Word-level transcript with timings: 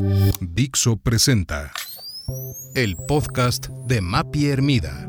Dixo 0.00 0.96
presenta 0.96 1.72
el 2.74 2.96
podcast 2.96 3.68
de 3.86 4.00
Mapi 4.00 4.46
Hermida. 4.46 5.06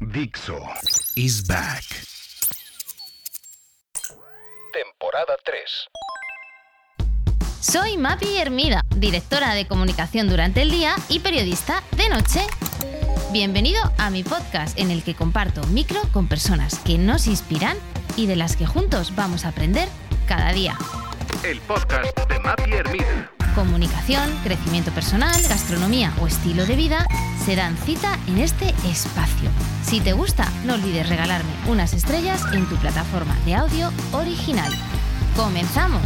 Dixo 0.00 0.58
is 1.14 1.46
back. 1.46 1.84
Temporada 4.72 5.36
3. 5.44 5.88
Soy 7.60 7.96
Mapi 7.96 8.38
Hermida, 8.38 8.80
directora 8.96 9.54
de 9.54 9.66
comunicación 9.66 10.28
durante 10.28 10.62
el 10.62 10.70
día 10.70 10.96
y 11.08 11.20
periodista 11.20 11.82
de 11.96 12.08
noche. 12.08 12.40
Bienvenido 13.32 13.80
a 13.98 14.10
mi 14.10 14.24
podcast 14.24 14.76
en 14.78 14.90
el 14.90 15.04
que 15.04 15.14
comparto 15.14 15.64
micro 15.68 16.00
con 16.12 16.28
personas 16.28 16.78
que 16.80 16.98
nos 16.98 17.26
inspiran 17.26 17.76
y 18.16 18.26
de 18.26 18.36
las 18.36 18.56
que 18.56 18.66
juntos 18.66 19.14
vamos 19.14 19.44
a 19.44 19.48
aprender 19.48 19.88
cada 20.26 20.52
día. 20.52 20.76
El 21.44 21.60
podcast 21.60 22.18
de 22.28 22.40
Mapi 22.40 22.72
Hermida. 22.72 23.30
Comunicación, 23.54 24.36
crecimiento 24.42 24.90
personal, 24.90 25.40
gastronomía 25.48 26.12
o 26.20 26.26
estilo 26.26 26.66
de 26.66 26.74
vida 26.74 27.06
se 27.44 27.54
dan 27.54 27.76
cita 27.76 28.18
en 28.26 28.38
este 28.38 28.70
espacio. 28.84 29.48
Si 29.82 30.00
te 30.00 30.14
gusta, 30.14 30.50
no 30.64 30.74
olvides 30.74 31.08
regalarme 31.08 31.50
unas 31.68 31.92
estrellas 31.92 32.42
en 32.52 32.68
tu 32.68 32.74
plataforma 32.76 33.38
de 33.44 33.54
audio 33.54 33.92
original. 34.12 34.72
¡Comenzamos! 35.36 36.02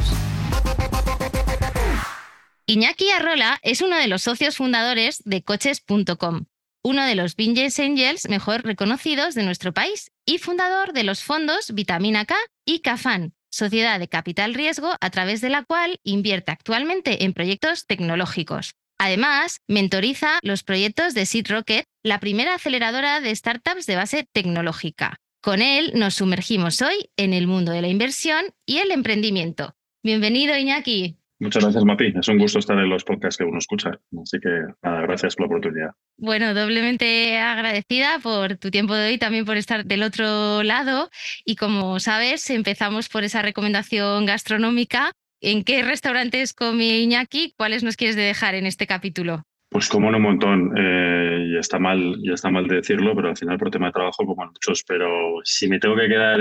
Iñaki 2.66 3.10
Arrola 3.10 3.58
es 3.62 3.80
uno 3.80 3.96
de 3.96 4.08
los 4.08 4.22
socios 4.22 4.56
fundadores 4.56 5.22
de 5.24 5.42
coches.com, 5.42 6.44
uno 6.82 7.06
de 7.06 7.14
los 7.14 7.36
Business 7.36 7.80
Angels 7.80 8.28
mejor 8.28 8.64
reconocidos 8.64 9.34
de 9.34 9.44
nuestro 9.44 9.72
país 9.72 10.12
y 10.26 10.38
fundador 10.38 10.92
de 10.92 11.04
los 11.04 11.22
fondos 11.24 11.72
Vitamina 11.72 12.26
K 12.26 12.36
y 12.64 12.80
Cafan, 12.80 13.34
sociedad 13.52 14.00
de 14.00 14.08
capital 14.08 14.54
riesgo 14.54 14.96
a 15.00 15.10
través 15.10 15.40
de 15.40 15.50
la 15.50 15.62
cual 15.62 16.00
invierte 16.02 16.50
actualmente 16.50 17.24
en 17.24 17.34
proyectos 17.34 17.86
tecnológicos. 17.86 18.72
Además, 18.98 19.60
mentoriza 19.68 20.38
los 20.42 20.62
proyectos 20.62 21.14
de 21.14 21.26
Seed 21.26 21.46
Rocket, 21.48 21.84
la 22.02 22.20
primera 22.20 22.54
aceleradora 22.54 23.20
de 23.20 23.34
startups 23.34 23.86
de 23.86 23.96
base 23.96 24.26
tecnológica. 24.32 25.18
Con 25.42 25.60
él 25.60 25.92
nos 25.94 26.14
sumergimos 26.14 26.82
hoy 26.82 27.10
en 27.16 27.32
el 27.32 27.46
mundo 27.46 27.72
de 27.72 27.82
la 27.82 27.88
inversión 27.88 28.54
y 28.64 28.78
el 28.78 28.90
emprendimiento. 28.92 29.74
Bienvenido, 30.04 30.56
Iñaki. 30.56 31.21
Muchas 31.42 31.64
gracias, 31.64 31.84
Mapi. 31.84 32.14
Es 32.16 32.28
un 32.28 32.38
gusto 32.38 32.60
estar 32.60 32.78
en 32.78 32.88
los 32.88 33.02
podcasts 33.02 33.36
que 33.36 33.42
uno 33.42 33.58
escucha. 33.58 33.90
Así 34.22 34.38
que 34.38 34.48
nada, 34.80 35.02
gracias 35.02 35.34
por 35.34 35.42
la 35.42 35.46
oportunidad. 35.48 35.90
Bueno, 36.16 36.54
doblemente 36.54 37.36
agradecida 37.36 38.20
por 38.22 38.58
tu 38.58 38.70
tiempo 38.70 38.94
de 38.94 39.08
hoy, 39.08 39.18
también 39.18 39.44
por 39.44 39.56
estar 39.56 39.84
del 39.84 40.04
otro 40.04 40.62
lado. 40.62 41.10
Y 41.44 41.56
como 41.56 41.98
sabes, 41.98 42.48
empezamos 42.50 43.08
por 43.08 43.24
esa 43.24 43.42
recomendación 43.42 44.24
gastronómica. 44.24 45.10
¿En 45.40 45.64
qué 45.64 45.82
restaurantes 45.82 46.52
come 46.52 47.00
Iñaki? 47.00 47.54
¿Cuáles 47.56 47.82
nos 47.82 47.96
quieres 47.96 48.14
dejar 48.14 48.54
en 48.54 48.66
este 48.66 48.86
capítulo? 48.86 49.42
Pues 49.68 49.88
como 49.88 50.10
un 50.10 50.22
montón, 50.22 50.72
eh, 50.76 51.46
y 51.48 51.58
está 51.58 51.80
mal, 51.80 52.18
y 52.22 52.32
está 52.32 52.50
mal 52.50 52.68
de 52.68 52.76
decirlo, 52.76 53.16
pero 53.16 53.30
al 53.30 53.36
final 53.36 53.58
por 53.58 53.72
tema 53.72 53.86
de 53.86 53.92
trabajo 53.92 54.24
como 54.24 54.46
muchos. 54.46 54.84
Pero 54.86 55.40
si 55.42 55.66
me 55.66 55.80
tengo 55.80 55.96
que 55.96 56.06
quedar 56.06 56.38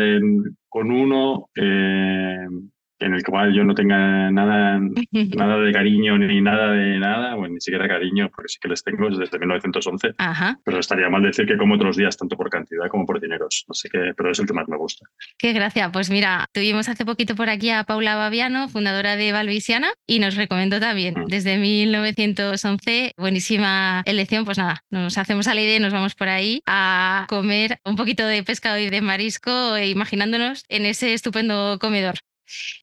con 0.70 0.92
uno, 0.92 1.50
eh, 1.56 2.46
en 3.02 3.14
el 3.14 3.24
cual 3.24 3.54
yo 3.54 3.64
no 3.64 3.74
tenga 3.74 4.32
nada, 4.32 4.80
nada 5.12 5.58
de 5.58 5.72
cariño 5.72 6.18
ni 6.18 6.42
nada 6.42 6.72
de 6.72 7.00
nada, 7.00 7.36
bueno, 7.36 7.56
ni 7.56 7.62
siquiera 7.62 7.88
cariño, 7.88 8.30
porque 8.34 8.50
sí 8.50 8.60
que 8.62 8.70
les 8.70 8.84
tengo 8.84 9.10
desde 9.10 9.40
1911, 9.40 10.14
pero 10.64 10.80
estaría 10.80 11.10
mal 11.10 11.24
decir 11.24 11.46
que 11.46 11.58
como 11.58 11.76
otros 11.76 11.98
días, 11.98 12.18
tanto 12.18 12.38
por 12.38 12.50
cantidad 12.50 12.88
como 12.90 13.06
por 13.06 13.20
dineros, 13.20 13.66
así 13.70 13.90
que, 13.90 14.14
pero 14.16 14.32
es 14.32 14.40
el 14.40 14.46
que 14.46 14.54
más 14.54 14.68
me 14.68 14.78
gusta. 14.78 15.06
Qué 15.38 15.54
gracia, 15.54 15.92
pues 15.92 16.10
mira, 16.10 16.46
tuvimos 16.54 16.90
hace 16.90 17.06
poquito 17.06 17.36
por 17.36 17.50
aquí 17.50 17.70
a 17.70 17.84
Paula 17.84 18.16
Baviano, 18.16 18.70
fundadora 18.70 19.16
de 19.16 19.32
Valvisiana, 19.32 19.92
y 20.08 20.20
nos 20.20 20.36
recomendó 20.36 20.80
también, 20.80 21.16
mm. 21.16 21.26
desde 21.28 21.58
1911, 21.58 23.14
buenísima 23.18 24.04
elección, 24.06 24.46
pues 24.46 24.58
nada, 24.58 24.84
nos 24.90 25.18
hacemos 25.18 25.48
a 25.48 25.56
la 25.56 25.62
idea 25.62 25.78
y 25.78 25.80
nos 25.80 25.94
vamos 25.94 26.16
por 26.16 26.30
ahí 26.30 26.62
a 26.66 27.26
comer 27.30 27.80
un 27.86 27.96
poquito 27.96 28.26
de 28.26 28.44
pescado 28.44 28.78
y 28.78 28.90
de 28.90 29.02
marisco, 29.02 29.76
e 29.76 29.90
imaginándonos 29.90 30.64
en 30.70 30.86
ese 30.86 31.14
estupendo 31.14 31.78
comedor. 31.80 32.16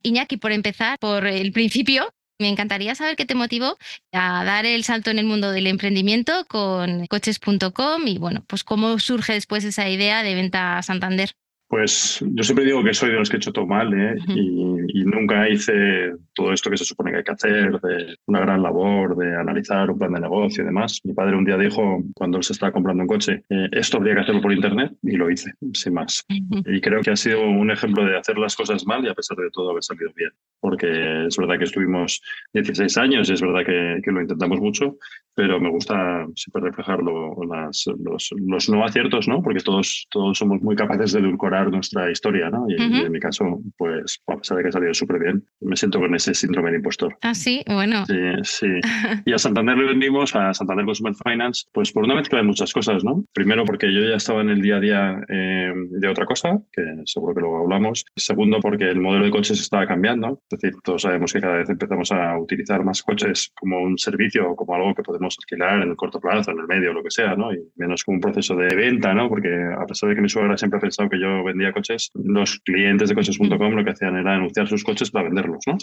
Iñaki, 0.02 0.36
por 0.36 0.52
empezar, 0.52 0.98
por 0.98 1.26
el 1.26 1.52
principio, 1.52 2.12
me 2.38 2.48
encantaría 2.48 2.94
saber 2.94 3.16
qué 3.16 3.26
te 3.26 3.34
motivó 3.34 3.76
a 4.12 4.44
dar 4.44 4.64
el 4.64 4.84
salto 4.84 5.10
en 5.10 5.18
el 5.18 5.26
mundo 5.26 5.50
del 5.50 5.66
emprendimiento 5.66 6.44
con 6.46 7.06
coches.com 7.06 8.06
y 8.06 8.18
bueno, 8.18 8.44
pues 8.46 8.64
cómo 8.64 8.98
surge 8.98 9.32
después 9.32 9.64
esa 9.64 9.88
idea 9.88 10.22
de 10.22 10.34
venta 10.34 10.78
a 10.78 10.82
Santander. 10.82 11.34
Pues 11.68 12.24
yo 12.26 12.42
siempre 12.42 12.64
digo 12.64 12.82
que 12.82 12.94
soy 12.94 13.10
de 13.10 13.16
los 13.16 13.28
que 13.28 13.36
he 13.36 13.38
hecho 13.38 13.52
todo 13.52 13.66
mal 13.66 13.92
¿eh? 13.92 14.16
y, 14.28 15.04
nunca 15.04 15.48
hice 15.48 16.12
todo 16.34 16.52
esto 16.52 16.70
que 16.70 16.76
se 16.76 16.84
supone 16.84 17.10
que 17.10 17.18
hay 17.18 17.24
que 17.24 17.32
hacer, 17.32 17.80
de 17.80 18.16
una 18.26 18.40
gran 18.40 18.62
labor, 18.62 19.16
de 19.16 19.36
analizar 19.36 19.90
un 19.90 19.98
plan 19.98 20.12
de 20.12 20.20
negocio 20.20 20.62
y 20.62 20.66
demás. 20.66 21.00
Mi 21.04 21.14
padre 21.14 21.36
un 21.36 21.44
día 21.44 21.56
dijo, 21.56 22.02
cuando 22.14 22.42
se 22.42 22.52
estaba 22.52 22.72
comprando 22.72 23.02
un 23.02 23.08
coche, 23.08 23.42
eh, 23.48 23.68
esto 23.72 23.96
habría 23.96 24.14
que 24.14 24.20
hacerlo 24.20 24.40
por 24.40 24.52
Internet 24.52 24.92
y 25.02 25.16
lo 25.16 25.30
hice, 25.30 25.52
sin 25.72 25.94
más. 25.94 26.24
Y 26.28 26.80
creo 26.80 27.00
que 27.00 27.10
ha 27.10 27.16
sido 27.16 27.42
un 27.42 27.70
ejemplo 27.70 28.04
de 28.04 28.18
hacer 28.18 28.38
las 28.38 28.54
cosas 28.54 28.86
mal 28.86 29.04
y 29.04 29.08
a 29.08 29.14
pesar 29.14 29.36
de 29.36 29.50
todo 29.50 29.70
haber 29.70 29.82
salido 29.82 30.10
bien. 30.14 30.30
Porque 30.60 31.26
es 31.26 31.36
verdad 31.36 31.58
que 31.58 31.64
estuvimos 31.64 32.20
16 32.52 32.96
años 32.98 33.30
y 33.30 33.32
es 33.34 33.40
verdad 33.40 33.64
que, 33.64 34.00
que 34.02 34.10
lo 34.10 34.20
intentamos 34.20 34.60
mucho, 34.60 34.96
pero 35.34 35.60
me 35.60 35.70
gusta 35.70 36.26
siempre 36.34 36.62
reflejar 36.62 37.00
los, 37.02 37.86
los, 37.98 38.68
no 38.68 38.84
aciertos, 38.84 39.28
¿no? 39.28 39.42
Porque 39.42 39.60
todos, 39.60 40.06
todos 40.10 40.38
somos 40.38 40.60
muy 40.62 40.76
capaces 40.76 41.12
de 41.12 41.20
edulcorar 41.20 41.57
nuestra 41.66 42.10
historia, 42.10 42.50
¿no? 42.50 42.66
Y, 42.68 42.74
en 42.80 43.12
mi 43.12 43.20
caso, 43.20 43.60
pues, 43.76 44.20
a 44.26 44.36
pesar 44.36 44.56
de 44.56 44.62
que 44.62 44.68
ha 44.68 44.72
salido 44.72 44.94
súper 44.94 45.18
bien, 45.20 45.44
me 45.60 45.76
siento 45.76 45.98
con 45.98 46.14
ese 46.14 46.34
síndrome 46.34 46.70
de 46.70 46.76
impostor. 46.76 47.16
Ah, 47.22 47.34
sí, 47.34 47.62
bueno. 47.66 48.04
Sí, 48.06 48.14
sí. 48.42 48.66
Y 49.24 49.32
a 49.32 49.38
Santander 49.38 49.76
le 49.76 49.86
vendimos, 49.86 50.34
a 50.34 50.54
Santander 50.54 50.86
Consumer 50.86 51.14
Finance, 51.14 51.66
pues 51.72 51.92
por 51.92 52.04
una 52.04 52.14
mezcla 52.14 52.38
de 52.38 52.44
muchas 52.44 52.72
cosas, 52.72 53.04
¿no? 53.04 53.24
Primero, 53.32 53.64
porque 53.64 53.92
yo 53.92 54.00
ya 54.00 54.16
estaba 54.16 54.40
en 54.40 54.50
el 54.50 54.62
día 54.62 54.76
a 54.76 54.80
día 54.80 55.20
eh, 55.28 55.72
de 55.74 56.08
otra 56.08 56.24
cosa, 56.24 56.58
que 56.72 56.82
seguro 57.04 57.34
que 57.34 57.40
luego 57.40 57.58
hablamos. 57.58 58.04
Segundo, 58.16 58.58
porque 58.60 58.84
el 58.84 59.00
modelo 59.00 59.24
de 59.24 59.30
coches 59.30 59.60
estaba 59.60 59.86
cambiando. 59.86 60.40
Es 60.50 60.60
decir, 60.60 60.78
todos 60.82 61.02
sabemos 61.02 61.32
que 61.32 61.40
cada 61.40 61.56
vez 61.56 61.68
empezamos 61.68 62.12
a 62.12 62.38
utilizar 62.38 62.84
más 62.84 63.02
coches 63.02 63.52
como 63.58 63.80
un 63.80 63.98
servicio 63.98 64.50
o 64.50 64.56
como 64.56 64.74
algo 64.74 64.94
que 64.94 65.02
podemos 65.02 65.36
alquilar 65.38 65.82
en 65.82 65.90
el 65.90 65.96
corto 65.96 66.20
plazo, 66.20 66.50
en 66.50 66.60
el 66.60 66.66
medio, 66.66 66.92
lo 66.92 67.02
que 67.02 67.10
sea, 67.10 67.34
¿no? 67.34 67.52
Y 67.52 67.58
menos 67.76 68.04
como 68.04 68.16
un 68.16 68.20
proceso 68.20 68.54
de 68.54 68.74
venta, 68.74 69.14
¿no? 69.14 69.28
Porque 69.28 69.48
a 69.48 69.86
pesar 69.86 70.08
de 70.08 70.16
que 70.16 70.22
mi 70.22 70.28
suegra 70.28 70.56
siempre 70.56 70.78
ha 70.78 70.80
pensado 70.80 71.08
que 71.08 71.20
yo 71.20 71.42
vendía 71.48 71.72
coches, 71.72 72.10
los 72.14 72.60
clientes 72.60 73.08
de 73.08 73.14
coches.com 73.14 73.74
lo 73.74 73.84
que 73.84 73.90
hacían 73.90 74.16
era 74.16 74.34
anunciar 74.34 74.68
sus 74.68 74.84
coches 74.84 75.10
para 75.10 75.26
venderlos, 75.26 75.64
¿no? 75.66 75.76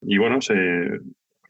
Y 0.00 0.18
bueno, 0.18 0.40
se, 0.40 0.54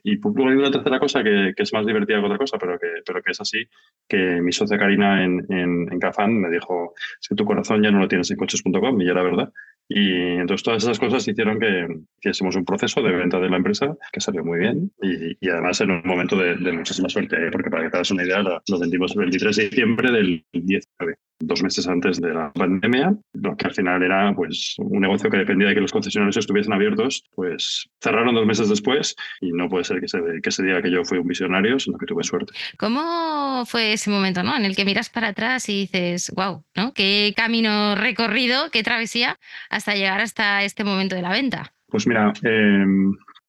y 0.03 0.19
una 0.23 0.71
tercera 0.71 0.99
cosa 0.99 1.23
que, 1.23 1.53
que, 1.55 1.63
es 1.63 1.73
más 1.73 1.85
divertida 1.85 2.19
que 2.19 2.25
otra 2.25 2.37
cosa, 2.37 2.57
pero 2.57 2.79
que, 2.79 2.87
pero 3.05 3.21
que 3.21 3.31
es 3.31 3.41
así, 3.41 3.65
que 4.07 4.41
mi 4.41 4.51
socia 4.51 4.77
Karina 4.77 5.23
en, 5.23 5.45
en, 5.49 5.91
en 5.91 5.99
Cafán 5.99 6.39
me 6.39 6.49
dijo, 6.49 6.93
es 7.21 7.27
que 7.27 7.35
tu 7.35 7.45
corazón 7.45 7.83
ya 7.83 7.91
no 7.91 7.99
lo 7.99 8.07
tienes 8.07 8.31
en 8.31 8.37
coches.com, 8.37 9.01
y 9.01 9.09
era 9.09 9.23
verdad. 9.23 9.51
Y 9.91 10.37
entonces 10.37 10.63
todas 10.63 10.83
esas 10.83 10.99
cosas 10.99 11.27
hicieron 11.27 11.59
que 11.59 11.87
hiciésemos 12.19 12.55
un 12.55 12.63
proceso 12.63 13.01
de 13.01 13.11
venta 13.11 13.39
de 13.39 13.49
la 13.49 13.57
empresa 13.57 13.97
que 14.13 14.21
salió 14.21 14.45
muy 14.45 14.59
bien 14.59 14.91
y, 15.01 15.35
y 15.43 15.49
además 15.49 15.81
en 15.81 15.89
un 15.89 16.03
momento 16.05 16.35
de, 16.35 16.57
de, 16.57 16.71
muchísima 16.71 17.09
suerte, 17.09 17.35
¿eh? 17.35 17.49
porque 17.51 17.71
para 17.71 17.83
que 17.83 17.89
te 17.89 17.97
hagas 17.97 18.11
una 18.11 18.23
idea, 18.23 18.43
lo 18.43 18.79
vendimos 18.79 19.13
el 19.13 19.21
23 19.21 19.55
de 19.55 19.63
diciembre 19.63 20.11
del 20.11 20.45
19. 20.53 21.17
Dos 21.39 21.63
meses 21.63 21.87
antes 21.87 22.19
de 22.19 22.33
la 22.33 22.51
pandemia, 22.51 23.15
lo 23.33 23.55
que 23.55 23.67
al 23.67 23.73
final 23.73 24.03
era 24.03 24.33
pues 24.35 24.75
un 24.77 25.01
negocio 25.01 25.29
que 25.29 25.37
dependía 25.37 25.69
de 25.69 25.75
que 25.75 25.81
los 25.81 25.91
concesionarios 25.91 26.37
estuviesen 26.37 26.73
abiertos, 26.73 27.23
pues 27.33 27.89
cerraron 28.01 28.35
dos 28.35 28.45
meses 28.45 28.69
después 28.69 29.15
y 29.41 29.51
no 29.51 29.69
puede 29.69 29.85
ser 29.85 30.01
que 30.01 30.07
se, 30.07 30.19
que 30.43 30.51
se 30.51 30.63
diga 30.63 30.81
que 30.81 30.91
yo 30.91 31.03
fui 31.03 31.17
un 31.17 31.27
visionario, 31.27 31.79
sino 31.79 31.97
que 31.97 32.05
tuve 32.05 32.23
suerte. 32.23 32.53
¿Cómo 32.77 33.65
fue 33.65 33.93
ese 33.93 34.09
momento 34.09 34.43
¿no? 34.43 34.55
en 34.55 34.65
el 34.65 34.75
que 34.75 34.85
miras 34.85 35.09
para 35.09 35.29
atrás 35.29 35.67
y 35.69 35.81
dices, 35.81 36.31
wow, 36.35 36.63
¿no? 36.75 36.93
qué 36.93 37.33
camino 37.35 37.95
recorrido, 37.95 38.69
qué 38.71 38.83
travesía 38.83 39.37
hasta 39.69 39.95
llegar 39.95 40.21
hasta 40.21 40.63
este 40.63 40.83
momento 40.83 41.15
de 41.15 41.21
la 41.21 41.31
venta? 41.31 41.73
Pues 41.87 42.05
mira, 42.05 42.33
eh, 42.43 42.85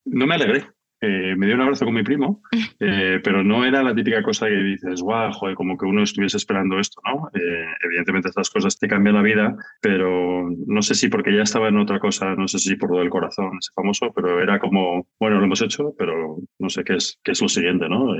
no 0.05 0.27
me 0.27 0.35
alegré 0.35 0.67
eh, 1.01 1.35
me 1.37 1.47
dio 1.47 1.55
un 1.55 1.63
abrazo 1.63 1.85
con 1.85 1.95
mi 1.95 2.03
primo, 2.03 2.43
eh, 2.81 3.21
pero 3.23 3.43
no 3.43 3.65
era 3.65 3.83
la 3.83 3.95
típica 3.95 4.23
cosa 4.23 4.47
que 4.47 4.57
dices, 4.57 5.01
guau, 5.01 5.33
joder, 5.33 5.55
como 5.55 5.77
que 5.79 5.87
uno 5.87 6.03
estuviese 6.03 6.37
esperando 6.37 6.79
esto, 6.79 7.01
¿no? 7.05 7.29
Eh, 7.35 7.67
evidentemente 7.85 8.29
estas 8.29 8.51
cosas 8.51 8.79
te 8.79 8.89
cambian 8.89 9.17
la 9.17 9.23
vida, 9.23 9.57
pero 9.81 10.49
no 10.67 10.83
sé 10.83 10.95
si 10.95 11.09
porque 11.09 11.35
ya 11.35 11.43
estaba 11.43 11.69
en 11.69 11.79
otra 11.79 11.99
cosa, 11.99 12.35
no 12.35 12.49
sé 12.49 12.59
si 12.59 12.77
por 12.77 12.91
lo 12.91 12.99
del 12.99 13.11
corazón, 13.11 13.59
ese 13.59 13.73
famoso, 13.75 14.13
pero 14.15 14.43
era 14.43 14.59
como, 14.59 15.07
bueno, 15.19 15.39
lo 15.39 15.45
hemos 15.45 15.63
hecho, 15.63 15.95
pero 15.99 16.37
no 16.59 16.69
sé 16.69 16.85
qué 16.85 16.97
es, 16.97 17.19
qué 17.25 17.33
es 17.33 17.41
lo 17.41 17.49
siguiente, 17.49 17.89
¿no? 17.89 18.15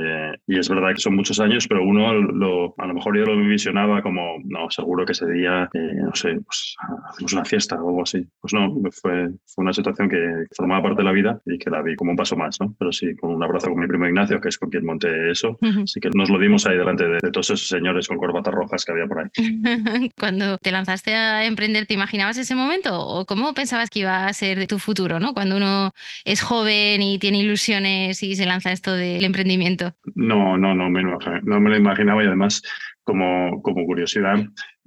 Y 0.51 0.59
es 0.59 0.69
verdad 0.69 0.93
que 0.93 1.01
son 1.01 1.15
muchos 1.15 1.39
años, 1.39 1.69
pero 1.69 1.85
uno 1.85 2.13
lo, 2.13 2.75
a 2.77 2.87
lo 2.87 2.95
mejor 2.95 3.17
yo 3.17 3.25
lo 3.25 3.37
visionaba 3.37 4.03
como, 4.03 4.39
no, 4.47 4.69
seguro 4.69 5.07
que 5.07 5.13
ese 5.13 5.31
día, 5.31 5.71
no 5.73 6.13
sé, 6.13 6.41
pues 6.45 6.75
hacemos 7.09 7.33
una 7.35 7.45
fiesta 7.45 7.77
o 7.77 7.89
algo 7.89 8.03
así. 8.03 8.27
Pues 8.41 8.53
no, 8.53 8.75
fue, 8.91 9.29
fue 9.47 9.63
una 9.63 9.73
situación 9.73 10.09
que 10.09 10.19
formaba 10.57 10.83
parte 10.83 11.03
de 11.03 11.05
la 11.05 11.13
vida 11.13 11.41
y 11.47 11.57
que 11.57 11.71
la 11.71 11.83
vi 11.83 11.95
como 11.95 12.11
un 12.11 12.17
paso 12.17 12.35
más, 12.37 12.61
¿no? 12.61 12.75
Pero 12.81 12.91
sí, 12.91 13.15
con 13.15 13.31
un 13.31 13.41
abrazo 13.45 13.69
con 13.69 13.79
mi 13.79 13.87
primo 13.87 14.09
Ignacio, 14.09 14.41
que 14.41 14.49
es 14.49 14.59
con 14.59 14.71
quien 14.71 14.85
monté 14.85 15.31
eso. 15.31 15.57
Así 15.85 16.01
que 16.01 16.11
nos 16.13 16.29
lo 16.31 16.39
dimos 16.41 16.67
ahí 16.67 16.77
delante 16.77 17.07
de, 17.07 17.21
todos 17.31 17.51
esos 17.51 17.69
señores 17.69 18.09
con 18.09 18.19
corbatas 18.19 18.53
rojas 18.53 18.85
que 18.85 18.91
había 18.91 19.07
por 19.07 19.21
ahí. 19.21 19.29
Cuando 20.19 20.59
te 20.59 20.73
lanzaste 20.73 21.15
a 21.15 21.45
emprender, 21.45 21.87
¿te 21.87 21.95
imaginabas 21.95 22.37
ese 22.39 22.57
momento? 22.57 23.01
¿O 23.01 23.25
cómo 23.25 23.55
pensabas 23.55 23.89
que 23.89 24.01
iba 24.01 24.27
a 24.27 24.33
ser 24.33 24.67
tu 24.67 24.81
futuro, 24.81 25.21
¿no? 25.21 25.33
Cuando 25.33 25.59
uno 25.59 25.93
es 26.25 26.43
joven 26.43 27.03
y 27.03 27.21
tiene 27.21 27.39
ilusiones 27.39 28.21
y 28.25 28.35
se 28.35 28.47
lanza 28.47 28.73
esto 28.73 28.95
del 28.95 29.25
emprendimiento. 29.25 29.95
No, 30.17 30.40
no, 30.57 30.75
no 30.75 30.91
me, 30.91 31.03
no 31.03 31.61
me 31.61 31.71
lo 31.71 31.77
imaginaba 31.77 32.23
y 32.23 32.27
además 32.27 32.63
como, 33.05 33.63
como 33.63 33.85
curiosidad, 33.87 34.39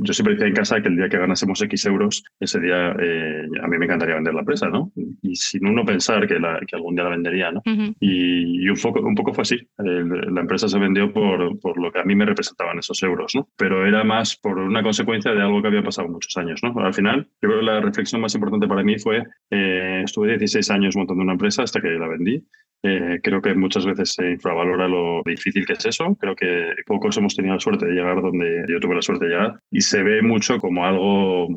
yo 0.03 0.13
siempre 0.13 0.35
decía 0.35 0.47
en 0.47 0.53
casa 0.53 0.81
que 0.81 0.89
el 0.89 0.95
día 0.95 1.09
que 1.09 1.17
ganásemos 1.17 1.61
X 1.61 1.85
euros, 1.85 2.23
ese 2.39 2.59
día 2.59 2.95
eh, 2.99 3.47
a 3.61 3.67
mí 3.67 3.77
me 3.77 3.85
encantaría 3.85 4.15
vender 4.15 4.33
la 4.33 4.41
empresa, 4.41 4.69
¿no? 4.69 4.91
Y 5.21 5.35
sin 5.35 5.65
uno 5.65 5.85
pensar 5.85 6.27
que, 6.27 6.39
la, 6.39 6.59
que 6.67 6.75
algún 6.75 6.95
día 6.95 7.05
la 7.05 7.11
vendería, 7.11 7.51
¿no? 7.51 7.61
Y, 7.99 8.67
un, 8.67 8.77
poco, 8.81 9.01
un 9.01 9.15
poco 9.15 9.33
fue 9.33 9.43
así. 9.43 9.57
la 9.77 10.41
empresa 10.41 10.67
se 10.67 10.79
vendió 10.79 11.11
por, 11.11 11.59
por 11.59 11.81
lo 11.81 11.91
que 11.91 11.99
a 11.99 12.03
mí 12.03 12.15
me 12.15 12.25
representaban 12.25 12.79
esos 12.79 13.01
euros, 13.03 13.33
¿no? 13.35 13.49
Pero 13.57 13.85
era 13.85 14.03
más 14.03 14.35
por 14.35 14.57
una 14.57 14.83
consecuencia 14.83 15.33
de 15.33 15.41
algo 15.41 15.61
que 15.61 15.67
había 15.67 15.83
pasado 15.83 16.07
muchos 16.09 16.35
años, 16.37 16.61
¿no? 16.63 16.73
Al 16.83 16.93
final, 16.93 17.27
yo 17.41 17.49
creo 17.49 17.59
que 17.59 17.65
la 17.65 17.81
reflexión 17.81 18.21
más 18.21 18.35
importante 18.35 18.67
para 18.67 18.83
mí 18.83 18.99
fue, 18.99 19.23
eh, 19.49 20.01
estuve 20.03 20.37
16 20.37 20.69
años 20.71 20.95
montando 20.95 21.23
una 21.23 21.33
empresa 21.33 21.63
hasta 21.63 21.81
que 21.81 21.89
la 21.89 22.07
vendí 22.07 22.43
eh, 22.85 23.21
creo 23.23 23.41
que 23.41 23.55
muchas 23.55 23.85
veces 23.85 24.11
se 24.11 24.31
infravalora 24.31 24.89
lo 24.89 25.21
difícil 25.25 25.65
que 25.65 25.73
es 25.73 25.85
eso. 25.85 26.15
Creo 26.19 26.35
que 26.35 26.73
pocos 26.85 27.17
hemos 27.17 27.33
tenido 27.33 27.55
la 27.55 27.59
suerte 27.59 27.85
de 27.85 27.93
llegar 27.93 28.21
donde 28.21 28.65
yo 28.67 28.79
tuve 28.81 28.95
la 28.95 29.01
suerte 29.01 29.25
de 29.25 29.31
llegar 29.31 29.59
y 29.71 29.79
se 29.93 30.01
ve 30.01 30.23
mucho 30.23 30.57
como 30.57 30.87
algo, 30.87 31.47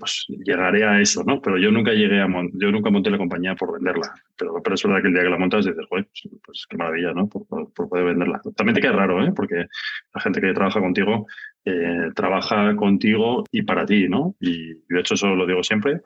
pues 0.00 0.26
llegaré 0.44 0.84
a 0.84 1.00
eso, 1.00 1.22
¿no? 1.22 1.40
Pero 1.40 1.56
yo 1.56 1.70
nunca 1.70 1.92
llegué 1.92 2.20
a, 2.20 2.26
yo 2.54 2.72
nunca 2.72 2.90
monté 2.90 3.10
la 3.10 3.18
compañía 3.18 3.54
por 3.54 3.74
venderla. 3.74 4.12
Pero, 4.36 4.60
pero 4.60 4.74
es 4.74 4.82
verdad 4.82 5.02
que 5.02 5.06
el 5.06 5.14
día 5.14 5.22
que 5.22 5.30
la 5.30 5.38
montas 5.38 5.64
dices, 5.64 5.86
pues, 5.88 6.04
pues, 6.44 6.66
qué 6.68 6.76
maravilla, 6.76 7.12
¿no? 7.12 7.28
Por, 7.28 7.72
poder 7.72 8.06
venderla. 8.06 8.40
También 8.56 8.74
te 8.74 8.80
queda 8.80 8.90
raro, 8.90 9.24
¿eh? 9.24 9.30
Porque 9.36 9.66
la 10.14 10.20
gente 10.20 10.40
que 10.40 10.52
trabaja 10.52 10.80
contigo 10.80 11.28
eh, 11.64 12.10
trabaja 12.16 12.74
contigo 12.74 13.44
y 13.52 13.62
para 13.62 13.86
ti, 13.86 14.08
¿no? 14.08 14.34
Y 14.40 14.74
de 14.88 15.00
hecho 15.00 15.14
eso 15.14 15.28
lo 15.36 15.46
digo 15.46 15.62
siempre. 15.62 16.00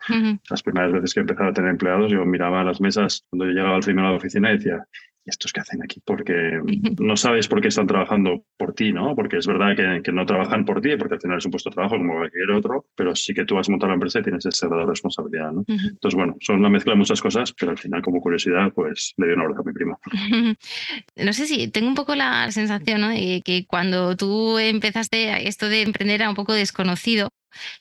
Las 0.51 0.63
primeras 0.63 0.93
veces 0.93 1.15
que 1.15 1.21
empezaba 1.21 1.49
a 1.49 1.55
tener 1.55 1.71
empleados, 1.71 2.13
yo 2.13 2.27
miraba 2.27 2.63
las 2.63 2.83
mesas 2.83 3.25
cuando 3.31 3.47
yo 3.47 3.53
llegaba 3.53 3.77
al 3.77 3.83
primero 3.83 4.09
a 4.09 4.11
la 4.11 4.17
oficina 4.19 4.51
y 4.51 4.59
decía, 4.59 4.85
estos 5.25 5.53
que 5.53 5.61
hacen 5.61 5.83
aquí? 5.83 6.03
Porque 6.05 6.61
no 6.99 7.17
sabes 7.17 7.49
por 7.49 7.61
qué 7.61 7.69
están 7.69 7.87
trabajando 7.87 8.45
por 8.57 8.75
ti, 8.75 8.93
¿no? 8.93 9.15
Porque 9.15 9.39
es 9.39 9.47
verdad 9.47 9.77
que, 9.77 10.03
que, 10.03 10.13
no 10.13 10.27
trabajan 10.27 10.65
por 10.65 10.81
ti, 10.81 10.97
porque 10.97 11.15
al 11.15 11.21
final 11.21 11.39
es 11.39 11.45
un 11.45 11.51
puesto 11.51 11.71
de 11.71 11.75
trabajo 11.75 11.97
como 11.97 12.15
cualquier 12.15 12.51
otro, 12.51 12.87
pero 12.95 13.15
sí 13.15 13.35
que 13.35 13.45
tú 13.45 13.59
has 13.59 13.69
montado 13.69 13.89
la 13.89 13.95
empresa 13.95 14.21
y 14.21 14.23
tienes 14.23 14.47
esa 14.47 14.69
responsabilidad, 14.69 15.53
¿no? 15.53 15.65
Entonces, 15.69 16.15
bueno, 16.15 16.37
son 16.41 16.59
una 16.59 16.69
mezcla 16.69 16.93
de 16.93 16.99
muchas 16.99 17.21
cosas, 17.21 17.53
pero 17.53 17.73
al 17.73 17.79
final, 17.79 18.03
como 18.03 18.21
curiosidad, 18.21 18.73
pues 18.75 19.15
le 19.17 19.27
doy 19.27 19.35
un 19.35 19.43
abrazo 19.43 19.61
a 19.61 19.65
mi 19.65 19.73
prima. 19.73 19.99
no 21.17 21.33
sé 21.33 21.47
si 21.47 21.69
tengo 21.69 21.89
un 21.89 21.95
poco 21.95 22.15
la 22.15 22.51
sensación, 22.51 23.01
¿no? 23.01 23.09
De 23.09 23.43
que 23.45 23.67
cuando 23.67 24.17
tú 24.17 24.59
empezaste 24.59 25.49
esto 25.49 25.69
de 25.69 25.83
emprender 25.83 26.21
era 26.21 26.31
un 26.31 26.37
poco 26.37 26.53
desconocido 26.53 27.31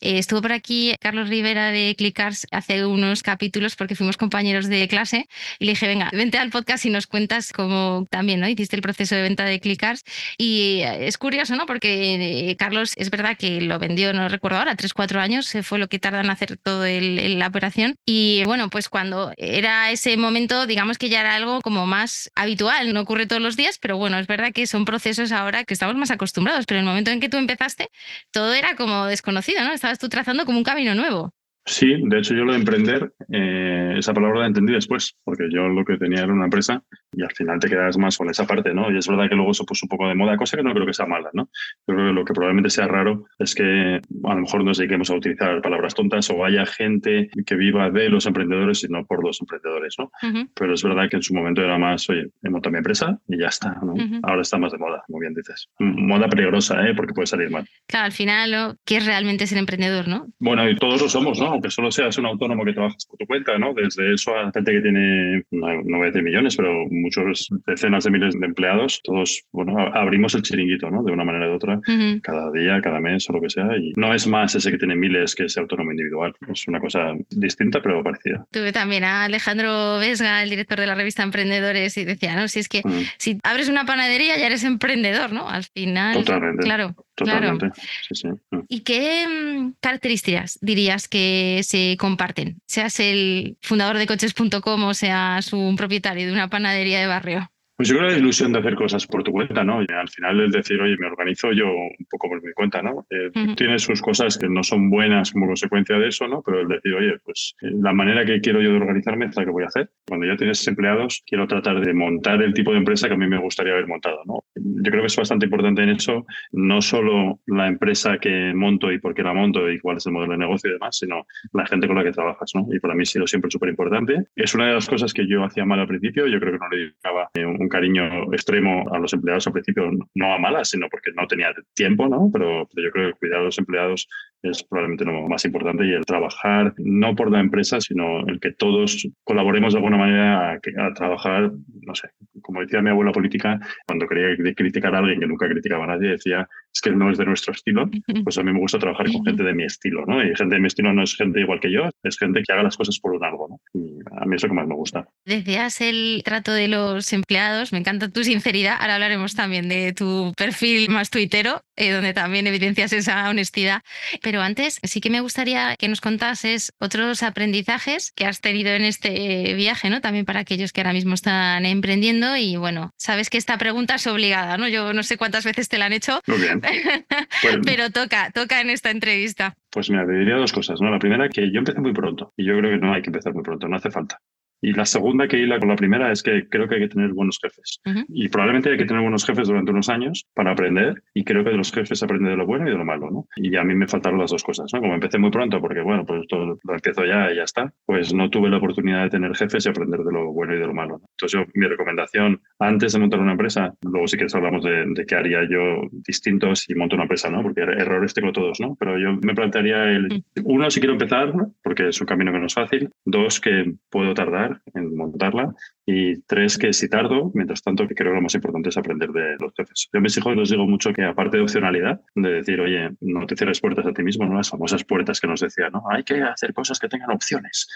eh, 0.02 0.18
estuvo 0.20 0.42
por 0.42 0.52
aquí 0.52 0.96
Carlos 1.00 1.30
Rivera 1.30 1.72
de 1.72 1.96
Clickars 1.98 2.48
hace 2.52 2.86
unos 2.86 3.24
capítulos 3.24 3.76
porque 3.76 3.96
fuimos 3.96 4.18
compañeros 4.18 4.68
de 4.68 4.88
clase 4.88 5.28
y 5.60 5.66
le 5.66 5.72
dije, 5.72 5.88
venga, 5.88 6.10
vente 6.14 6.38
al 6.38 6.50
podcast 6.50 6.86
y 6.86 6.90
nos 6.90 7.08
cuentas 7.08 7.52
cómo 7.54 8.06
también 8.10 8.40
¿no? 8.40 8.48
hiciste 8.48 8.76
el 8.76 8.82
proceso 8.82 9.16
de 9.16 9.22
venta 9.22 9.46
de 9.46 9.60
Clickars. 9.60 10.04
Y 10.38 10.82
eh, 10.82 11.08
es 11.08 11.18
curioso, 11.18 11.56
¿no? 11.56 11.66
Porque 11.66 12.50
eh, 12.50 12.56
Carlos 12.56 12.94
es 12.96 13.10
verdad 13.10 13.38
que 13.38 13.62
lo 13.62 13.80
vendió, 13.80 14.14
no 14.14 14.28
recuerdo 14.30 14.58
ahora, 14.60 14.76
3-4 14.76 15.20
años, 15.20 15.54
fue 15.64 15.80
lo 15.80 15.88
que 15.88 16.00
tardan 16.00 16.26
en 16.26 16.32
hacer 16.32 16.58
toda 16.58 16.90
la 16.90 17.48
operación. 17.48 17.96
Y 18.06 18.44
bueno, 18.46 18.70
pues 18.70 18.90
cuando 18.90 19.32
era 19.38 19.92
ese 19.92 20.18
momento, 20.18 20.68
digamos 20.68 20.98
que 20.98 21.10
ya 21.10 21.22
era 21.22 21.36
algo 21.36 21.62
como 21.62 21.86
más 21.86 22.32
habitual, 22.36 22.94
no 22.94 23.02
ocurre 23.02 23.26
todos 23.26 23.42
los 23.42 23.56
días, 23.56 23.78
pero 23.80 23.98
bueno, 23.98 24.18
es 24.20 24.28
verdad 24.28 24.52
que 24.54 24.68
son 24.68 24.86
procesos 24.86 25.32
ahora 25.32 25.64
que 25.64 25.74
estamos 25.74 25.96
más 25.96 26.12
acostumbrados, 26.12 26.66
pero 26.66 26.80
en 26.80 26.86
el 26.86 26.90
momento 26.90 27.12
en 27.12 27.20
que 27.20 27.30
tú 27.30 27.38
empezaste, 27.38 27.90
todo 28.32 28.54
era 28.54 28.76
como 28.76 29.06
desconocido. 29.06 29.59
Estabas 29.74 30.00
tú 30.00 30.10
trazando 30.10 30.46
como 30.46 30.58
un 30.58 30.64
camino 30.64 30.96
nuevo. 30.96 31.34
Sí, 31.66 31.88
de 32.04 32.18
hecho 32.18 32.34
yo 32.34 32.46
lo 32.46 32.54
de 32.54 32.60
emprender, 32.60 33.14
eh, 33.32 33.96
esa 33.98 34.14
palabra 34.14 34.40
la 34.40 34.48
entendí 34.48 34.74
después, 34.74 35.16
porque 35.24 35.50
yo 35.52 35.68
lo 35.68 35.86
que 35.86 35.98
tenía 35.98 36.24
era 36.24 36.34
una 36.34 36.46
empresa 36.46 36.82
y 37.12 37.24
al 37.24 37.32
final 37.32 37.60
te 37.60 37.70
quedas 37.70 37.98
más 37.98 38.18
con 38.18 38.30
esa 38.30 38.46
parte, 38.46 38.74
¿no? 38.74 38.92
Y 38.92 38.98
es 38.98 39.08
verdad 39.08 39.30
que 39.30 39.36
luego 39.36 39.54
se 39.54 39.64
puso 39.64 39.86
un 39.86 39.90
poco 39.90 40.08
de 40.08 40.16
moda, 40.16 40.38
cosa 40.38 40.58
que 40.58 40.64
no 40.64 40.74
creo 40.74 40.86
que 40.86 40.94
sea 40.94 41.06
mala, 41.06 41.30
¿no? 41.34 41.50
Yo 41.88 41.96
creo 41.96 42.08
que 42.08 42.14
lo 42.14 42.26
que 42.26 42.34
probablemente 42.34 42.70
sea 42.70 42.88
raro 42.88 43.26
es 43.38 43.56
que 43.56 43.64
a 43.64 44.34
lo 44.36 44.42
mejor 44.42 44.64
nos 44.64 44.78
dediquemos 44.78 45.10
a 45.10 45.16
utilizar 45.16 45.62
palabras 45.62 45.96
tontas 45.96 46.30
o 46.30 46.46
haya 46.46 46.66
gente 46.66 47.30
que 47.46 47.56
viva 47.56 47.90
de 47.90 48.10
los 48.10 48.26
emprendedores 48.26 48.84
y 48.84 48.88
no 48.88 49.06
por 49.06 49.24
los 49.24 49.42
emprendedores, 49.42 49.96
¿no? 49.98 50.12
Pero 50.54 50.74
es 50.74 50.84
verdad 50.84 51.10
que 51.10 51.18
en 51.18 51.24
su 51.24 51.34
momento 51.34 51.62
era 51.62 51.78
más, 51.78 52.10
oye, 52.10 52.28
he 52.44 52.50
montado 52.50 52.72
mi 52.72 52.78
empresa 52.78 53.18
y 53.28 53.40
ya 53.40 53.48
está, 53.48 53.78
¿no? 53.82 53.94
Ahora 54.24 54.42
está 54.42 54.58
más 54.58 54.72
de 54.72 54.78
moda, 54.78 55.04
como 55.08 55.20
bien 55.20 55.34
dices. 55.34 55.70
Moda 55.80 56.28
peligrosa, 56.28 56.88
¿eh? 56.88 56.94
Porque 56.96 57.14
puede 57.14 57.28
salir 57.28 57.50
mal. 57.50 57.66
Claro, 57.88 58.06
al 58.06 58.12
final, 58.12 58.78
¿qué 58.86 58.98
es 58.98 59.06
realmente 59.06 59.48
ser 59.48 59.58
emprendedor, 59.58 60.08
no? 60.08 60.28
Bueno, 60.40 60.70
y 60.70 60.76
todos 60.76 61.02
lo 61.02 61.10
somos, 61.10 61.40
¿no? 61.40 61.48
Aunque 61.48 61.72
solo 61.72 61.92
seas 61.92 62.18
un 62.18 62.26
autónomo 62.26 62.64
que 62.66 62.74
trabajas 62.74 63.06
por 63.06 63.18
tu 63.18 63.26
cuenta, 63.26 63.58
¿no? 63.58 63.74
Desde 63.74 64.14
eso 64.14 64.36
a 64.36 64.52
gente 64.52 64.72
que 64.72 64.82
tiene, 64.82 65.44
no, 65.52 65.98
voy 65.98 66.04
a 66.04 66.06
decir 66.06 66.24
millones, 66.24 66.56
pero 66.56 66.86
muchos 67.02 67.50
decenas 67.66 68.04
de 68.04 68.12
miles 68.12 68.40
de 68.40 68.46
empleados, 68.46 69.02
todos, 69.04 69.44
bueno, 69.52 69.78
abrimos 69.94 70.36
el 70.36 70.42
chiringuito, 70.42 70.90
¿no? 70.90 71.04
De 71.04 71.12
una 71.12 71.24
manera 71.24 71.50
u 71.50 71.56
otra, 71.56 71.80
cada 72.22 72.52
día, 72.52 72.82
cada 72.82 73.00
mes 73.00 73.30
o 73.30 73.34
lo 73.34 73.42
que 73.42 73.50
sea. 73.50 73.68
Y 73.78 73.94
no 73.96 74.14
es 74.14 74.28
más 74.28 74.56
ese 74.56 74.72
que 74.72 74.78
tiene 74.78 74.96
miles 74.96 75.36
que 75.36 75.46
ese 75.46 75.60
autónomo 75.60 75.92
individual. 75.92 76.34
Es 76.52 76.68
una 76.68 76.80
cosa 76.80 77.14
distinta, 77.30 77.82
pero 77.82 78.04
parecida. 78.04 78.46
Tuve 78.52 78.72
también 78.72 79.04
a 79.04 79.26
Alejandro 79.26 80.00
Vesga, 80.00 80.44
el 80.44 80.50
director 80.50 80.80
de 80.80 80.88
la 80.88 80.96
revista 80.96 81.24
Emprendedores, 81.24 81.98
y 81.98 82.06
decía, 82.06 82.36
¿no? 82.36 82.48
Si 82.48 82.60
es 82.60 82.70
que 82.70 82.82
si 83.18 83.40
abres 83.44 83.70
una 83.70 83.86
panadería 83.86 84.38
ya 84.38 84.48
eres 84.48 84.64
emprendedor, 84.64 85.32
¿no? 85.32 85.50
Al 85.50 85.64
final. 85.64 86.14
Totalmente. 86.16 86.64
Claro. 86.64 86.96
Totalmente. 87.20 87.70
Sí, 88.08 88.16
sí. 88.16 88.28
¿Y 88.70 88.82
qué 88.82 89.28
mm, 89.28 89.74
características 89.82 90.58
dirías 90.62 91.08
que 91.08 91.62
se 91.64 91.98
comparten? 92.00 92.62
Seas 92.66 93.00
el 93.00 93.58
fundador 93.62 93.98
de 93.98 94.08
coches.com 94.08 94.84
o 94.86 94.94
seas 94.94 95.52
un 95.52 95.76
propietario 95.76 96.28
de 96.28 96.32
una 96.32 96.50
panadería 96.50 96.89
de 96.98 97.08
barrio. 97.08 97.52
Pues 97.80 97.88
yo 97.88 97.96
creo 97.96 98.10
que 98.10 98.16
la 98.16 98.20
ilusión 98.20 98.52
de 98.52 98.60
hacer 98.60 98.76
cosas 98.76 99.08
por 99.08 99.24
tu 99.24 99.32
cuenta, 99.32 99.64
¿no? 99.64 99.82
Y 99.82 99.86
al 99.90 100.10
final 100.10 100.42
es 100.42 100.52
decir, 100.52 100.82
oye, 100.82 100.98
me 101.00 101.08
organizo 101.08 101.54
yo 101.54 101.68
un 101.68 102.06
poco 102.10 102.28
por 102.28 102.44
mi 102.44 102.52
cuenta, 102.52 102.82
¿no? 102.82 103.08
Eh, 103.10 103.32
Tienes 103.56 103.84
sus 103.84 104.02
cosas 104.02 104.38
que 104.38 104.50
no 104.50 104.64
son 104.64 104.90
buenas 104.90 105.32
como 105.32 105.48
consecuencia 105.48 105.98
de 105.98 106.10
eso, 106.10 106.28
¿no? 106.28 106.42
Pero 106.46 106.60
el 106.60 106.68
decir, 106.68 106.94
oye, 106.94 107.18
pues 107.24 107.56
eh, 107.62 107.72
la 107.82 107.94
manera 107.94 108.26
que 108.26 108.42
quiero 108.42 108.62
yo 108.62 108.72
de 108.72 108.80
organizarme 108.80 109.28
es 109.28 109.38
la 109.38 109.46
que 109.46 109.52
voy 109.52 109.64
a 109.64 109.68
hacer. 109.68 109.92
Cuando 110.06 110.26
ya 110.26 110.36
tienes 110.36 110.68
empleados, 110.68 111.24
quiero 111.26 111.48
tratar 111.48 111.80
de 111.80 111.94
montar 111.94 112.42
el 112.42 112.54
tipo 112.54 112.74
de 112.74 112.80
empresa 112.80 113.08
que 113.08 113.14
a 113.14 113.18
mí 113.18 113.28
me 113.28 113.40
gustaría 113.40 113.72
haber 113.72 113.88
montado, 113.88 114.24
¿no? 114.26 114.44
Yo 114.56 114.92
creo 114.92 115.04
que 115.04 115.08
es 115.08 115.16
bastante 115.16 115.46
importante 115.46 115.82
en 115.82 115.92
eso, 115.92 116.26
no 116.52 116.82
solo 116.82 117.40
la 117.46 117.68
empresa 117.68 118.18
que 118.18 118.54
monto 118.54 118.92
y 118.92 119.00
por 119.00 119.14
qué 119.14 119.24
la 119.24 119.34
monto 119.34 119.72
y 119.72 119.80
cuál 119.80 119.96
es 119.96 120.06
el 120.06 120.12
modelo 120.12 120.34
de 120.34 120.40
negocio 120.40 120.70
y 120.70 120.74
demás, 120.74 120.98
sino 120.98 121.26
la 121.54 121.66
gente 121.66 121.88
con 121.88 121.96
la 121.96 122.04
que 122.04 122.12
trabajas, 122.12 122.52
¿no? 122.56 122.68
Y 122.74 122.82
para 122.82 122.94
mí 122.94 123.04
ha 123.04 123.06
sido 123.06 123.26
siempre 123.26 123.50
súper 123.50 123.70
importante. 123.70 124.26
Es 124.36 124.54
una 124.54 124.68
de 124.68 124.74
las 124.74 124.90
cosas 124.90 125.14
que 125.14 125.26
yo 125.26 125.46
hacía 125.46 125.64
mal 125.64 125.80
al 125.80 125.88
principio, 125.88 126.28
yo 126.28 126.42
creo 126.42 126.52
que 126.52 126.60
no 126.60 126.68
le 126.70 126.78
dedicaba 126.78 127.30
eh, 127.36 127.46
cariño 127.70 128.34
extremo 128.34 128.86
a 128.92 129.00
los 129.00 129.14
empleados 129.14 129.48
al 129.48 129.54
principio, 129.54 129.90
no 130.16 130.34
a 130.34 130.40
malas, 130.40 130.70
sino 130.70 130.88
porque 130.90 131.12
no 131.16 131.28
tenía 131.28 131.54
tiempo, 131.74 132.08
¿no? 132.08 132.30
Pero, 132.32 132.68
yo 132.76 132.92
creo 132.92 133.12
que 133.14 133.20
cuidar 133.20 133.40
a 133.40 133.44
los 133.44 133.58
empleados 133.58 134.08
es 134.42 134.64
probablemente 134.64 135.06
lo 135.06 135.28
más 135.28 135.46
importante 135.46 135.86
y 135.86 135.92
el 135.92 136.06
trabajar 136.06 136.74
no 136.78 137.16
por 137.16 137.32
la 137.32 137.40
empresa, 137.40 137.82
sino 137.82 138.28
el 138.28 138.40
que 138.40 138.52
todos 138.52 139.08
colaboremos 139.24 139.74
de 139.74 139.80
alguna 139.80 139.98
manera 139.98 140.54
a, 140.54 140.94
trabajar, 140.94 141.52
no 141.82 141.96
sé, 141.96 142.10
como 142.42 142.62
decía 142.62 142.82
mi 142.82 142.90
abuela 142.90 143.12
política, 143.12 143.60
cuando 143.86 144.08
quería 144.08 144.36
criticar 144.56 144.96
a 144.96 145.00
alguien 145.00 145.20
que 145.20 145.28
nunca 145.28 145.48
criticaba 145.48 145.84
a 145.86 145.88
nadie, 145.88 146.10
decía 146.10 146.48
es 146.74 146.82
que 146.82 146.92
no 146.92 147.12
es 147.12 147.18
de 147.18 147.26
nuestro 147.26 147.54
estilo, 147.54 147.90
pues 148.24 148.38
a 148.38 148.44
mí 148.44 148.54
me 148.54 148.60
gusta 148.60 148.78
trabajar 148.78 149.12
con 149.12 149.26
gente 149.26 149.44
de 149.44 149.54
mi 149.54 149.64
estilo, 149.64 150.06
¿no? 150.06 150.24
Y 150.24 150.36
gente 150.36 150.56
de 150.56 150.62
mi 150.62 150.68
estilo 150.68 150.94
no 150.94 151.04
es 151.04 151.16
gente 151.16 151.40
igual 151.42 151.60
que 151.60 151.72
yo, 151.72 151.90
es 152.04 152.18
gente 152.18 152.42
que 152.46 152.54
haga 152.54 152.64
las 152.64 152.78
cosas 152.78 153.00
por 153.00 153.14
un 153.14 153.24
algo, 153.24 153.48
¿no? 153.50 153.60
Y 153.74 154.00
a 154.22 154.26
mí 154.26 154.36
es 154.36 154.44
lo 154.44 154.50
que 154.50 154.56
más 154.56 154.68
me 154.68 154.76
gusta. 154.76 155.08
Decías 155.26 155.82
el 155.82 156.22
trato 156.24 156.52
de 156.52 156.68
los 156.68 157.12
empleados, 157.12 157.72
me 157.72 157.80
encanta 157.80 158.10
tu 158.10 158.24
sinceridad. 158.24 158.78
Ahora 158.80 158.96
hablaremos 158.96 159.36
también 159.36 159.68
de 159.68 159.94
tu 159.94 160.34
perfil 160.38 160.90
más 160.90 161.10
tuitero, 161.10 161.62
eh, 161.80 161.92
donde 161.92 162.14
también 162.14 162.46
evidencias 162.46 162.94
esa 162.94 163.30
honestidad. 163.30 163.82
Pero 164.22 164.42
antes 164.42 164.80
sí 164.84 165.02
que 165.02 165.10
me 165.10 165.22
gustaría 165.22 165.76
que 165.78 165.88
nos 165.88 166.02
contases 166.02 166.74
otros 166.80 167.24
aprendizajes 167.24 168.12
que 168.12 168.26
has 168.26 168.42
tenido 168.42 168.72
en 168.72 168.84
este 168.84 169.54
viaje, 169.56 169.90
¿no? 169.90 170.02
También 170.02 170.26
para 170.26 170.42
aquellos 170.42 170.74
que 170.74 170.82
ahora 170.82 170.94
mismo 170.94 171.14
están 171.14 171.66
emprendiendo. 171.66 172.36
Y 172.36 172.58
bueno, 172.58 172.92
sabes 172.98 173.30
que 173.30 173.38
esta 173.38 173.58
pregunta 173.58 173.96
es 173.96 174.06
obligada, 174.08 174.58
¿no? 174.58 174.68
Yo 174.68 174.94
no 174.94 175.04
sé 175.04 175.18
cuántas 175.18 175.46
veces 175.46 175.70
te 175.70 175.78
la 175.78 175.86
han 175.86 175.94
hecho, 175.94 176.20
Muy 176.28 176.38
bien. 176.38 176.62
pero 177.66 177.90
toca, 177.90 178.32
toca 178.32 178.62
en 178.62 178.70
esta 178.70 178.92
entrevista. 178.92 179.56
Pues 179.72 179.90
mira, 179.90 180.06
te 180.06 180.14
diría 180.14 180.36
dos 180.36 180.52
cosas, 180.52 180.82
¿no? 180.82 180.90
La 180.90 181.00
primera, 181.00 181.30
que 181.30 181.52
yo 181.52 181.60
empecé 181.60 181.80
muy 181.80 181.94
pronto 181.94 182.34
y 182.36 182.46
yo 182.46 182.58
creo 182.58 182.72
que 182.72 182.86
no 182.86 182.94
hay 182.94 183.02
que 183.02 183.10
empezar 183.10 183.34
muy 183.34 183.44
pronto, 183.44 183.68
no 183.68 183.78
hace 183.78 183.90
falta. 183.90 184.20
Y 184.62 184.74
la 184.74 184.86
segunda 184.86 185.28
que 185.28 185.38
hila 185.38 185.60
con 185.60 185.70
la 185.70 185.76
primera 185.76 186.12
es 186.12 186.22
que 186.24 186.48
creo 186.50 186.68
que 186.68 186.76
hay 186.76 186.82
que 186.82 186.88
tener 186.90 187.14
buenos 187.14 187.40
jefes. 187.42 187.80
Ujú. 187.86 188.06
Y 188.10 188.28
probablemente 188.30 188.70
hay 188.72 188.78
que 188.78 188.86
tener 188.86 189.02
buenos 189.02 189.26
jefes 189.26 189.48
durante 189.48 189.72
unos 189.72 189.90
años 189.90 190.26
para 190.34 190.52
aprender. 190.52 191.02
Y 191.14 191.24
creo 191.24 191.44
que 191.44 191.52
de 191.52 191.58
los 191.58 191.72
jefes 191.72 192.00
se 192.00 192.06
aprende 192.06 192.30
de 192.30 192.36
lo 192.38 192.46
bueno 192.46 192.68
y 192.68 192.72
de 192.72 192.78
lo 192.78 192.86
malo, 192.86 193.10
¿no? 193.10 193.28
Y 193.38 193.56
a 193.56 193.64
mí 193.64 193.74
me 193.76 193.88
faltaron 193.88 194.20
las 194.20 194.32
dos 194.32 194.44
cosas, 194.44 194.70
¿no? 194.74 194.82
Como 194.82 194.94
empecé 194.94 195.18
muy 195.18 195.32
pronto, 195.32 195.62
porque 195.62 195.82
bueno, 195.82 196.06
pues 196.06 196.28
todo 196.28 196.58
lo 196.64 196.74
empiezo 196.74 197.06
ya 197.06 197.32
y 197.32 197.38
ya 197.38 197.44
está, 197.44 197.72
pues 197.86 198.14
no 198.14 198.30
tuve 198.30 198.50
la 198.50 198.58
oportunidad 198.58 199.04
de 199.04 199.10
tener 199.10 199.34
jefes 199.36 199.66
y 199.66 199.70
aprender 199.70 200.00
de 200.02 200.12
lo 200.12 200.32
bueno 200.34 200.56
y 200.56 200.60
de 200.60 200.68
lo 200.68 200.74
malo. 200.74 201.00
¿no? 201.00 201.06
Entonces 201.12 201.40
yo, 201.40 201.46
mi 201.54 201.68
recomendación, 201.68 202.42
antes 202.60 202.94
de 202.94 203.00
montar 203.00 203.20
una 203.20 203.32
empresa, 203.34 203.74
luego 203.82 204.08
si 204.08 204.18
quieres 204.18 204.36
hablamos 204.36 204.64
de, 204.64 204.86
de 204.94 205.06
qué 205.06 205.16
haría 205.16 205.40
yo 205.50 205.82
distinto 205.92 206.56
si 206.56 206.76
monto 206.76 206.96
una 206.96 207.04
empresa, 207.04 207.30
¿no? 207.30 207.42
Porque 207.44 207.62
er- 207.62 207.80
errores 207.80 208.14
tengo 208.14 208.32
todos, 208.32 208.60
¿no? 208.60 208.76
Pero 208.80 208.98
yo 209.00 209.14
me 209.22 209.34
plantearía 209.36 209.86
el, 209.86 210.24
uno, 210.44 210.70
si 210.70 210.80
quiero 210.80 210.94
empezar, 210.94 211.34
¿no? 211.36 211.54
porque 211.64 211.90
es 211.90 212.02
un 212.02 212.08
camino 212.08 212.32
que 212.32 212.40
no 212.40 212.46
es 212.48 212.54
fácil. 212.54 212.90
Dos, 213.06 213.40
que 213.40 213.74
puedo 213.90 214.14
tardar 214.14 214.49
en 214.74 214.96
montarla. 214.96 215.54
Y 215.86 216.22
tres, 216.22 216.58
que 216.58 216.72
si 216.72 216.88
tardo, 216.88 217.32
mientras 217.34 217.64
tanto, 217.64 217.88
que 217.88 217.96
creo 217.96 218.12
que 218.12 218.18
lo 218.18 218.22
más 218.22 218.36
importante 218.36 218.70
es 218.70 218.78
aprender 218.78 219.10
de 219.10 219.38
los 219.40 219.54
jefes. 219.56 219.90
Yo 219.92 219.98
a 220.00 220.02
mis 220.02 220.16
hijos 220.18 220.36
les 220.36 220.50
digo 220.50 220.68
mucho 220.68 220.94
que 220.94 221.04
aparte 221.04 221.38
de 221.38 221.44
opcionalidad, 221.44 222.00
de 222.16 222.30
decir, 222.30 222.62
oye, 222.62 222.92
no 223.02 223.26
te 223.26 223.36
cierres 223.36 223.60
puertas 223.60 223.86
a 223.88 223.94
ti 223.94 224.04
mismo, 224.04 224.26
¿no? 224.26 224.36
Las 224.36 224.50
famosas 224.50 224.84
puertas 224.84 225.20
que 225.20 225.28
nos 225.28 225.40
decía, 225.40 225.70
¿no? 225.70 225.84
Hay 225.90 226.04
que 226.04 226.22
hacer 226.22 226.54
cosas 226.54 226.80
que 226.80 226.88
tengan 226.90 227.12
opciones. 227.12 227.68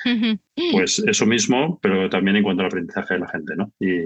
Pues 0.71 0.99
eso 1.07 1.25
mismo, 1.25 1.79
pero 1.81 2.09
también 2.09 2.37
en 2.37 2.43
cuanto 2.43 2.61
al 2.61 2.67
aprendizaje 2.67 3.15
de 3.15 3.19
la 3.21 3.27
gente, 3.29 3.55
¿no? 3.55 3.71
Y 3.79 3.97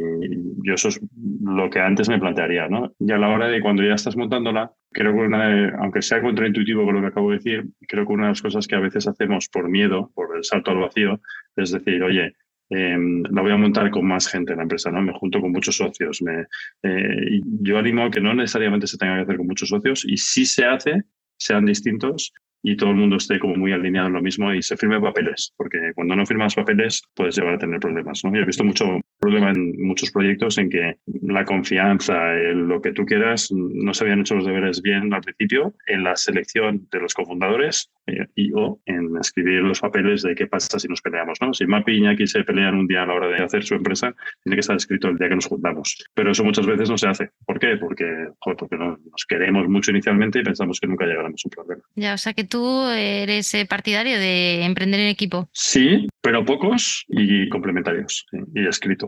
yo 0.66 0.74
eso 0.74 0.88
es 0.88 1.02
lo 1.44 1.70
que 1.70 1.80
antes 1.80 2.08
me 2.08 2.20
plantearía, 2.20 2.68
¿no? 2.70 2.94
Y 3.00 3.12
a 3.12 3.18
la 3.18 3.30
hora 3.30 3.48
de 3.48 3.60
cuando 3.62 3.84
ya 3.84 3.96
estás 3.96 4.16
montándola, 4.16 4.72
creo 4.92 5.12
que 5.14 5.20
una 5.20 5.48
de- 5.50 5.74
aunque 5.80 6.02
sea 6.02 6.22
contraintuitivo 6.22 6.86
con 6.86 6.96
lo 6.96 7.02
que 7.02 7.08
acabo 7.08 7.32
de 7.32 7.38
decir, 7.38 7.66
creo 7.88 8.08
que 8.08 8.14
una 8.14 8.24
de 8.24 8.30
las 8.30 8.42
cosas 8.42 8.68
que 8.68 8.76
a 8.76 8.80
veces 8.80 9.08
hacemos 9.08 9.50
por 9.50 9.70
miedo, 9.70 10.12
por 10.16 10.36
el 10.36 10.44
salto 10.44 10.72
al 10.72 10.80
vacío, 10.80 11.20
es 11.56 11.72
decir, 11.72 12.02
oye, 12.04 12.34
eh, 12.70 12.98
la 13.32 13.42
voy 13.42 13.52
a 13.52 13.58
montar 13.58 13.90
con 13.92 14.06
más 14.06 14.28
gente 14.28 14.52
en 14.52 14.58
la 14.58 14.64
empresa, 14.64 14.92
¿no? 14.92 15.02
Me 15.02 15.14
junto 15.14 15.40
con 15.40 15.52
muchos 15.52 15.78
socios. 15.78 16.22
Me, 16.22 16.46
eh, 16.84 17.28
y 17.32 17.42
yo 17.62 17.78
animo 17.78 18.04
a 18.04 18.12
que 18.12 18.22
no 18.22 18.34
necesariamente 18.34 18.88
se 18.88 18.98
tenga 18.98 19.16
que 19.16 19.22
hacer 19.22 19.38
con 19.38 19.48
muchos 19.48 19.70
socios 19.70 20.06
y 20.06 20.18
si 20.18 20.46
se 20.46 20.66
hace, 20.66 21.04
sean 21.38 21.66
distintos 21.66 22.34
y 22.64 22.76
todo 22.76 22.90
el 22.90 22.98
mundo 22.98 23.18
esté 23.18 23.40
como 23.40 23.56
muy 23.56 23.72
alineado 23.72 24.08
en 24.08 24.14
lo 24.14 24.22
mismo 24.22 24.54
y 24.54 24.62
se 24.62 24.76
firme 24.76 25.00
papeles, 25.00 25.54
porque 25.56 25.92
cuando 25.96 26.16
no 26.16 26.26
firmas 26.26 26.56
papeles 26.56 27.02
puedes 27.14 27.38
llegar 27.38 27.54
a 27.54 27.58
tener 27.58 27.80
problemas. 27.80 28.24
¿no? 28.24 28.34
Yo 28.34 28.42
he 28.42 28.46
visto 28.46 28.64
mucho 28.64 29.00
problema 29.20 29.52
en 29.52 29.74
muchos 29.82 30.12
proyectos 30.12 30.58
en 30.58 30.70
que 30.70 30.98
la 31.24 31.44
confianza, 31.46 32.34
lo 32.54 32.82
que 32.82 32.92
tú 32.94 33.06
quieras, 33.06 33.52
no 33.52 33.94
se 33.94 34.04
habían 34.04 34.22
hecho 34.22 34.36
los 34.36 34.46
deberes 34.46 34.82
bien 34.82 35.14
al 35.14 35.22
principio 35.22 35.74
en 35.88 36.04
la 36.04 36.16
selección 36.16 36.88
de 36.92 37.00
los 37.00 37.14
cofundadores 37.14 37.92
eh, 38.08 38.28
y 38.36 38.52
o 38.54 38.80
en 38.86 39.10
escribir 39.20 39.62
los 39.62 39.82
papeles 39.82 40.22
de 40.22 40.36
qué 40.36 40.48
pasa 40.48 40.80
si 40.80 40.88
nos 40.88 41.02
peleamos. 41.02 41.40
¿no? 41.42 41.54
Si 41.54 41.66
Mapi 41.66 41.94
y 41.94 41.98
Iñaki 41.98 42.28
se 42.28 42.44
pelean 42.44 42.76
un 42.76 42.88
día 42.88 43.04
a 43.04 43.06
la 43.06 43.14
hora 43.14 43.28
de 43.28 43.44
hacer 43.44 43.64
su 43.64 43.76
empresa, 43.76 44.16
tiene 44.44 44.56
que 44.56 44.62
estar 44.62 44.76
escrito 44.76 45.08
el 45.10 45.18
día 45.18 45.30
que 45.30 45.36
nos 45.36 45.46
juntamos. 45.48 45.98
Pero 46.14 46.32
eso 46.32 46.44
muchas 46.44 46.66
veces 46.66 46.90
no 46.90 46.98
se 46.98 47.08
hace. 47.08 47.30
¿Por 47.46 47.60
qué? 47.60 47.78
Porque, 47.78 48.06
joder, 48.40 48.58
porque 48.58 48.78
no- 48.78 48.98
nos 49.12 49.26
queremos 49.28 49.68
mucho 49.68 49.92
inicialmente 49.92 50.40
y 50.40 50.44
pensamos 50.44 50.80
que 50.80 50.88
nunca 50.88 51.06
llegaremos 51.06 51.42
a 51.44 51.48
un 51.48 51.52
problema. 51.52 51.84
Ya, 51.96 52.14
o 52.14 52.18
sea 52.18 52.34
que 52.34 52.44
tú 52.44 52.84
eres 52.90 53.54
eh, 53.54 53.66
partidario 53.66 54.18
de 54.20 54.64
emprender 54.64 55.00
en 55.00 55.08
equipo. 55.08 55.50
Sí, 55.52 56.08
pero 56.22 56.46
pocos 56.46 57.06
y 57.10 57.50
complementarios. 57.50 58.26
sí, 58.32 58.38
Y 58.56 58.68
escrito. 58.68 59.07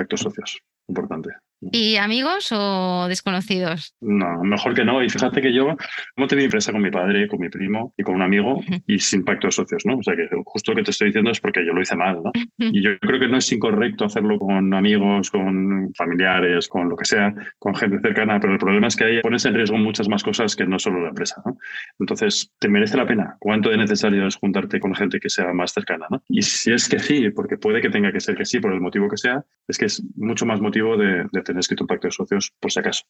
Pactos 0.00 0.20
socios. 0.20 0.58
Importante. 0.88 1.28
¿Y 1.60 1.96
amigos 1.96 2.50
o 2.52 3.06
desconocidos? 3.08 3.94
No, 4.00 4.42
mejor 4.42 4.74
que 4.74 4.84
no. 4.84 5.02
Y 5.02 5.10
fíjate 5.10 5.42
que 5.42 5.52
yo 5.52 5.76
monté 6.16 6.36
mi 6.36 6.44
empresa 6.44 6.72
con 6.72 6.80
mi 6.80 6.90
padre, 6.90 7.28
con 7.28 7.38
mi 7.38 7.50
primo 7.50 7.94
y 7.98 8.02
con 8.02 8.14
un 8.14 8.22
amigo 8.22 8.60
y 8.86 8.98
sin 8.98 9.24
pacto 9.24 9.48
de 9.48 9.52
socios, 9.52 9.84
¿no? 9.84 9.98
O 9.98 10.02
sea 10.02 10.16
que 10.16 10.28
justo 10.44 10.72
lo 10.72 10.76
que 10.76 10.84
te 10.84 10.90
estoy 10.90 11.08
diciendo 11.08 11.30
es 11.30 11.40
porque 11.40 11.64
yo 11.64 11.72
lo 11.72 11.82
hice 11.82 11.96
mal, 11.96 12.22
¿no? 12.22 12.32
Y 12.72 12.82
yo 12.82 12.98
creo 13.00 13.18
que 13.18 13.28
no 13.28 13.36
es 13.36 13.52
incorrecto 13.52 14.04
hacerlo 14.04 14.38
con 14.38 14.72
amigos, 14.72 15.30
con 15.30 15.92
familiares, 15.94 16.68
con 16.68 16.88
lo 16.88 16.96
que 16.96 17.04
sea, 17.04 17.34
con 17.58 17.74
gente 17.74 17.98
cercana, 18.00 18.38
pero 18.40 18.52
el 18.52 18.58
problema 18.58 18.86
es 18.86 18.96
que 18.96 19.04
ahí 19.04 19.20
pones 19.20 19.44
en 19.44 19.54
riesgo 19.54 19.76
muchas 19.76 20.08
más 20.08 20.22
cosas 20.22 20.54
que 20.56 20.66
no 20.66 20.78
solo 20.78 21.02
la 21.02 21.08
empresa, 21.08 21.42
¿no? 21.44 21.58
Entonces, 21.98 22.52
¿te 22.58 22.68
merece 22.68 22.96
la 22.96 23.06
pena? 23.06 23.36
¿Cuánto 23.38 23.70
de 23.70 23.76
necesario 23.76 24.26
es 24.26 24.36
juntarte 24.36 24.80
con 24.80 24.94
gente 24.94 25.20
que 25.20 25.28
sea 25.28 25.52
más 25.52 25.72
cercana, 25.72 26.06
¿no? 26.10 26.22
Y 26.28 26.42
si 26.42 26.72
es 26.72 26.88
que 26.88 26.98
sí, 26.98 27.30
porque 27.30 27.56
puede 27.56 27.80
que 27.80 27.90
tenga 27.90 28.12
que 28.12 28.20
ser 28.20 28.36
que 28.36 28.44
sí, 28.44 28.60
por 28.60 28.72
el 28.72 28.80
motivo 28.80 29.08
que 29.08 29.16
sea, 29.16 29.44
es 29.68 29.78
que 29.78 29.86
es 29.86 30.02
mucho 30.16 30.46
más 30.46 30.60
motivo 30.60 30.96
de, 30.96 31.26
de 31.32 31.42
tener 31.50 31.60
escrito 31.60 31.84
un 31.84 31.88
pacto 31.88 32.08
de 32.08 32.12
socios 32.12 32.52
por 32.58 32.72
si 32.72 32.80
acaso. 32.80 33.04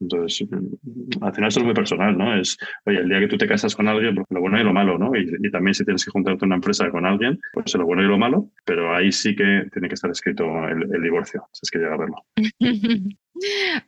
Entonces, 0.00 0.48
mm, 0.50 1.22
al 1.22 1.34
final 1.34 1.48
esto 1.48 1.60
es 1.60 1.66
muy 1.66 1.74
personal, 1.74 2.16
¿no? 2.16 2.34
Es, 2.34 2.56
oye, 2.86 2.98
el 2.98 3.08
día 3.08 3.20
que 3.20 3.28
tú 3.28 3.36
te 3.36 3.46
casas 3.46 3.76
con 3.76 3.86
alguien, 3.86 4.14
pues 4.14 4.26
lo 4.30 4.40
bueno 4.40 4.58
y 4.58 4.64
lo 4.64 4.72
malo, 4.72 4.98
¿no? 4.98 5.14
Y, 5.14 5.30
y 5.40 5.50
también 5.50 5.74
si 5.74 5.84
tienes 5.84 6.04
que 6.04 6.10
juntarte 6.10 6.44
una 6.44 6.54
empresa 6.56 6.90
con 6.90 7.04
alguien, 7.04 7.38
pues 7.52 7.74
lo 7.74 7.84
bueno 7.84 8.02
y 8.02 8.06
lo 8.06 8.18
malo, 8.18 8.50
pero 8.64 8.94
ahí 8.94 9.12
sí 9.12 9.36
que 9.36 9.66
tiene 9.72 9.88
que 9.88 9.94
estar 9.94 10.10
escrito 10.10 10.44
el, 10.68 10.94
el 10.94 11.02
divorcio, 11.02 11.46
si 11.52 11.60
es 11.62 11.70
que 11.70 11.78
llega 11.78 11.94
a 11.94 11.98
verlo. 11.98 12.24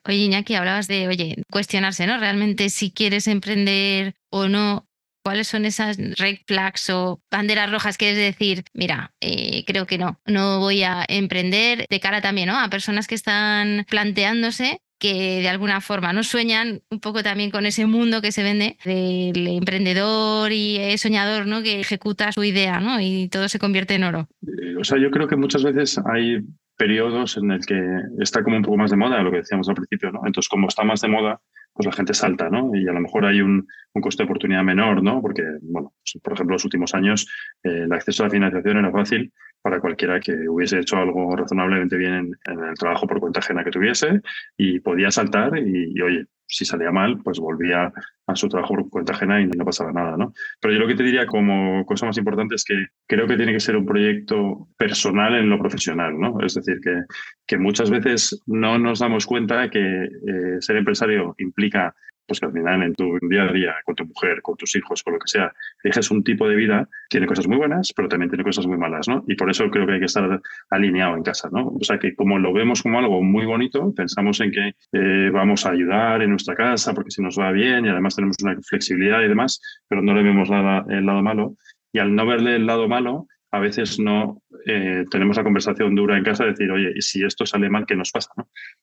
Oye, 0.06 0.16
Iñaki, 0.16 0.54
hablabas 0.54 0.88
de, 0.88 1.08
oye, 1.08 1.42
cuestionarse, 1.50 2.06
¿no? 2.06 2.18
Realmente 2.18 2.70
si 2.70 2.90
quieres 2.90 3.26
emprender 3.26 4.14
o 4.30 4.48
no, 4.48 4.86
¿cuáles 5.22 5.48
son 5.48 5.64
esas 5.64 5.96
red 6.18 6.38
flags 6.46 6.90
o 6.90 7.20
banderas 7.30 7.70
rojas 7.70 7.98
que 7.98 8.10
es 8.10 8.16
decir, 8.16 8.64
mira, 8.74 9.12
eh, 9.20 9.64
creo 9.66 9.86
que 9.86 9.98
no, 9.98 10.20
no 10.26 10.60
voy 10.60 10.82
a 10.82 11.04
emprender 11.08 11.86
de 11.88 12.00
cara 12.00 12.20
también, 12.20 12.48
¿no? 12.48 12.58
A 12.58 12.68
personas 12.68 13.06
que 13.06 13.14
están 13.14 13.86
planteándose 13.88 14.80
que 14.98 15.40
de 15.40 15.48
alguna 15.48 15.80
forma 15.80 16.12
no 16.12 16.22
sueñan 16.22 16.82
un 16.88 17.00
poco 17.00 17.24
también 17.24 17.50
con 17.50 17.66
ese 17.66 17.86
mundo 17.86 18.22
que 18.22 18.30
se 18.30 18.44
vende 18.44 18.76
del 18.84 19.48
emprendedor 19.48 20.52
y 20.52 20.96
soñador, 20.96 21.46
¿no? 21.46 21.60
Que 21.60 21.80
ejecuta 21.80 22.30
su 22.30 22.44
idea, 22.44 22.78
¿no? 22.78 23.00
Y 23.00 23.28
todo 23.28 23.48
se 23.48 23.58
convierte 23.58 23.94
en 23.94 24.04
oro. 24.04 24.28
Eh, 24.46 24.76
O 24.78 24.84
sea, 24.84 24.98
yo 24.98 25.10
creo 25.10 25.26
que 25.26 25.34
muchas 25.34 25.64
veces 25.64 26.00
hay 26.12 26.38
periodos 26.76 27.36
en 27.36 27.50
el 27.50 27.66
que 27.66 27.80
está 28.20 28.44
como 28.44 28.56
un 28.56 28.62
poco 28.62 28.76
más 28.76 28.92
de 28.92 28.96
moda, 28.96 29.20
lo 29.22 29.32
que 29.32 29.38
decíamos 29.38 29.68
al 29.68 29.74
principio, 29.74 30.12
¿no? 30.12 30.20
Entonces, 30.24 30.48
como 30.48 30.68
está 30.68 30.84
más 30.84 31.00
de 31.00 31.08
moda, 31.08 31.40
pues 31.72 31.86
la 31.86 31.92
gente 31.92 32.14
salta, 32.14 32.48
¿no? 32.50 32.74
Y 32.74 32.86
a 32.88 32.92
lo 32.92 33.00
mejor 33.00 33.24
hay 33.24 33.40
un, 33.40 33.66
un 33.94 34.02
coste 34.02 34.22
de 34.22 34.26
oportunidad 34.26 34.62
menor, 34.62 35.02
¿no? 35.02 35.20
Porque, 35.20 35.42
bueno, 35.62 35.94
pues, 35.98 36.22
por 36.22 36.34
ejemplo, 36.34 36.54
los 36.54 36.64
últimos 36.64 36.94
años 36.94 37.26
eh, 37.62 37.82
el 37.84 37.92
acceso 37.92 38.22
a 38.22 38.26
la 38.26 38.30
financiación 38.30 38.78
era 38.78 38.90
fácil 38.90 39.32
para 39.62 39.80
cualquiera 39.80 40.20
que 40.20 40.48
hubiese 40.48 40.80
hecho 40.80 40.96
algo 40.96 41.36
razonablemente 41.36 41.96
bien 41.96 42.14
en, 42.14 42.32
en 42.52 42.64
el 42.64 42.74
trabajo 42.74 43.06
por 43.06 43.20
cuenta 43.20 43.40
ajena 43.40 43.64
que 43.64 43.70
tuviese 43.70 44.20
y 44.56 44.80
podía 44.80 45.10
saltar 45.10 45.56
y, 45.56 45.92
y, 45.94 46.00
oye, 46.02 46.26
si 46.52 46.64
salía 46.64 46.90
mal, 46.92 47.18
pues 47.22 47.40
volvía 47.40 47.92
a 48.26 48.36
su 48.36 48.48
trabajo 48.48 48.74
por 48.74 48.90
cuenta 48.90 49.14
ajena 49.14 49.40
y 49.40 49.46
no 49.46 49.64
pasaba 49.64 49.90
nada, 49.90 50.16
¿no? 50.16 50.34
Pero 50.60 50.74
yo 50.74 50.80
lo 50.80 50.86
que 50.86 50.94
te 50.94 51.02
diría 51.02 51.26
como 51.26 51.84
cosa 51.86 52.06
más 52.06 52.18
importante 52.18 52.54
es 52.54 52.64
que 52.64 52.74
creo 53.06 53.26
que 53.26 53.36
tiene 53.36 53.52
que 53.52 53.60
ser 53.60 53.76
un 53.76 53.86
proyecto 53.86 54.68
personal 54.76 55.34
en 55.34 55.48
lo 55.48 55.58
profesional, 55.58 56.18
¿no? 56.18 56.40
Es 56.40 56.54
decir, 56.54 56.78
que, 56.82 57.02
que 57.46 57.58
muchas 57.58 57.90
veces 57.90 58.42
no 58.46 58.78
nos 58.78 58.98
damos 58.98 59.26
cuenta 59.26 59.70
que 59.70 60.04
eh, 60.04 60.56
ser 60.60 60.76
empresario 60.76 61.34
implica 61.38 61.94
pues 62.26 62.40
que 62.40 62.46
al 62.46 62.52
final 62.52 62.82
en 62.82 62.94
tu 62.94 63.18
día 63.28 63.44
a 63.44 63.52
día, 63.52 63.74
con 63.84 63.94
tu 63.94 64.04
mujer, 64.04 64.42
con 64.42 64.56
tus 64.56 64.74
hijos, 64.76 65.02
con 65.02 65.14
lo 65.14 65.18
que 65.18 65.28
sea, 65.28 65.52
eliges 65.82 66.10
un 66.10 66.22
tipo 66.22 66.48
de 66.48 66.56
vida, 66.56 66.88
tiene 67.08 67.26
cosas 67.26 67.46
muy 67.46 67.56
buenas, 67.56 67.92
pero 67.94 68.08
también 68.08 68.30
tiene 68.30 68.44
cosas 68.44 68.66
muy 68.66 68.78
malas, 68.78 69.08
¿no? 69.08 69.24
Y 69.26 69.34
por 69.34 69.50
eso 69.50 69.68
creo 69.70 69.86
que 69.86 69.94
hay 69.94 69.98
que 70.00 70.06
estar 70.06 70.40
alineado 70.70 71.16
en 71.16 71.22
casa, 71.22 71.48
¿no? 71.52 71.68
O 71.68 71.84
sea, 71.84 71.98
que 71.98 72.14
como 72.14 72.38
lo 72.38 72.52
vemos 72.52 72.82
como 72.82 72.98
algo 72.98 73.22
muy 73.22 73.46
bonito, 73.46 73.92
pensamos 73.94 74.40
en 74.40 74.50
que 74.52 74.74
eh, 74.92 75.30
vamos 75.32 75.66
a 75.66 75.70
ayudar 75.70 76.22
en 76.22 76.30
nuestra 76.30 76.54
casa 76.54 76.94
porque 76.94 77.10
si 77.10 77.22
nos 77.22 77.38
va 77.38 77.52
bien 77.52 77.84
y 77.84 77.88
además 77.88 78.16
tenemos 78.16 78.36
una 78.42 78.56
flexibilidad 78.62 79.22
y 79.22 79.28
demás, 79.28 79.60
pero 79.88 80.02
no 80.02 80.14
le 80.14 80.22
vemos 80.22 80.50
nada, 80.50 80.84
el 80.88 81.06
lado 81.06 81.22
malo. 81.22 81.56
Y 81.92 81.98
al 81.98 82.14
no 82.14 82.24
verle 82.26 82.56
el 82.56 82.66
lado 82.66 82.88
malo, 82.88 83.26
a 83.52 83.58
veces 83.58 83.98
no 83.98 84.42
eh, 84.66 85.04
tenemos 85.10 85.36
la 85.36 85.44
conversación 85.44 85.94
dura 85.94 86.16
en 86.16 86.24
casa 86.24 86.44
de 86.44 86.50
decir, 86.50 86.70
oye, 86.70 87.00
si 87.00 87.22
esto 87.22 87.44
sale 87.44 87.68
mal, 87.68 87.84
¿qué 87.86 87.94
nos 87.94 88.10
pasa? 88.10 88.30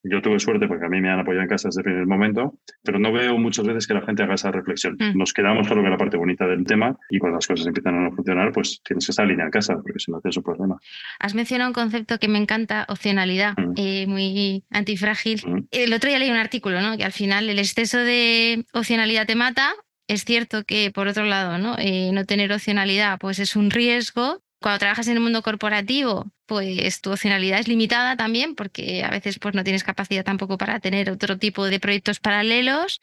Yo 0.04 0.22
tuve 0.22 0.40
suerte 0.40 0.68
porque 0.68 0.86
a 0.86 0.90
mí 0.90 1.02
me 1.02 1.10
han 1.10 1.20
apoyado 1.20 1.42
en 1.42 1.50
casa 1.50 1.70
desde 1.70 1.82
el 1.82 1.86
primer 1.86 2.06
momento, 2.06 2.60
pero 2.84 3.00
no 3.00 3.12
veo 3.12 3.38
muchas 3.40 3.66
veces 3.66 3.88
que 3.88 3.96
la 3.96 4.02
gente 4.04 4.22
haga 4.22 4.36
esa 4.36 4.52
reflexión. 4.52 4.96
Mm. 5.00 5.18
Nos 5.18 5.34
quedamos 5.34 5.68
con 5.68 5.78
lo 5.78 5.84
que 5.84 5.90
la 5.90 5.98
parte 5.98 6.18
bonita 6.18 6.46
del 6.46 6.64
tema 6.66 6.96
y 7.10 7.18
cuando 7.18 7.38
las 7.38 7.48
cosas 7.48 7.66
empiezan 7.66 7.96
a 7.96 8.02
no 8.02 8.12
funcionar, 8.12 8.52
pues 8.52 8.82
tienes 8.84 9.08
que 9.08 9.14
salir 9.14 9.40
en 9.40 9.50
casa, 9.50 9.76
porque 9.82 9.98
si 10.00 10.12
no 10.12 10.18
haces 10.18 10.38
un 10.38 10.44
problema. 10.44 10.78
Has 11.20 11.34
mencionado 11.34 11.72
un 11.72 11.74
concepto 11.74 12.20
que 12.20 12.28
me 12.28 12.38
encanta, 12.38 12.86
opcionalidad, 12.90 13.54
mm. 13.58 13.74
eh, 13.76 14.06
muy 14.08 14.64
antifrágil. 14.70 15.42
Mm. 15.48 15.68
El 15.72 15.94
otro 15.94 16.10
día 16.10 16.20
leí 16.20 16.30
un 16.30 16.38
artículo, 16.38 16.80
¿no? 16.82 16.96
Que 16.96 17.06
al 17.06 17.12
final 17.12 17.50
el 17.50 17.58
exceso 17.58 17.98
de 17.98 18.66
opcionalidad 18.74 19.26
te 19.26 19.36
mata. 19.36 19.74
Es 20.08 20.26
cierto 20.26 20.64
que, 20.64 20.92
por 20.92 21.08
otro 21.08 21.26
lado, 21.26 21.58
¿no? 21.58 21.76
Eh, 21.78 22.12
no 22.14 22.26
tener 22.26 22.52
opcionalidad 22.52 23.20
pues 23.20 23.40
es 23.40 23.56
un 23.56 23.70
riesgo, 23.70 24.42
cuando 24.62 24.80
trabajas 24.80 25.08
en 25.08 25.16
el 25.16 25.20
mundo 25.22 25.42
corporativo, 25.42 26.32
pues 26.46 27.02
tu 27.02 27.12
opcionalidad 27.12 27.60
es 27.60 27.68
limitada 27.68 28.18
también 28.18 28.56
porque 28.56 29.04
a 29.04 29.10
veces 29.10 29.40
pues 29.40 29.56
no 29.56 29.64
tienes 29.64 29.84
capacidad 29.84 30.24
tampoco 30.24 30.58
para 30.58 30.80
tener 30.80 31.10
otro 31.10 31.38
tipo 31.38 31.66
de 31.66 31.80
proyectos 31.80 32.20
paralelos. 32.20 33.02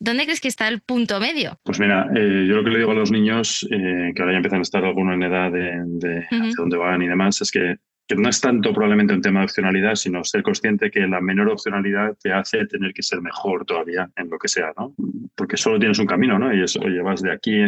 ¿Dónde 0.00 0.24
crees 0.24 0.40
que 0.40 0.48
está 0.48 0.66
el 0.68 0.80
punto 0.80 1.20
medio? 1.20 1.58
Pues 1.62 1.78
mira, 1.78 2.08
eh, 2.14 2.46
yo 2.48 2.56
lo 2.56 2.64
que 2.64 2.70
le 2.70 2.78
digo 2.78 2.90
a 2.90 2.94
los 2.94 3.10
niños, 3.10 3.66
eh, 3.70 4.12
que 4.14 4.22
ahora 4.22 4.32
ya 4.32 4.38
empiezan 4.38 4.60
a 4.60 4.62
estar 4.62 4.84
algunos 4.84 5.14
en 5.14 5.22
edad 5.22 5.52
de, 5.52 5.82
de 5.84 6.26
dónde 6.56 6.76
van 6.76 7.02
y 7.02 7.08
demás, 7.08 7.40
es 7.40 7.50
que 7.50 7.76
que 8.06 8.14
no 8.14 8.28
es 8.28 8.40
tanto 8.40 8.72
probablemente 8.72 9.14
un 9.14 9.20
tema 9.20 9.40
de 9.40 9.46
opcionalidad, 9.46 9.96
sino 9.96 10.22
ser 10.22 10.42
consciente 10.42 10.90
que 10.90 11.00
la 11.08 11.20
menor 11.20 11.48
opcionalidad 11.48 12.16
te 12.22 12.32
hace 12.32 12.64
tener 12.66 12.92
que 12.92 13.02
ser 13.02 13.20
mejor 13.20 13.64
todavía 13.64 14.08
en 14.16 14.30
lo 14.30 14.38
que 14.38 14.48
sea, 14.48 14.72
¿no? 14.76 14.94
Porque 15.34 15.56
solo 15.56 15.78
tienes 15.78 15.98
un 15.98 16.06
camino, 16.06 16.38
¿no? 16.38 16.54
Y 16.54 16.62
eso, 16.62 16.80
oye, 16.80 17.02
vas 17.02 17.20
de 17.20 17.32
aquí, 17.32 17.64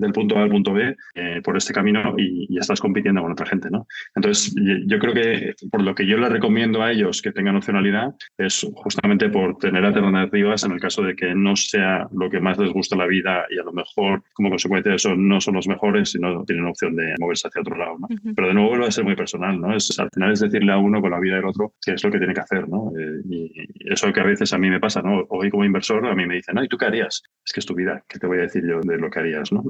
del 0.00 0.12
punto 0.12 0.38
A 0.38 0.42
al 0.42 0.50
punto 0.50 0.72
B, 0.72 0.96
eh, 1.14 1.40
por 1.42 1.56
este 1.56 1.72
camino 1.72 2.14
y, 2.16 2.46
y, 2.48 2.58
estás 2.58 2.80
compitiendo 2.80 3.22
con 3.22 3.32
otra 3.32 3.46
gente, 3.46 3.70
¿no? 3.70 3.86
Entonces, 4.14 4.54
yo 4.86 4.98
creo 4.98 5.14
que 5.14 5.54
por 5.70 5.82
lo 5.82 5.94
que 5.94 6.06
yo 6.06 6.18
les 6.18 6.30
recomiendo 6.30 6.82
a 6.82 6.92
ellos 6.92 7.22
que 7.22 7.32
tengan 7.32 7.56
opcionalidad 7.56 8.14
es 8.38 8.66
justamente 8.74 9.28
por 9.28 9.56
tener 9.58 9.84
alternativas 9.84 10.64
en 10.64 10.72
el 10.72 10.80
caso 10.80 11.02
de 11.02 11.14
que 11.14 11.34
no 11.34 11.56
sea 11.56 12.08
lo 12.12 12.30
que 12.30 12.40
más 12.40 12.58
les 12.58 12.72
gusta 12.72 12.96
la 12.96 13.06
vida 13.06 13.44
y 13.50 13.58
a 13.58 13.62
lo 13.62 13.72
mejor, 13.72 14.22
como 14.32 14.50
consecuencia 14.50 14.90
de 14.90 14.96
eso, 14.96 15.14
no 15.16 15.40
son 15.40 15.54
los 15.54 15.68
mejores, 15.68 16.10
sino 16.10 16.44
tienen 16.44 16.66
opción 16.66 16.96
de 16.96 17.14
moverse 17.18 17.48
hacia 17.48 17.60
otro 17.60 17.76
lado, 17.76 17.96
¿no? 17.98 18.08
Pero 18.34 18.48
de 18.48 18.54
nuevo, 18.54 18.70
vuelve 18.70 18.86
a 18.86 18.90
ser 18.90 19.04
muy 19.04 19.16
personal, 19.16 19.60
¿no? 19.60 19.70
al 19.70 20.10
final 20.12 20.32
es 20.32 20.40
decirle 20.40 20.72
a 20.72 20.78
uno 20.78 21.00
con 21.00 21.10
la 21.10 21.20
vida 21.20 21.36
del 21.36 21.46
otro 21.46 21.74
qué 21.84 21.92
es 21.92 22.04
lo 22.04 22.10
que 22.10 22.18
tiene 22.18 22.34
que 22.34 22.40
hacer, 22.40 22.68
¿no? 22.68 22.92
Eh, 22.98 23.20
y 23.28 23.92
eso 23.92 24.12
que 24.12 24.20
a 24.20 24.24
veces 24.24 24.52
a 24.52 24.58
mí 24.58 24.70
me 24.70 24.80
pasa, 24.80 25.02
¿no? 25.02 25.24
Hoy 25.28 25.50
como 25.50 25.64
inversor 25.64 26.06
a 26.06 26.14
mí 26.14 26.26
me 26.26 26.36
dicen, 26.36 26.54
no, 26.54 26.64
¿y 26.64 26.68
tú 26.68 26.76
qué 26.76 26.86
harías? 26.86 27.22
Es 27.44 27.52
que 27.52 27.60
es 27.60 27.66
tu 27.66 27.74
vida, 27.74 28.02
¿qué 28.08 28.18
te 28.18 28.26
voy 28.26 28.38
a 28.38 28.42
decir 28.42 28.64
yo 28.66 28.80
de 28.80 28.98
lo 28.98 29.10
que 29.10 29.18
harías, 29.18 29.52
¿no? 29.52 29.62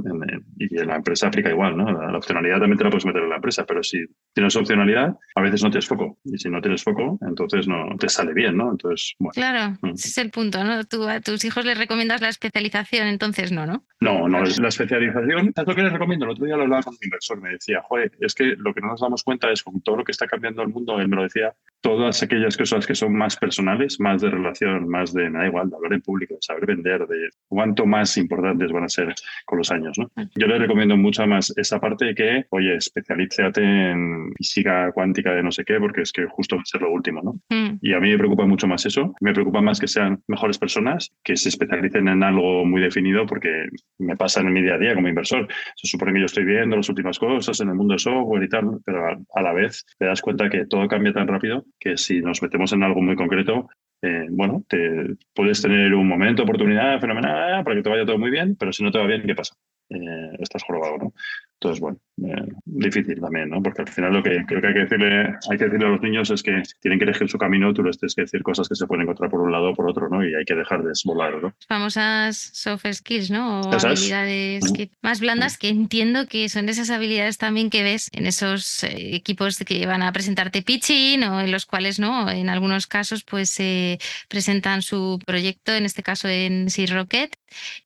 Y 0.59 0.79
en 0.79 0.89
la 0.89 0.97
empresa 0.97 1.29
aplica 1.29 1.51
igual, 1.51 1.77
¿no? 1.77 1.91
La, 1.91 2.17
opcionalidad 2.17 2.59
también 2.59 2.79
te 2.79 2.85
la 2.85 2.91
puedes 2.91 3.07
meter 3.07 3.23
en 3.23 3.31
la 3.31 3.37
empresa, 3.37 3.65
pero 3.65 3.83
si 3.83 4.05
tienes 4.33 4.55
opcionalidad, 4.57 5.17
a 5.35 5.41
veces 5.41 5.63
no 5.63 5.71
tienes 5.71 5.87
foco. 5.87 6.19
Y 6.25 6.39
si 6.39 6.49
no 6.49 6.61
tienes 6.61 6.83
foco, 6.83 7.19
entonces 7.27 7.67
no 7.67 7.97
te 7.99 8.09
sale 8.09 8.33
bien, 8.33 8.57
¿no? 8.57 8.71
Entonces, 8.71 9.15
bueno. 9.19 9.33
Claro, 9.35 9.77
mm. 9.83 9.95
ese 9.95 10.09
es 10.09 10.19
el 10.19 10.31
punto, 10.31 10.63
¿no? 10.65 10.85
Tú 10.85 11.09
a 11.09 11.21
tus 11.21 11.45
hijos 11.45 11.65
les 11.65 11.79
recomiendas 11.79 12.21
la 12.21 12.29
especialización, 12.29 13.07
entonces 13.07 13.53
no, 13.53 13.67
¿no? 13.67 13.85
No, 14.01 14.29
no, 14.29 14.43
es 14.43 14.59
la 14.59 14.69
especialización 14.69 15.53
es 15.57 15.67
lo 15.67 15.75
que 15.75 15.83
les 15.83 15.93
recomiendo. 15.93 16.25
El 16.25 16.33
otro 16.33 16.47
día 16.47 16.57
lo 16.57 16.63
hablaba 16.63 16.83
con 16.83 16.95
un 16.95 17.01
inversor, 17.03 17.41
me 17.41 17.51
decía, 17.51 17.83
joder, 17.83 18.13
es 18.21 18.35
que 18.35 18.55
lo 18.57 18.73
que 18.73 18.81
no 18.81 18.89
nos 18.89 19.01
damos 19.01 19.23
cuenta 19.23 19.51
es 19.51 19.63
con 19.63 19.81
todo 19.83 19.97
lo 19.97 20.05
que 20.05 20.13
está 20.13 20.27
cambiando 20.27 20.63
el 20.63 20.69
mundo, 20.69 20.99
él 21.01 21.09
me 21.09 21.17
lo 21.17 21.23
decía, 21.23 21.55
todas 21.81 22.23
aquellas 22.23 22.57
cosas 22.57 22.87
que 22.87 22.95
son 22.95 23.15
más 23.15 23.37
personales, 23.37 23.99
más 24.01 24.21
de 24.21 24.31
relación, 24.31 24.89
más 24.89 25.13
de, 25.13 25.31
me 25.31 25.39
da 25.39 25.47
igual, 25.47 25.71
de 25.71 25.77
hablar 25.77 25.93
en 25.95 26.03
público, 26.03 26.35
de 26.35 26.43
saber 26.43 26.67
vender, 26.67 27.07
de 27.07 27.31
cuánto 27.49 27.87
más 27.87 28.17
importantes 28.17 28.71
van 28.71 28.85
a 28.85 28.89
ser 28.89 29.15
con 29.47 29.59
los 29.59 29.71
años. 29.71 29.99
¿no? 29.99 30.11
Yo 30.37 30.47
le 30.47 30.59
recomiendo 30.59 30.97
mucho 30.97 31.27
más 31.27 31.53
esa 31.57 31.81
parte 31.81 32.15
que, 32.15 32.45
oye, 32.51 32.77
especialízate 32.77 33.63
en 33.63 34.33
física 34.37 34.93
cuántica 34.93 35.33
de 35.33 35.43
no 35.43 35.51
sé 35.51 35.65
qué, 35.65 35.79
porque 35.79 36.03
es 36.03 36.13
que 36.13 36.27
justo 36.27 36.57
va 36.57 36.63
a 36.63 36.67
ser 36.67 36.83
lo 36.83 36.93
último. 36.93 37.23
¿no? 37.23 37.41
Mm. 37.49 37.79
Y 37.81 37.95
a 37.95 38.01
mí 38.01 38.11
me 38.11 38.19
preocupa 38.19 38.47
mucho 38.47 38.67
más 38.67 38.85
eso. 38.87 39.15
Me 39.21 39.33
preocupa 39.33 39.61
más 39.61 39.81
que 39.81 39.89
sean 39.89 40.23
mejores 40.29 40.59
personas, 40.59 41.13
que 41.25 41.37
se 41.37 41.49
especialicen 41.49 42.09
en 42.09 42.23
algo 42.23 42.65
muy 42.65 42.83
definido, 42.83 43.27
porque 43.27 43.69
me 43.99 44.17
pasa 44.17 44.41
en 44.41 44.53
mi 44.53 44.63
día 44.63 44.75
a 44.75 44.79
día 44.79 44.95
como 44.95 45.09
inversor. 45.09 45.49
Se 45.77 45.89
supone 45.89 46.13
que 46.13 46.21
yo 46.21 46.27
estoy 46.27 46.45
viendo 46.45 46.77
las 46.77 46.89
últimas 46.89 47.19
cosas 47.19 47.61
en 47.61 47.69
el 47.69 47.75
mundo 47.75 47.95
de 47.95 47.99
software 47.99 48.43
y 48.43 48.49
tal, 48.49 48.81
pero 48.85 49.07
a 49.35 49.43
la 49.43 49.53
vez 49.53 49.85
te 49.99 50.07
das 50.07 50.21
cuenta 50.21 50.51
que 50.51 50.67
todo 50.67 50.87
cambia 50.89 51.13
tan 51.13 51.27
rápido 51.27 51.65
que 51.79 51.97
si 51.97 52.21
nos 52.21 52.43
metemos 52.43 52.73
en 52.73 52.83
algo 52.83 53.01
muy 53.01 53.17
concreto, 53.17 53.69
eh, 54.03 54.27
bueno, 54.31 54.65
te, 54.69 55.17
puedes 55.35 55.61
tener 55.61 55.95
un 55.95 56.09
momento, 56.09 56.43
oportunidad 56.43 57.01
fenomenal 57.01 57.63
para 57.63 57.77
que 57.77 57.83
te 57.83 57.91
vaya 57.91 58.07
todo 58.07 58.19
muy 58.19 58.31
bien, 58.31 58.57
pero 58.57 58.73
si 58.73 58.83
no 58.83 58.91
te 58.91 58.99
va 58.99 59.07
bien, 59.07 59.27
¿qué 59.27 59.35
pasa? 59.35 59.55
Eh, 59.91 60.37
estás 60.39 60.63
jorobado, 60.63 60.99
¿no? 60.99 61.13
Entonces, 61.55 61.81
bueno, 61.81 61.99
eh, 62.25 62.49
difícil 62.65 63.21
también, 63.21 63.51
¿no? 63.51 63.63
Porque 63.63 63.83
al 63.83 63.89
final 63.89 64.13
lo 64.13 64.23
que 64.23 64.45
creo 64.47 64.61
que 64.61 64.67
hay 64.69 64.75
que 64.75 64.81
decirle, 64.81 65.35
hay 65.51 65.59
que 65.59 65.65
decirle 65.65 65.87
a 65.87 65.91
los 65.91 66.03
niños 66.03 66.31
es 66.31 66.43
que 66.43 66.63
tienen 66.81 66.99
que 66.99 67.05
elegir 67.05 67.29
su 67.29 67.39
camino, 67.39 67.73
tú 67.73 67.83
les 67.83 67.99
tienes 67.99 68.15
que 68.15 68.23
decir 68.23 68.43
cosas 68.43 68.69
que 68.69 68.75
se 68.75 68.87
pueden 68.87 69.03
encontrar 69.03 69.31
por 69.31 69.41
un 69.41 69.53
lado 69.53 69.71
o 69.71 69.75
por 69.75 69.89
otro, 69.89 70.09
¿no? 70.09 70.25
Y 70.25 70.35
hay 70.35 70.45
que 70.45 70.55
dejar 70.55 70.83
de 70.83 70.93
volar, 71.05 71.43
¿no? 71.43 71.55
Famosas 71.69 72.37
soft 72.37 72.87
skills, 72.93 73.31
¿no? 73.31 73.61
O 73.61 73.73
habilidades 73.73 74.65
más 75.03 75.21
blandas 75.21 75.59
que 75.59 75.69
entiendo 75.69 76.27
que 76.27 76.49
son 76.49 76.69
esas 76.69 76.91
habilidades 76.91 77.39
también 77.39 77.71
que 77.71 77.83
ves 77.83 78.11
en 78.13 78.27
esos 78.27 78.85
eh, 78.85 79.15
equipos 79.15 79.59
que 79.59 79.87
van 79.87 80.03
a 80.03 80.13
presentarte 80.13 80.63
pitching 80.63 81.23
o 81.25 81.41
en 81.41 81.51
los 81.51 81.67
cuales, 81.67 81.99
¿no? 81.99 82.31
En 82.31 82.49
algunos 82.49 82.87
casos, 82.87 83.25
pues 83.25 83.51
se 83.51 83.99
presentan 84.29 84.83
su 84.83 85.19
proyecto, 85.27 85.75
en 85.75 85.85
este 85.85 86.03
caso 86.03 86.29
en 86.29 86.71
Sea 86.71 86.87
Rocket. 86.87 87.37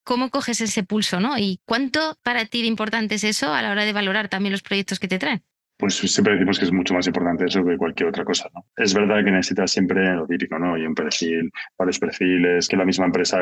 ¿Cómo 0.03 0.31
coges 0.31 0.61
ese 0.61 0.83
pulso, 0.83 1.21
¿no? 1.21 1.39
¿Y 1.39 1.61
cuánto 1.65 2.19
para 2.23 2.45
ti 2.45 2.61
de 2.61 2.69
importante 2.69 3.15
es 3.15 3.25
eso 3.25 3.53
a 3.55 3.63
la 3.63 3.71
hora 3.71 3.85
de 3.85 3.93
valorar 3.93 4.24
también 4.29 4.53
los 4.53 4.63
proyectos 4.63 4.99
que 4.99 5.09
te 5.09 5.19
traen? 5.19 5.43
Pues 5.77 5.97
siempre 5.97 6.35
decimos 6.35 6.59
que 6.59 6.67
es 6.67 6.73
mucho 6.73 6.95
más 6.95 7.07
importante 7.09 7.47
eso 7.47 7.65
que 7.65 7.77
cualquier 7.77 8.09
otra 8.09 8.25
cosa. 8.25 8.49
¿no? 8.55 8.65
Es 8.77 8.95
verdad 8.95 9.25
que 9.25 9.33
necesitas 9.33 9.73
siempre 9.73 10.15
lo 10.15 10.27
típico, 10.27 10.57
¿no? 10.57 10.79
Y 10.79 10.87
un 10.87 10.95
perfil, 10.95 11.51
varios 11.77 11.99
perfiles, 11.99 12.69
que 12.69 12.77
la 12.77 12.85
misma 12.85 13.07
empresa 13.07 13.39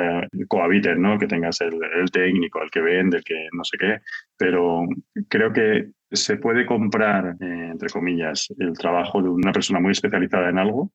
cohabiten, 0.49 1.03
¿no? 1.03 1.19
Que 1.19 1.27
tengas 1.27 1.61
el 1.61 1.79
técnico, 2.11 2.63
el 2.63 2.71
que 2.71 2.81
vende, 2.81 3.19
el 3.19 3.25
que 3.25 3.49
no 3.53 3.65
sé 3.65 3.77
qué. 3.77 4.01
Pero 4.39 4.87
creo 5.29 5.53
que 5.53 5.91
se 6.13 6.37
puede 6.37 6.67
comprar, 6.67 7.37
eh, 7.41 7.69
entre 7.71 7.89
comillas, 7.89 8.53
el 8.59 8.73
trabajo 8.75 9.23
de 9.23 9.29
una 9.29 9.53
persona 9.53 9.81
muy 9.81 9.93
especializada 9.93 10.51
en 10.51 10.59
algo. 10.59 10.91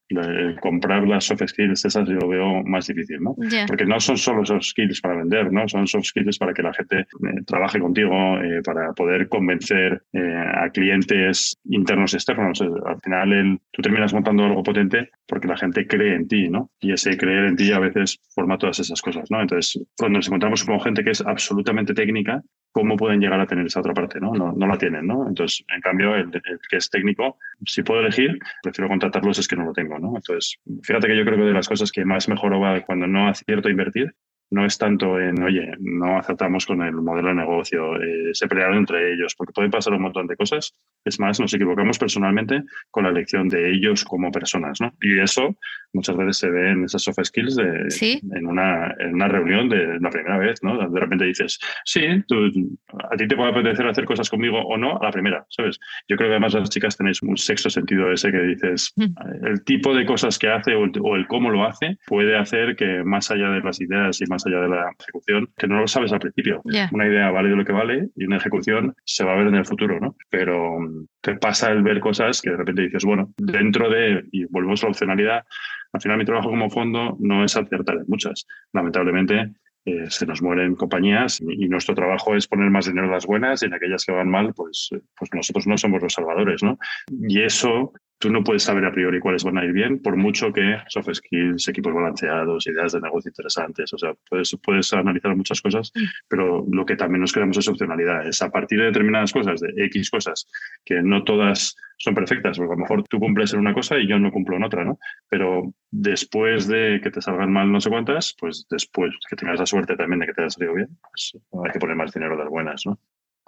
comprar 0.60 1.06
las 1.06 1.24
soft 1.24 1.42
skills 1.46 1.84
esas 1.84 2.08
yo 2.08 2.14
lo 2.14 2.28
veo 2.28 2.62
más 2.64 2.86
difícil, 2.86 3.20
¿no? 3.20 3.34
Porque 3.66 3.84
no 3.84 4.00
son 4.00 4.16
solo 4.16 4.44
soft 4.44 4.62
skills 4.62 5.00
para 5.00 5.16
vender, 5.16 5.52
¿no? 5.52 5.68
Son 5.68 5.86
soft 5.86 6.06
skills 6.06 6.38
para 6.38 6.52
que 6.52 6.62
la 6.62 6.72
gente 6.72 7.00
eh, 7.00 7.06
trabaje 7.46 7.78
contigo, 7.78 8.12
eh, 8.38 8.62
para 8.64 8.92
poder 8.92 9.28
convencer 9.28 10.02
a 10.12 10.70
clientes 10.70 11.58
internos 11.64 12.12
y 12.12 12.16
externos. 12.16 12.60
Al 12.60 13.00
final 13.02 13.32
el, 13.32 13.58
tú 13.72 13.82
terminas 13.82 14.12
montando 14.12 14.44
algo 14.44 14.62
potente 14.62 15.10
porque 15.26 15.48
la 15.48 15.56
gente 15.56 15.86
cree 15.86 16.14
en 16.14 16.28
ti, 16.28 16.48
¿no? 16.48 16.70
Y 16.80 16.92
ese 16.92 17.16
creer 17.16 17.44
en 17.44 17.56
ti 17.56 17.72
a 17.72 17.78
veces 17.78 18.20
forma 18.34 18.58
todas 18.58 18.78
esas 18.78 19.00
cosas, 19.02 19.30
¿no? 19.30 19.40
Entonces, 19.40 19.84
cuando 19.96 20.18
nos 20.18 20.26
encontramos 20.28 20.64
con 20.64 20.80
gente 20.80 21.04
que 21.04 21.10
es 21.10 21.20
absolutamente 21.20 21.94
técnica, 21.94 22.42
¿cómo 22.72 22.96
pueden 22.96 23.20
llegar 23.20 23.40
a 23.40 23.46
tener 23.46 23.66
esa 23.66 23.80
otra 23.80 23.94
parte? 23.94 24.20
No, 24.20 24.32
no, 24.32 24.66
la 24.66 24.78
tienen, 24.78 25.06
¿no? 25.06 25.26
Entonces, 25.26 25.64
en 25.68 25.80
cambio, 25.80 26.14
el, 26.14 26.30
que 26.30 26.76
es 26.76 26.90
técnico, 26.90 27.38
si 27.64 27.82
puedo 27.82 28.00
elegir, 28.00 28.38
prefiero 28.62 28.88
contratarlos, 28.88 29.38
es 29.38 29.48
que 29.48 29.56
no 29.56 29.64
lo 29.64 29.72
tengo, 29.72 29.98
¿no? 29.98 30.16
Entonces, 30.16 30.58
fíjate 30.82 31.08
que 31.08 31.16
yo 31.16 31.24
creo 31.24 31.38
que 31.38 31.44
de 31.44 31.52
las 31.52 31.68
cosas 31.68 31.90
que 31.90 32.04
más 32.04 32.28
mejor 32.28 32.60
va 32.62 32.80
cuando 32.82 33.06
no 33.06 33.28
acierto 33.28 33.68
a 33.68 33.70
invertir 33.70 34.14
no 34.50 34.64
es 34.64 34.78
tanto 34.78 35.20
en, 35.20 35.42
oye, 35.42 35.72
no 35.78 36.18
aceptamos 36.18 36.66
con 36.66 36.82
el 36.82 36.94
modelo 36.94 37.28
de 37.28 37.34
negocio, 37.34 37.96
eh, 37.96 38.30
se 38.32 38.48
pelearon 38.48 38.78
entre 38.78 39.12
ellos, 39.12 39.34
porque 39.36 39.52
puede 39.52 39.70
pasar 39.70 39.92
un 39.92 40.02
montón 40.02 40.26
de 40.26 40.36
cosas. 40.36 40.74
Es 41.04 41.20
más, 41.20 41.38
nos 41.40 41.52
equivocamos 41.54 41.98
personalmente 41.98 42.62
con 42.90 43.04
la 43.04 43.10
elección 43.10 43.48
de 43.48 43.70
ellos 43.70 44.04
como 44.04 44.30
personas, 44.30 44.80
¿no? 44.80 44.92
Y 45.00 45.18
eso 45.20 45.56
muchas 45.92 46.16
veces 46.16 46.38
se 46.38 46.50
ve 46.50 46.70
en 46.70 46.84
esas 46.84 47.02
soft 47.02 47.18
skills 47.24 47.56
de, 47.56 47.88
en, 48.34 48.46
una, 48.46 48.94
en 48.98 49.14
una 49.14 49.28
reunión 49.28 49.68
de 49.68 49.98
la 50.00 50.10
primera 50.10 50.38
vez, 50.38 50.62
¿no? 50.62 50.76
De 50.88 51.00
repente 51.00 51.24
dices, 51.24 51.58
sí, 51.84 52.04
a 52.06 53.16
ti 53.16 53.28
te 53.28 53.36
puede 53.36 53.50
apetecer 53.50 53.86
hacer 53.86 54.04
cosas 54.04 54.28
conmigo 54.28 54.60
o 54.60 54.76
no 54.76 54.98
a 54.98 55.04
la 55.04 55.10
primera, 55.10 55.46
¿sabes? 55.48 55.78
Yo 56.08 56.16
creo 56.16 56.28
que 56.28 56.34
además 56.34 56.54
las 56.54 56.70
chicas 56.70 56.96
tenéis 56.96 57.22
un 57.22 57.36
sexto 57.36 57.70
sentido 57.70 58.12
ese 58.12 58.30
que 58.30 58.40
dices, 58.40 58.92
mm. 58.96 59.46
el 59.46 59.64
tipo 59.64 59.94
de 59.94 60.04
cosas 60.04 60.38
que 60.38 60.48
hace 60.48 60.74
o 60.74 60.84
el, 60.84 60.92
o 61.02 61.16
el 61.16 61.26
cómo 61.26 61.50
lo 61.50 61.64
hace 61.64 61.98
puede 62.06 62.36
hacer 62.36 62.76
que 62.76 63.02
más 63.04 63.30
allá 63.30 63.50
de 63.50 63.60
las 63.60 63.80
ideas 63.80 64.20
y 64.20 64.26
más 64.26 64.37
allá 64.46 64.60
de 64.60 64.68
la 64.68 64.90
ejecución, 64.98 65.48
que 65.56 65.66
no 65.66 65.80
lo 65.80 65.88
sabes 65.88 66.12
al 66.12 66.20
principio. 66.20 66.62
Una 66.92 67.06
idea 67.06 67.30
vale 67.30 67.50
de 67.50 67.56
lo 67.56 67.64
que 67.64 67.72
vale 67.72 68.08
y 68.16 68.24
una 68.24 68.36
ejecución 68.36 68.94
se 69.04 69.24
va 69.24 69.32
a 69.32 69.36
ver 69.36 69.48
en 69.48 69.54
el 69.54 69.66
futuro, 69.66 70.00
¿no? 70.00 70.16
Pero 70.30 70.80
mm, 70.80 71.06
te 71.20 71.36
pasa 71.36 71.70
el 71.70 71.82
ver 71.82 72.00
cosas 72.00 72.40
que 72.42 72.50
de 72.50 72.56
repente 72.56 72.82
dices, 72.82 73.04
bueno, 73.04 73.32
dentro 73.36 73.88
de, 73.90 74.24
y 74.32 74.44
volvemos 74.46 74.82
a 74.82 74.86
la 74.86 74.90
opcionalidad, 74.90 75.44
al 75.92 76.00
final 76.00 76.18
mi 76.18 76.24
trabajo 76.24 76.50
como 76.50 76.70
fondo 76.70 77.16
no 77.20 77.44
es 77.44 77.56
acertar 77.56 77.96
en 77.96 78.04
muchas. 78.06 78.46
Lamentablemente, 78.72 79.52
eh, 79.84 80.10
se 80.10 80.26
nos 80.26 80.42
mueren 80.42 80.74
compañías 80.74 81.40
y, 81.40 81.68
nuestro 81.68 81.94
trabajo 81.94 82.34
es 82.34 82.46
poner 82.46 82.70
más 82.70 82.86
dinero 82.86 83.06
en 83.06 83.12
las 83.12 83.26
buenas 83.26 83.62
y 83.62 83.66
en 83.66 83.74
aquellas 83.74 84.04
que 84.04 84.12
van 84.12 84.28
mal, 84.28 84.52
pues, 84.54 84.90
pues 85.18 85.30
nosotros 85.32 85.66
no 85.66 85.78
somos 85.78 86.02
los 86.02 86.12
salvadores, 86.12 86.62
¿no? 86.62 86.78
Y 87.10 87.42
eso 87.42 87.92
tú 88.18 88.30
no 88.30 88.42
puedes 88.42 88.64
saber 88.64 88.84
a 88.84 88.92
priori 88.92 89.20
cuáles 89.20 89.44
van 89.44 89.58
a 89.58 89.64
ir 89.64 89.72
bien, 89.72 90.00
por 90.00 90.16
mucho 90.16 90.52
que 90.52 90.78
soft 90.88 91.08
skills, 91.14 91.68
equipos 91.68 91.94
balanceados, 91.94 92.66
ideas 92.66 92.92
de 92.92 93.00
negocio 93.00 93.30
interesantes. 93.30 93.92
O 93.92 93.98
sea, 93.98 94.12
puedes, 94.28 94.56
puedes 94.62 94.92
analizar 94.92 95.34
muchas 95.36 95.60
cosas, 95.60 95.92
mm. 95.94 96.04
pero 96.28 96.66
lo 96.70 96.84
que 96.84 96.96
también 96.96 97.20
nos 97.20 97.32
queremos 97.32 97.56
es 97.56 97.68
opcionalidad. 97.68 98.26
Es 98.26 98.42
a 98.42 98.50
partir 98.50 98.78
de 98.80 98.86
determinadas 98.86 99.32
cosas, 99.32 99.60
de 99.60 99.72
X 99.84 100.10
cosas, 100.10 100.46
que 100.84 101.02
no 101.02 101.22
todas 101.24 101.76
son 101.96 102.14
perfectas, 102.14 102.56
porque 102.56 102.72
a 102.72 102.76
lo 102.76 102.82
mejor 102.82 103.04
tú 103.08 103.18
cumples 103.18 103.52
en 103.52 103.60
una 103.60 103.74
cosa 103.74 103.98
y 103.98 104.08
yo 104.08 104.18
no 104.18 104.30
cumplo 104.30 104.56
en 104.56 104.64
otra, 104.64 104.84
¿no? 104.84 104.98
Pero 105.28 105.74
después 105.90 106.68
de 106.68 107.00
que 107.02 107.10
te 107.10 107.20
salgan 107.20 107.52
mal 107.52 107.70
no 107.70 107.80
sé 107.80 107.90
cuántas, 107.90 108.36
pues 108.38 108.66
después 108.70 109.14
que 109.28 109.36
tengas 109.36 109.58
la 109.58 109.66
suerte 109.66 109.96
también 109.96 110.20
de 110.20 110.26
que 110.26 110.32
te 110.32 110.42
haya 110.42 110.50
salido 110.50 110.74
bien, 110.74 110.88
pues 111.02 111.36
hay 111.64 111.72
que 111.72 111.78
poner 111.78 111.96
más 111.96 112.12
dinero 112.12 112.36
de 112.36 112.44
las 112.44 112.50
buenas, 112.50 112.82
¿no? 112.86 112.98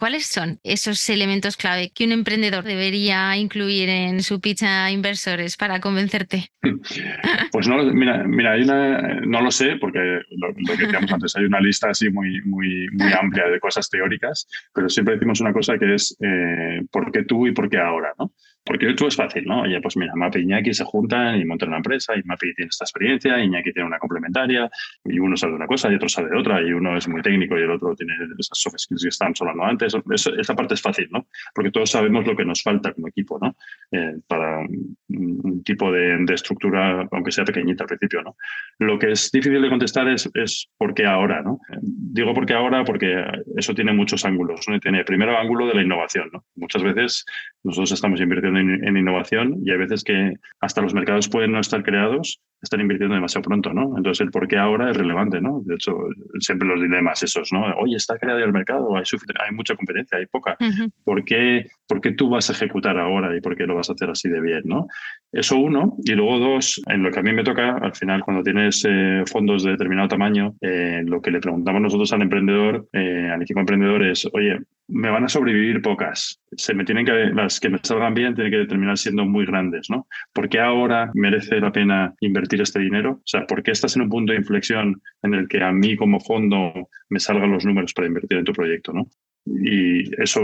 ¿Cuáles 0.00 0.24
son 0.24 0.58
esos 0.64 1.10
elementos 1.10 1.58
clave 1.58 1.92
que 1.94 2.06
un 2.06 2.12
emprendedor 2.12 2.64
debería 2.64 3.36
incluir 3.36 3.90
en 3.90 4.22
su 4.22 4.40
pitch 4.40 4.62
a 4.62 4.90
inversores 4.90 5.58
para 5.58 5.78
convencerte? 5.78 6.50
Pues 7.52 7.68
no, 7.68 7.82
mira, 7.92 8.24
mira 8.24 8.52
hay 8.52 8.62
una, 8.62 9.20
no 9.26 9.42
lo 9.42 9.50
sé, 9.50 9.76
porque 9.76 9.98
lo, 9.98 10.54
que 10.54 10.84
decíamos 10.84 11.12
antes, 11.12 11.36
hay 11.36 11.44
una 11.44 11.60
lista 11.60 11.90
así 11.90 12.08
muy, 12.08 12.40
muy, 12.42 12.86
muy 12.92 13.12
amplia 13.12 13.48
de 13.48 13.60
cosas 13.60 13.90
teóricas, 13.90 14.46
pero 14.72 14.88
siempre 14.88 15.14
decimos 15.14 15.40
una 15.40 15.52
cosa 15.52 15.76
que 15.76 15.94
es 15.94 16.16
eh, 16.20 16.82
¿por 16.90 17.10
qué 17.12 17.24
tú 17.24 17.46
y 17.46 17.52
por 17.52 17.68
qué 17.68 17.78
ahora? 17.78 18.14
¿no? 18.18 18.32
Porque 18.70 18.94
tú 18.94 19.08
es 19.08 19.16
fácil, 19.16 19.44
¿no? 19.46 19.62
Oye, 19.62 19.80
pues 19.80 19.96
mira, 19.96 20.12
Mapi 20.14 20.38
y 20.38 20.42
Iñaki 20.42 20.72
se 20.72 20.84
juntan 20.84 21.40
y 21.40 21.44
montan 21.44 21.70
una 21.70 21.78
empresa 21.78 22.14
y 22.16 22.22
Mapi 22.22 22.54
tiene 22.54 22.68
esta 22.68 22.84
experiencia, 22.84 23.42
Iñaki 23.42 23.72
tiene 23.72 23.88
una 23.88 23.98
complementaria 23.98 24.70
y 25.04 25.18
uno 25.18 25.36
sabe 25.36 25.54
de 25.54 25.56
una 25.56 25.66
cosa 25.66 25.90
y 25.90 25.96
otro 25.96 26.08
sabe 26.08 26.30
de 26.30 26.38
otra 26.38 26.62
y 26.62 26.72
uno 26.72 26.96
es 26.96 27.08
muy 27.08 27.20
técnico 27.20 27.58
y 27.58 27.62
el 27.62 27.70
otro 27.72 27.96
tiene 27.96 28.14
esas 28.38 28.56
soft 28.56 28.76
skills 28.78 29.02
que 29.02 29.08
estábamos 29.08 29.40
hablando 29.40 29.64
antes. 29.64 29.96
esa 30.38 30.54
parte 30.54 30.74
es 30.74 30.82
fácil, 30.82 31.08
¿no? 31.10 31.26
Porque 31.52 31.72
todos 31.72 31.90
sabemos 31.90 32.24
lo 32.24 32.36
que 32.36 32.44
nos 32.44 32.62
falta 32.62 32.92
como 32.92 33.08
equipo, 33.08 33.40
¿no? 33.42 33.56
Eh, 33.90 34.20
para 34.28 34.60
un, 34.60 35.64
tipo 35.64 35.90
de, 35.90 36.24
estructura, 36.32 37.08
aunque 37.10 37.32
sea 37.32 37.44
pequeñita 37.44 37.82
al 37.82 37.88
principio, 37.88 38.22
¿no? 38.22 38.36
Lo 38.78 39.00
que 39.00 39.10
es 39.10 39.32
difícil 39.32 39.60
de 39.60 39.68
contestar 39.68 40.08
es, 40.08 40.30
es 40.32 40.70
por 40.78 40.94
qué 40.94 41.06
ahora, 41.06 41.42
¿no? 41.42 41.58
Digo 41.82 42.32
por 42.34 42.46
qué 42.46 42.54
ahora 42.54 42.84
porque 42.84 43.20
eso 43.56 43.74
tiene 43.74 43.92
muchos 43.92 44.24
ángulos, 44.24 44.60
¿no? 44.68 44.78
Tiene 44.78 45.02
primero 45.02 45.36
ángulo 45.36 45.66
de 45.66 45.74
la 45.74 45.82
innovación, 45.82 46.30
¿no? 46.32 46.44
Muchas 46.54 46.84
veces 46.84 47.24
nosotros 47.64 47.90
estamos 47.90 48.20
invirtiendo 48.20 48.59
en, 48.60 48.96
innovación 48.96 49.56
y 49.64 49.70
hay 49.70 49.78
veces 49.78 50.04
que 50.04 50.34
hasta 50.60 50.82
los 50.82 50.94
mercados 50.94 51.28
pueden 51.28 51.52
no 51.52 51.60
estar 51.60 51.82
creados, 51.82 52.40
están 52.62 52.80
invirtiendo 52.80 53.14
demasiado 53.14 53.42
pronto, 53.42 53.72
¿no? 53.72 53.96
Entonces 53.96 54.20
el 54.20 54.30
por 54.30 54.46
qué 54.46 54.58
ahora 54.58 54.90
es 54.90 54.96
relevante, 54.96 55.40
¿no? 55.40 55.62
De 55.64 55.74
hecho, 55.74 55.94
siempre 56.38 56.68
los 56.68 56.80
dilemas 56.80 57.22
esos, 57.22 57.52
¿no? 57.52 57.64
Oye, 57.78 57.96
está 57.96 58.18
creado 58.18 58.40
el 58.40 58.52
mercado, 58.52 58.96
hay, 58.96 59.04
hay 59.44 59.54
mucha 59.54 59.74
competencia, 59.74 60.18
hay 60.18 60.26
poca. 60.26 60.56
¿Por, 61.04 61.24
qué, 61.24 61.66
¿Por 61.86 62.00
qué 62.00 62.12
tú 62.12 62.28
vas 62.28 62.50
a 62.50 62.52
ejecutar 62.52 62.98
ahora 62.98 63.34
y 63.36 63.40
por 63.40 63.56
qué 63.56 63.64
lo 63.64 63.74
vas 63.76 63.88
a 63.88 63.94
hacer 63.94 64.10
así 64.10 64.28
de 64.28 64.40
bien, 64.40 64.62
¿no? 64.64 64.86
Eso 65.32 65.58
uno. 65.58 65.96
Y 66.04 66.12
luego 66.12 66.38
dos, 66.38 66.80
en 66.86 67.02
lo 67.02 67.10
que 67.10 67.20
a 67.20 67.22
mí 67.22 67.32
me 67.32 67.44
toca, 67.44 67.76
al 67.76 67.94
final, 67.94 68.22
cuando 68.24 68.42
tienes 68.42 68.84
eh, 68.88 69.22
fondos 69.30 69.62
de 69.62 69.72
determinado 69.72 70.08
tamaño, 70.08 70.56
eh, 70.60 71.02
lo 71.04 71.22
que 71.22 71.30
le 71.30 71.40
preguntamos 71.40 71.80
nosotros 71.80 72.12
al 72.12 72.22
emprendedor, 72.22 72.88
eh, 72.92 73.30
al 73.32 73.42
equipo 73.42 73.60
emprendedor 73.60 74.04
es, 74.04 74.28
oye, 74.32 74.58
me 74.88 75.08
van 75.08 75.24
a 75.24 75.28
sobrevivir 75.28 75.82
pocas. 75.82 76.40
Se 76.56 76.74
me 76.74 76.84
tienen 76.84 77.06
que, 77.06 77.12
las 77.32 77.60
que 77.60 77.68
me 77.68 77.78
salgan 77.80 78.14
bien 78.14 78.34
tienen 78.34 78.52
que 78.52 78.66
terminar 78.66 78.98
siendo 78.98 79.24
muy 79.24 79.46
grandes, 79.46 79.88
¿no? 79.88 80.08
¿Por 80.32 80.48
qué 80.48 80.58
ahora 80.58 81.12
merece 81.14 81.60
la 81.60 81.70
pena 81.70 82.12
invertir 82.20 82.60
este 82.60 82.80
dinero? 82.80 83.12
O 83.12 83.26
sea, 83.26 83.46
¿por 83.46 83.62
qué 83.62 83.70
estás 83.70 83.94
en 83.94 84.02
un 84.02 84.08
punto 84.08 84.32
de 84.32 84.38
inflexión 84.38 85.00
en 85.22 85.34
el 85.34 85.46
que 85.46 85.62
a 85.62 85.70
mí 85.70 85.94
como 85.94 86.18
fondo 86.18 86.88
me 87.08 87.20
salgan 87.20 87.52
los 87.52 87.64
números 87.64 87.94
para 87.94 88.08
invertir 88.08 88.38
en 88.38 88.44
tu 88.44 88.52
proyecto, 88.52 88.92
¿no? 88.92 89.06
Y 89.46 90.22
eso 90.22 90.42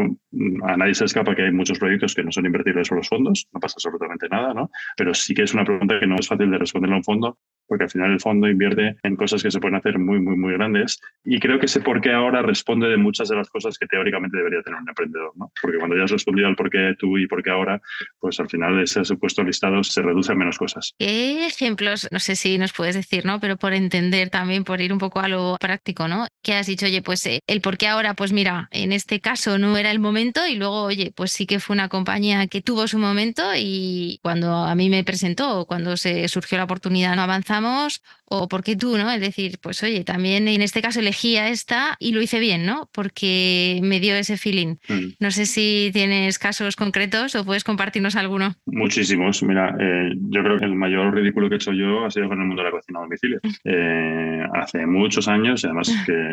a 0.64 0.76
nadie 0.76 0.94
se 0.94 1.04
escapa 1.04 1.34
que 1.34 1.42
hay 1.42 1.52
muchos 1.52 1.78
proyectos 1.78 2.14
que 2.14 2.24
no 2.24 2.32
son 2.32 2.46
invertibles 2.46 2.88
por 2.88 2.98
los 2.98 3.08
fondos, 3.08 3.48
no 3.52 3.60
pasa 3.60 3.74
absolutamente 3.76 4.28
nada, 4.28 4.54
¿no? 4.54 4.70
Pero 4.96 5.14
sí 5.14 5.34
que 5.34 5.42
es 5.42 5.54
una 5.54 5.64
pregunta 5.64 6.00
que 6.00 6.06
no 6.06 6.16
es 6.16 6.28
fácil 6.28 6.50
de 6.50 6.58
responder 6.58 6.92
a 6.92 6.96
un 6.96 7.04
fondo 7.04 7.38
porque 7.66 7.84
al 7.84 7.90
final 7.90 8.12
el 8.12 8.20
fondo 8.20 8.48
invierte 8.48 8.96
en 9.02 9.16
cosas 9.16 9.42
que 9.42 9.50
se 9.50 9.60
pueden 9.60 9.76
hacer 9.76 9.98
muy, 9.98 10.20
muy, 10.20 10.36
muy 10.36 10.52
grandes. 10.54 11.00
Y 11.24 11.38
creo 11.40 11.58
que 11.58 11.66
ese 11.66 11.80
por 11.80 12.00
qué 12.00 12.12
ahora 12.12 12.42
responde 12.42 12.88
de 12.88 12.96
muchas 12.96 13.28
de 13.28 13.36
las 13.36 13.50
cosas 13.50 13.78
que 13.78 13.86
teóricamente 13.86 14.36
debería 14.36 14.62
tener 14.62 14.80
un 14.80 14.88
emprendedor, 14.88 15.32
¿no? 15.36 15.52
Porque 15.60 15.78
cuando 15.78 15.96
ya 15.96 16.04
has 16.04 16.10
respondido 16.10 16.48
al 16.48 16.56
por 16.56 16.70
qué 16.70 16.94
tú 16.98 17.18
y 17.18 17.26
por 17.26 17.42
qué 17.42 17.50
ahora, 17.50 17.80
pues 18.18 18.38
al 18.40 18.48
final 18.48 18.80
ese 18.80 19.04
supuesto 19.04 19.42
listado 19.42 19.82
se 19.82 20.02
reduce 20.02 20.32
a 20.32 20.34
menos 20.34 20.58
cosas. 20.58 20.94
¿Qué 20.98 21.46
ejemplos, 21.46 22.08
no 22.10 22.18
sé 22.18 22.36
si 22.36 22.58
nos 22.58 22.72
puedes 22.72 22.94
decir, 22.94 23.24
¿no? 23.24 23.40
Pero 23.40 23.56
por 23.56 23.72
entender 23.72 24.30
también, 24.30 24.64
por 24.64 24.80
ir 24.80 24.92
un 24.92 24.98
poco 24.98 25.20
a 25.20 25.28
lo 25.28 25.56
práctico, 25.60 26.08
¿no? 26.08 26.26
Que 26.42 26.54
has 26.54 26.66
dicho, 26.66 26.86
oye, 26.86 27.02
pues 27.02 27.24
eh, 27.26 27.40
el 27.46 27.60
por 27.60 27.76
qué 27.76 27.88
ahora, 27.88 28.14
pues 28.14 28.32
mira, 28.32 28.68
en 28.70 28.92
este 28.92 29.20
caso 29.20 29.58
no 29.58 29.76
era 29.76 29.90
el 29.90 29.98
momento 29.98 30.46
y 30.46 30.56
luego, 30.56 30.82
oye, 30.82 31.12
pues 31.14 31.32
sí 31.32 31.46
que 31.46 31.60
fue 31.60 31.74
una 31.74 31.88
compañía 31.88 32.46
que 32.46 32.62
tuvo 32.62 32.86
su 32.86 32.98
momento 32.98 33.42
y 33.56 34.18
cuando 34.22 34.54
a 34.54 34.74
mí 34.74 34.90
me 34.90 35.04
presentó, 35.04 35.64
cuando 35.66 35.96
se 35.96 36.28
surgió 36.28 36.58
la 36.58 36.64
oportunidad, 36.64 37.16
no 37.16 37.22
avanzamos 37.56 38.02
o 38.28 38.48
porque 38.48 38.76
tú, 38.76 38.96
¿no? 38.96 39.10
Es 39.10 39.20
decir, 39.20 39.58
pues 39.62 39.82
oye, 39.82 40.04
también 40.04 40.48
en 40.48 40.62
este 40.62 40.82
caso 40.82 41.00
elegí 41.00 41.36
a 41.36 41.48
esta 41.48 41.96
y 41.98 42.12
lo 42.12 42.20
hice 42.20 42.40
bien, 42.40 42.66
¿no? 42.66 42.88
Porque 42.92 43.80
me 43.82 44.00
dio 44.00 44.14
ese 44.14 44.36
feeling. 44.36 44.76
Mm. 44.88 45.14
No 45.20 45.30
sé 45.30 45.46
si 45.46 45.90
tienes 45.92 46.38
casos 46.38 46.76
concretos 46.76 47.34
o 47.34 47.44
puedes 47.44 47.64
compartirnos 47.64 48.16
alguno. 48.16 48.54
Muchísimos. 48.66 49.42
Mira, 49.42 49.76
eh, 49.78 50.12
yo 50.30 50.42
creo 50.42 50.58
que 50.58 50.64
el 50.64 50.74
mayor 50.74 51.14
ridículo 51.14 51.48
que 51.48 51.54
he 51.54 51.56
hecho 51.56 51.72
yo 51.72 52.04
ha 52.04 52.10
sido 52.10 52.28
con 52.28 52.40
el 52.40 52.46
mundo 52.46 52.62
de 52.62 52.68
la 52.68 52.72
cocina 52.72 52.98
a 52.98 53.02
domicilio. 53.02 53.40
Eh, 53.64 54.42
hace 54.54 54.86
muchos 54.86 55.28
años, 55.28 55.62
y 55.62 55.66
además 55.66 55.92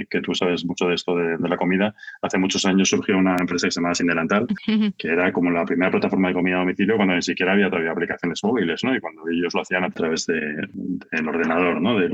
que, 0.10 0.21
tú 0.21 0.34
sabes 0.34 0.65
mucho 0.65 0.88
de 0.88 0.95
esto 0.95 1.15
de, 1.15 1.38
la 1.47 1.58
comida, 1.58 1.93
hace 2.21 2.38
muchos 2.38 2.65
años 2.65 2.89
surgió 2.89 3.17
una 3.17 3.36
empresa 3.39 3.67
que 3.67 3.71
se 3.71 3.79
llamaba 3.79 3.95
Sin 3.95 4.08
Delantal, 4.08 4.47
que 4.97 5.08
era 5.08 5.32
como 5.32 5.51
la 5.51 5.65
primera 5.65 5.91
plataforma 5.91 6.29
de 6.29 6.34
comida 6.34 6.56
a 6.56 6.60
domicilio 6.60 6.95
cuando 6.95 7.15
ni 7.15 7.21
siquiera 7.21 7.53
había 7.53 7.69
todavía 7.69 7.91
aplicaciones 7.91 8.43
móviles, 8.43 8.84
¿no? 8.84 8.95
Y 8.95 8.99
cuando 8.99 9.23
ellos 9.29 9.53
lo 9.53 9.62
hacían 9.62 9.84
a 9.84 9.89
través 9.89 10.25
de, 10.25 10.39
el 11.12 11.27
ordenador, 11.27 11.82
¿no? 11.83 11.99
De, 11.99 12.09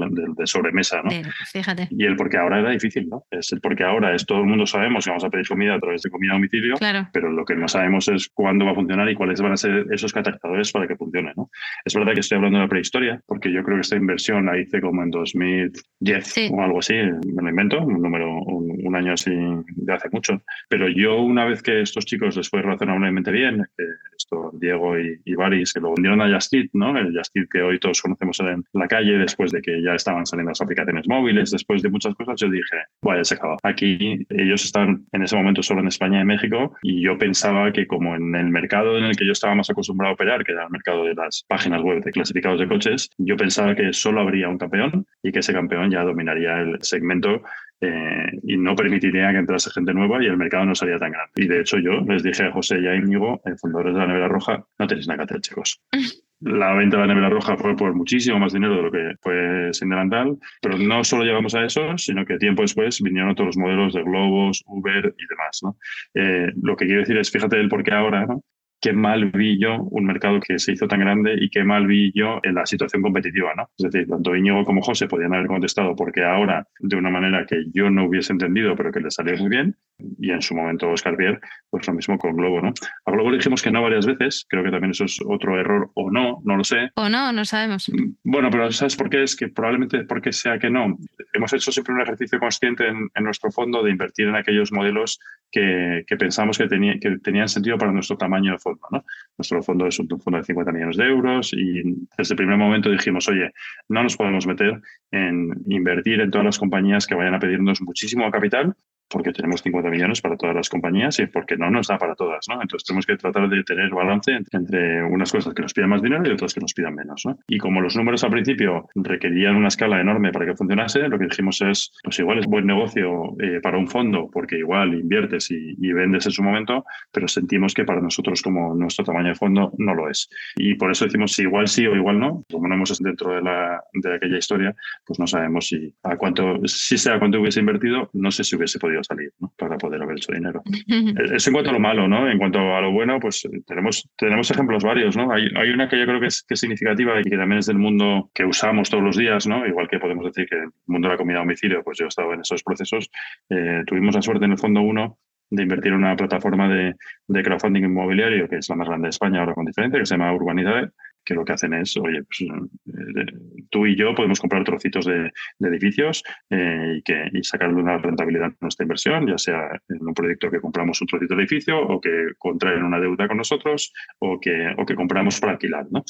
sobremesa, 0.46 1.02
¿no? 1.04 1.12
Fíjate. 1.52 1.88
Y 1.92 2.06
el 2.06 2.16
porque 2.16 2.38
ahora 2.38 2.60
era 2.60 2.72
difícil, 2.72 3.08
¿no? 3.08 3.26
Es 3.30 3.52
el 3.52 3.62
porque 3.62 3.84
ahora 3.84 4.16
es 4.16 4.26
todo 4.26 4.40
el 4.40 4.46
mundo 4.46 4.66
sabemos 4.66 5.06
que 5.06 5.12
vamos 5.12 5.24
a 5.24 5.30
pedir 5.30 5.48
comida 5.48 5.76
a 5.76 5.80
través 5.80 6.02
de 6.02 6.10
comida 6.10 6.32
a 6.32 6.36
domicilio, 6.36 6.76
claro. 6.78 7.08
pero 7.14 7.32
lo 7.32 7.46
que 7.46 7.56
no 7.56 7.68
sabemos 7.68 8.08
es 8.08 8.30
cuándo 8.30 8.66
va 8.66 8.72
a 8.72 8.76
funcionar 8.76 9.10
y 9.10 9.16
cuáles 9.16 9.42
van 9.42 9.54
a 9.54 9.58
ser 9.58 9.86
esos 9.92 10.12
catalizadores 10.12 10.72
para 10.72 10.88
que 10.88 10.96
funcione, 10.96 11.34
¿no? 11.36 11.50
Es 11.86 11.94
verdad 11.94 12.14
que 12.14 12.22
estoy 12.22 12.38
hablando 12.38 12.58
de 12.58 12.66
la 12.66 12.70
prehistoria, 12.70 13.22
porque 13.26 13.52
yo 13.52 13.64
creo 13.64 13.78
que 13.78 13.82
esta 13.82 13.96
inversión 13.96 14.46
la 14.46 14.58
hice 14.58 14.82
como 14.82 15.04
en 15.04 15.12
2010 15.12 16.52
o 16.52 16.62
algo 16.62 16.80
así, 16.80 16.94
me 16.94 17.44
lo 17.44 17.50
invento, 17.50 17.82
un 17.82 18.02
número, 18.02 18.32
un, 18.32 18.96
año 18.96 19.14
así 19.14 19.32
de 19.32 19.94
hace 19.94 20.10
mucho. 20.12 20.42
Pero 20.68 20.90
yo 20.90 21.22
una 21.22 21.46
vez 21.46 21.62
que 21.62 21.82
estos 21.82 22.06
chicos 22.06 22.36
les 22.36 22.50
fue 22.50 22.64
razonablemente 22.64 23.32
bien, 23.32 23.68
que 23.78 23.84
esto 24.18 24.52
Diego 24.54 25.00
y, 25.00 25.22
y 25.26 25.36
Baris, 25.36 25.74
que 25.74 25.80
lo 25.80 25.94
vendieron 25.94 26.22
a 26.22 26.34
Justit, 26.34 26.72
¿no? 26.74 26.98
El 26.98 27.16
Justit 27.16 27.50
que 27.50 27.62
hoy 27.62 27.80
todos 27.80 28.02
conocemos 28.02 28.40
en 28.40 28.64
la 28.74 28.88
calle 28.88 29.18
después 29.18 29.52
de 29.52 29.59
que 29.62 29.82
ya 29.82 29.94
estaban 29.96 30.26
saliendo 30.26 30.52
las 30.52 30.62
aplicaciones 30.62 31.08
móviles, 31.08 31.52
después 31.52 31.82
de 31.82 31.90
muchas 31.90 32.16
cosas, 32.16 32.40
yo 32.40 32.50
dije, 32.50 32.78
vaya, 33.02 33.24
se 33.24 33.36
acaba. 33.36 33.58
Aquí 33.64 34.26
ellos 34.30 34.66
están 34.66 35.06
en 35.12 35.24
ese 35.24 35.36
momento 35.36 35.64
solo 35.64 35.82
en 35.82 35.88
España 35.88 36.22
y 36.22 36.26
México 36.26 36.76
y 36.82 37.02
yo 37.02 37.18
pensaba 37.18 37.72
que 37.72 37.88
como 37.88 38.16
en 38.16 38.36
el 38.36 38.50
mercado 38.50 38.98
en 38.98 39.06
el 39.06 39.16
que 39.16 39.26
yo 39.26 39.32
estaba 39.32 39.56
más 39.56 39.70
acostumbrado 39.70 40.12
a 40.12 40.14
operar, 40.14 40.44
que 40.44 40.52
era 40.52 40.64
el 40.64 40.70
mercado 40.70 41.04
de 41.06 41.16
las 41.16 41.46
páginas 41.48 41.82
web 41.82 42.04
de 42.04 42.12
clasificados 42.12 42.60
de 42.60 42.68
coches, 42.68 43.10
yo 43.18 43.36
pensaba 43.38 43.76
que 43.76 43.94
solo 43.94 44.22
habría 44.22 44.50
un 44.50 44.58
campeón 44.58 45.06
y 45.24 45.32
que 45.32 45.40
ese 45.40 45.54
campeón 45.54 45.92
ya 45.92 46.04
dominaría 46.04 46.60
el 46.60 46.82
segmento 46.82 47.44
eh, 47.82 48.32
y 48.44 48.58
no 48.58 48.76
permitiría 48.76 49.32
que 49.32 49.38
entrase 49.38 49.72
gente 49.72 49.94
nueva 49.94 50.22
y 50.22 50.28
el 50.28 50.38
mercado 50.38 50.66
no 50.66 50.76
sería 50.76 51.00
tan 51.00 51.12
grande. 51.12 51.32
Y 51.36 51.48
de 51.48 51.62
hecho 51.62 51.78
yo 51.78 52.02
les 52.02 52.24
dije 52.24 52.44
a 52.44 52.52
José 52.52 52.80
y 52.80 52.88
a 52.88 52.96
Íñigo, 52.96 53.42
fundadores 53.60 53.94
de 53.94 54.00
la 54.00 54.08
Nevera 54.08 54.28
Roja, 54.28 54.66
no 54.78 54.88
tenéis 54.88 55.08
nada 55.08 55.20
que 55.20 55.24
hacer, 55.24 55.42
chicos. 55.42 55.82
La 56.42 56.74
venta 56.74 56.98
de 56.98 57.02
la 57.02 57.14
nevera 57.14 57.30
roja 57.30 57.58
fue 57.58 57.76
por 57.76 57.94
muchísimo 57.94 58.40
más 58.40 58.54
dinero 58.54 58.78
de 58.78 58.82
lo 58.82 58.92
que 58.92 59.16
fue 59.22 59.74
sin 59.74 59.90
delantal, 59.90 60.38
pero 60.62 60.78
no 60.78 61.04
solo 61.04 61.24
llegamos 61.24 61.54
a 61.54 61.66
eso, 61.66 61.98
sino 61.98 62.26
que 62.26 62.38
tiempo 62.38 62.62
después 62.62 63.02
vinieron 63.02 63.36
todos 63.36 63.48
los 63.48 63.58
modelos 63.58 63.94
de 63.94 64.04
Globos, 64.04 64.64
Uber 64.66 65.16
y 65.18 65.28
demás. 65.28 65.60
¿no? 65.64 65.78
Eh, 66.14 66.52
lo 66.62 66.78
que 66.78 66.86
quiero 66.86 67.02
decir 67.02 67.18
es, 67.18 67.30
fíjate 67.30 67.60
el 67.60 67.68
por 67.68 67.84
qué 67.84 67.92
ahora, 67.94 68.26
¿no? 68.26 68.42
Qué 68.82 68.94
mal 68.94 69.32
vi 69.32 69.60
yo 69.60 69.84
un 69.84 70.06
mercado 70.06 70.40
que 70.40 70.58
se 70.60 70.74
hizo 70.74 70.88
tan 70.88 71.00
grande 71.00 71.36
y 71.40 71.50
qué 71.50 71.64
mal 71.64 71.88
vi 71.88 72.12
yo 72.14 72.40
en 72.44 72.56
la 72.56 72.66
situación 72.66 73.02
competitiva, 73.02 73.54
¿no? 73.56 73.70
Es 73.78 73.92
decir, 73.92 74.08
tanto 74.08 74.36
Íñigo 74.36 74.64
como 74.64 74.82
José 74.82 75.08
podían 75.08 75.34
haber 75.34 75.48
contestado 75.48 75.96
porque 75.96 76.24
ahora, 76.24 76.68
de 76.80 76.96
una 76.96 77.10
manera 77.10 77.46
que 77.46 77.66
yo 77.74 77.90
no 77.90 78.06
hubiese 78.06 78.34
entendido, 78.34 78.76
pero 78.76 78.92
que 78.92 79.02
les 79.02 79.16
salió 79.16 79.38
muy 79.38 79.50
bien, 79.50 79.76
y 80.20 80.32
en 80.32 80.42
su 80.42 80.56
momento 80.56 80.90
Oscar 80.90 81.16
Pierre, 81.18 81.40
pues 81.70 81.88
lo 81.88 81.94
mismo 81.94 82.18
con 82.18 82.36
Globo, 82.36 82.62
¿no? 82.62 82.74
A 83.06 83.12
Globo 83.12 83.32
le 83.32 83.38
dijimos 83.38 83.62
que 83.62 83.72
no 83.72 83.82
varias 83.82 84.06
veces, 84.06 84.46
creo 84.48 84.64
que 84.64 84.72
también 84.72 84.92
eso 84.92 85.06
es 85.06 85.20
otro 85.26 85.60
error, 85.60 85.92
o 85.96 86.10
no, 86.10 86.42
no 86.46 86.56
lo 86.56 86.64
sé. 86.64 86.90
O 86.96 87.10
no, 87.10 87.32
no 87.34 87.46
sabemos. 87.46 87.90
Mm, 87.90 88.14
bueno, 88.24 88.50
pero 88.50 88.72
¿sabes 88.72 88.96
por 88.96 89.10
qué? 89.10 89.24
Es 89.24 89.36
que 89.36 89.50
probablemente 89.50 90.04
porque 90.06 90.32
sea 90.32 90.58
que 90.58 90.70
no. 90.70 90.98
Hemos 91.34 91.54
hecho 91.54 91.72
siempre 91.72 91.94
un 91.94 92.02
ejercicio 92.02 92.40
consciente 92.40 92.88
en, 92.88 93.10
nuestro 93.24 93.52
fondo 93.52 93.84
de 93.84 93.92
invertir 93.92 94.28
en 94.28 94.36
aquellos 94.36 94.72
modelos 94.72 95.20
que, 95.52 96.04
que 96.08 96.16
pensamos 96.16 96.58
que, 96.58 96.68
tenía, 96.68 96.98
que 97.00 97.18
tenían 97.20 97.50
sentido 97.50 97.78
para 97.78 97.92
nuestro 97.92 98.18
tamaño 98.18 98.54
de 98.54 98.60
fondo, 98.60 98.69
¿no? 98.92 99.04
Nuestro 99.38 99.64
fondo 99.64 99.88
es 99.88 100.00
un 100.00 100.08
fondo 100.08 100.38
de 100.38 100.44
50 100.44 100.72
millones 100.72 100.98
de 100.98 101.06
euros 101.06 101.54
y 101.54 101.82
desde 102.18 102.34
el 102.34 102.38
primer 102.38 102.58
momento 102.58 102.90
dijimos, 102.90 103.28
oye, 103.30 103.52
no 103.88 104.04
nos 104.04 104.18
podemos 104.18 104.46
meter 104.46 104.82
en 105.12 105.64
invertir 105.68 106.22
en 106.22 106.32
todas 106.32 106.46
las 106.46 106.60
compañías 106.60 107.08
que 107.08 107.16
vayan 107.16 107.36
a 107.36 107.40
pedirnos 107.40 107.82
muchísimo 107.82 108.30
capital 108.32 108.76
porque 109.10 109.32
tenemos 109.32 109.62
50 109.62 109.90
millones 109.90 110.22
para 110.22 110.38
todas 110.38 110.56
las 110.56 110.70
compañías 110.70 111.20
y 111.20 111.28
porque 111.28 111.58
no 111.58 111.70
nos 111.70 111.88
da 111.88 111.98
para 111.98 112.16
todas, 112.16 112.46
¿no? 112.50 112.62
Entonces 112.62 112.86
tenemos 112.86 113.06
que 113.06 113.18
tratar 113.18 113.50
de 113.50 113.64
tener 113.64 113.90
balance 113.90 114.40
entre 114.52 115.04
unas 115.04 115.32
cosas 115.32 115.54
que 115.54 115.62
nos 115.62 115.74
pidan 115.74 115.90
más 115.90 116.02
dinero 116.02 116.24
y 116.28 116.32
otras 116.32 116.54
que 116.54 116.62
nos 116.62 116.74
pidan 116.74 116.96
menos, 116.96 117.24
¿no? 117.26 117.38
Y 117.48 117.58
como 117.58 117.82
los 117.82 117.96
números 117.96 118.24
al 118.24 118.32
principio 118.32 118.88
requerían 118.96 119.56
una 119.56 119.70
escala 119.70 120.00
enorme 120.00 120.32
para 120.32 120.46
que 120.46 120.56
funcionase, 120.56 121.08
lo 121.08 121.18
que 121.18 121.26
dijimos 121.26 121.62
es, 121.62 121.92
pues 122.04 122.20
igual 122.20 122.40
es 122.40 122.46
buen 122.46 122.66
negocio 122.66 123.36
eh, 123.42 123.60
para 123.62 123.78
un 123.78 123.88
fondo 123.88 124.30
porque 124.32 124.58
igual 124.58 124.94
inviertes 124.94 125.50
y, 125.52 125.76
y, 125.80 125.94
vendes 125.94 126.26
en 126.26 126.32
su 126.32 126.44
momento, 126.44 126.86
pero 127.12 127.28
sentimos 127.28 127.74
que 127.74 127.86
para 127.86 128.02
nosotros 128.02 128.42
como 128.42 128.76
nuestro 128.76 129.06
tamaño 129.06 129.30
de 129.30 129.36
fondo 129.36 129.72
no 129.78 129.96
lo 129.96 130.10
es. 130.10 130.30
Y 130.56 130.76
por 130.76 130.92
eso 130.92 131.06
decimos 131.06 131.34
si 131.34 131.44
igual 131.44 131.68
sí 131.68 131.86
o 131.88 131.96
igual 131.96 132.20
no. 132.20 132.44
Como 132.52 132.68
no 132.68 132.76
hemos 132.76 132.90
dentro 133.00 133.36
de, 133.36 133.42
la, 133.42 133.82
de 133.94 134.16
aquella 134.16 134.38
historia, 134.38 134.76
pues 135.06 135.20
no 135.20 135.28
sabemos 135.28 135.68
si 135.68 135.94
a 136.04 136.16
cuánto, 136.18 136.60
si 136.66 136.98
sea 136.98 137.20
cuánto 137.20 137.40
hubiese 137.40 137.60
invertido, 137.60 138.10
no 138.14 138.32
sé 138.32 138.44
si 138.44 138.56
hubiese 138.56 138.80
podido 138.80 138.99
salir 139.04 139.32
¿no? 139.40 139.52
para 139.58 139.78
poder 139.78 140.02
haber 140.02 140.18
hecho 140.18 140.32
dinero. 140.32 140.62
Eso 141.34 141.50
en 141.50 141.54
cuanto 141.54 141.70
a 141.70 141.74
lo 141.74 141.80
malo, 141.80 142.08
¿no? 142.08 142.30
En 142.30 142.38
cuanto 142.38 142.60
a 142.60 142.82
lo 142.82 142.92
bueno, 142.92 143.20
pues 143.20 143.48
tenemos, 143.66 144.10
tenemos 144.18 144.50
ejemplos 144.52 144.84
varios, 144.84 145.16
¿no? 145.16 145.32
Hay, 145.32 145.50
hay 145.56 145.70
una 145.70 145.88
que 145.88 146.00
yo 146.00 146.06
creo 146.06 146.20
que 146.20 146.28
es, 146.28 146.44
que 146.44 146.54
es 146.54 146.60
significativa 146.60 147.20
y 147.20 147.24
que 147.24 147.38
también 147.38 147.60
es 147.60 147.66
del 147.66 147.78
mundo 147.78 148.30
que 148.34 148.46
usamos 148.46 148.90
todos 148.90 149.04
los 149.04 149.18
días, 149.18 149.48
¿no? 149.48 149.66
Igual 149.66 149.88
que 149.88 150.00
podemos 150.00 150.26
decir 150.26 150.48
que 150.48 150.56
el 150.56 150.70
mundo 150.88 151.08
de 151.08 151.14
la 151.14 151.18
comida 151.18 151.38
a 151.38 151.42
domicilio, 151.42 151.84
pues 151.84 151.98
yo 151.98 152.06
he 152.06 152.08
estado 152.08 152.34
en 152.34 152.42
esos 152.42 152.64
procesos. 152.64 153.10
Eh, 153.50 153.84
tuvimos 153.86 154.16
la 154.16 154.22
suerte 154.22 154.46
en 154.46 154.52
el 154.52 154.58
fondo 154.58 154.82
uno 154.82 155.18
de 155.50 155.64
invertir 155.64 155.92
en 155.92 156.00
una 156.00 156.16
plataforma 156.16 156.70
de, 156.70 156.96
de, 157.28 157.44
crowdfunding 157.44 157.84
inmobiliario, 157.84 158.48
que 158.48 158.58
es 158.58 158.70
la 158.70 158.76
más 158.76 158.88
grande 158.88 159.08
de 159.08 159.10
España 159.10 159.40
ahora 159.40 159.56
con 159.56 159.66
diferencia, 159.66 160.00
que 160.00 160.06
se 160.06 160.16
llama 160.16 160.32
Urbanidad, 160.34 160.92
que 161.30 161.36
lo 161.36 161.46
que 161.46 161.54
hacen 161.54 161.76
es, 161.76 161.96
oye, 161.96 162.24
pues, 162.24 162.42
eh, 162.42 163.66
tú 163.70 163.86
y 163.86 163.96
yo 163.96 164.16
podemos 164.16 164.40
comprar 164.40 164.64
trocitos 164.64 165.06
de, 165.06 165.32
edificios 165.60 166.24
eh, 166.50 167.04
y, 167.06 167.38
y 167.38 167.44
sacarle 167.44 167.76
una 167.76 168.00
rentabilidad 168.00 168.48
a 168.48 168.58
nuestra 168.62 168.84
inversión, 168.84 169.28
ya 169.28 169.38
sea 169.38 169.70
en 169.90 170.08
un 170.08 170.16
proyecto 170.16 170.50
que 170.50 170.60
compramos 170.60 171.00
un 171.02 171.08
trocito 171.08 171.36
de 171.36 171.42
edificio 171.44 171.80
o 171.80 172.02
que 172.02 172.30
contraen 172.40 172.84
una 172.84 173.00
deuda 173.00 173.28
con 173.28 173.38
nosotros 173.38 173.94
o 174.18 174.40
que, 174.40 174.74
o 174.76 174.86
que 174.88 174.96
compramos 174.96 175.40
para 175.40 175.52
alquilar, 175.52 175.86
¿no? 175.92 176.04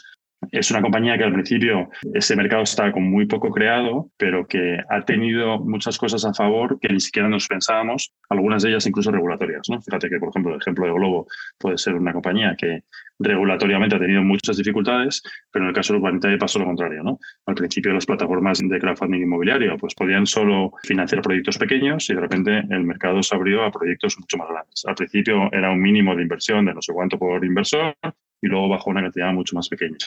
Es 0.52 0.72
una 0.72 0.82
compañía 0.82 1.18
que 1.18 1.26
al 1.26 1.34
principio 1.34 1.90
ese 2.14 2.36
mercado 2.36 2.64
está 2.64 2.92
con 2.92 3.04
muy 3.04 3.26
poco 3.26 3.52
creado, 3.52 4.10
pero 4.18 4.48
que 4.48 4.78
ha 4.90 5.02
tenido 5.04 5.60
muchas 5.60 5.98
cosas 5.98 6.24
a 6.26 6.34
favor 6.34 6.80
que 6.80 6.88
ni 6.88 7.00
siquiera 7.00 7.28
nos 7.28 7.48
pensábamos, 7.48 8.14
algunas 8.30 8.64
de 8.64 8.70
ellas 8.70 8.88
incluso 8.88 9.12
regulatorias. 9.12 9.68
¿no? 9.70 9.82
Fíjate 9.82 10.10
que, 10.10 10.18
por 10.18 10.30
ejemplo, 10.30 10.54
el 10.54 10.62
ejemplo 10.62 10.86
de 10.86 10.94
Globo 10.94 11.28
puede 11.58 11.78
ser 11.78 11.96
una 11.96 12.14
compañía 12.14 12.56
que 12.58 12.84
regulatoriamente 13.20 13.98
ha 13.98 14.00
tenido 14.00 14.24
muchas 14.24 14.58
dificultades, 14.58 15.22
pero 15.52 15.66
en 15.66 15.70
el 15.70 15.76
caso 15.76 15.94
de 15.94 16.00
Urbanitae 16.00 16.38
pasó 16.38 16.58
lo 16.60 16.66
contrario. 16.66 17.04
¿no? 17.04 17.20
Al 17.46 17.56
principio 17.56 17.94
las 17.94 18.06
plataformas 18.06 18.60
de 18.60 18.80
crowdfunding 18.80 19.22
inmobiliario 19.22 19.78
pues 19.78 19.94
podían 19.94 20.26
solo 20.26 20.72
financiar 20.84 21.22
proyectos 21.22 21.58
pequeños 21.58 22.10
y 22.10 22.14
de 22.14 22.22
repente 22.22 22.64
el 22.70 22.86
mercado 22.86 23.22
se 23.22 23.36
abrió 23.36 23.64
a 23.64 23.72
proyectos 23.72 24.18
mucho 24.18 24.38
más 24.38 24.48
grandes. 24.50 24.86
Al 24.88 24.96
principio 24.96 25.52
era 25.52 25.70
un 25.70 25.82
mínimo 25.82 26.16
de 26.16 26.24
inversión 26.24 26.66
de 26.66 26.74
no 26.74 26.82
sé 26.82 26.94
cuánto 26.94 27.20
por 27.20 27.44
inversor 27.44 27.96
y 28.42 28.48
luego 28.48 28.70
bajó 28.70 28.90
una 28.90 29.02
cantidad 29.02 29.34
mucho 29.34 29.56
más 29.56 29.70
pequeña. 29.70 29.98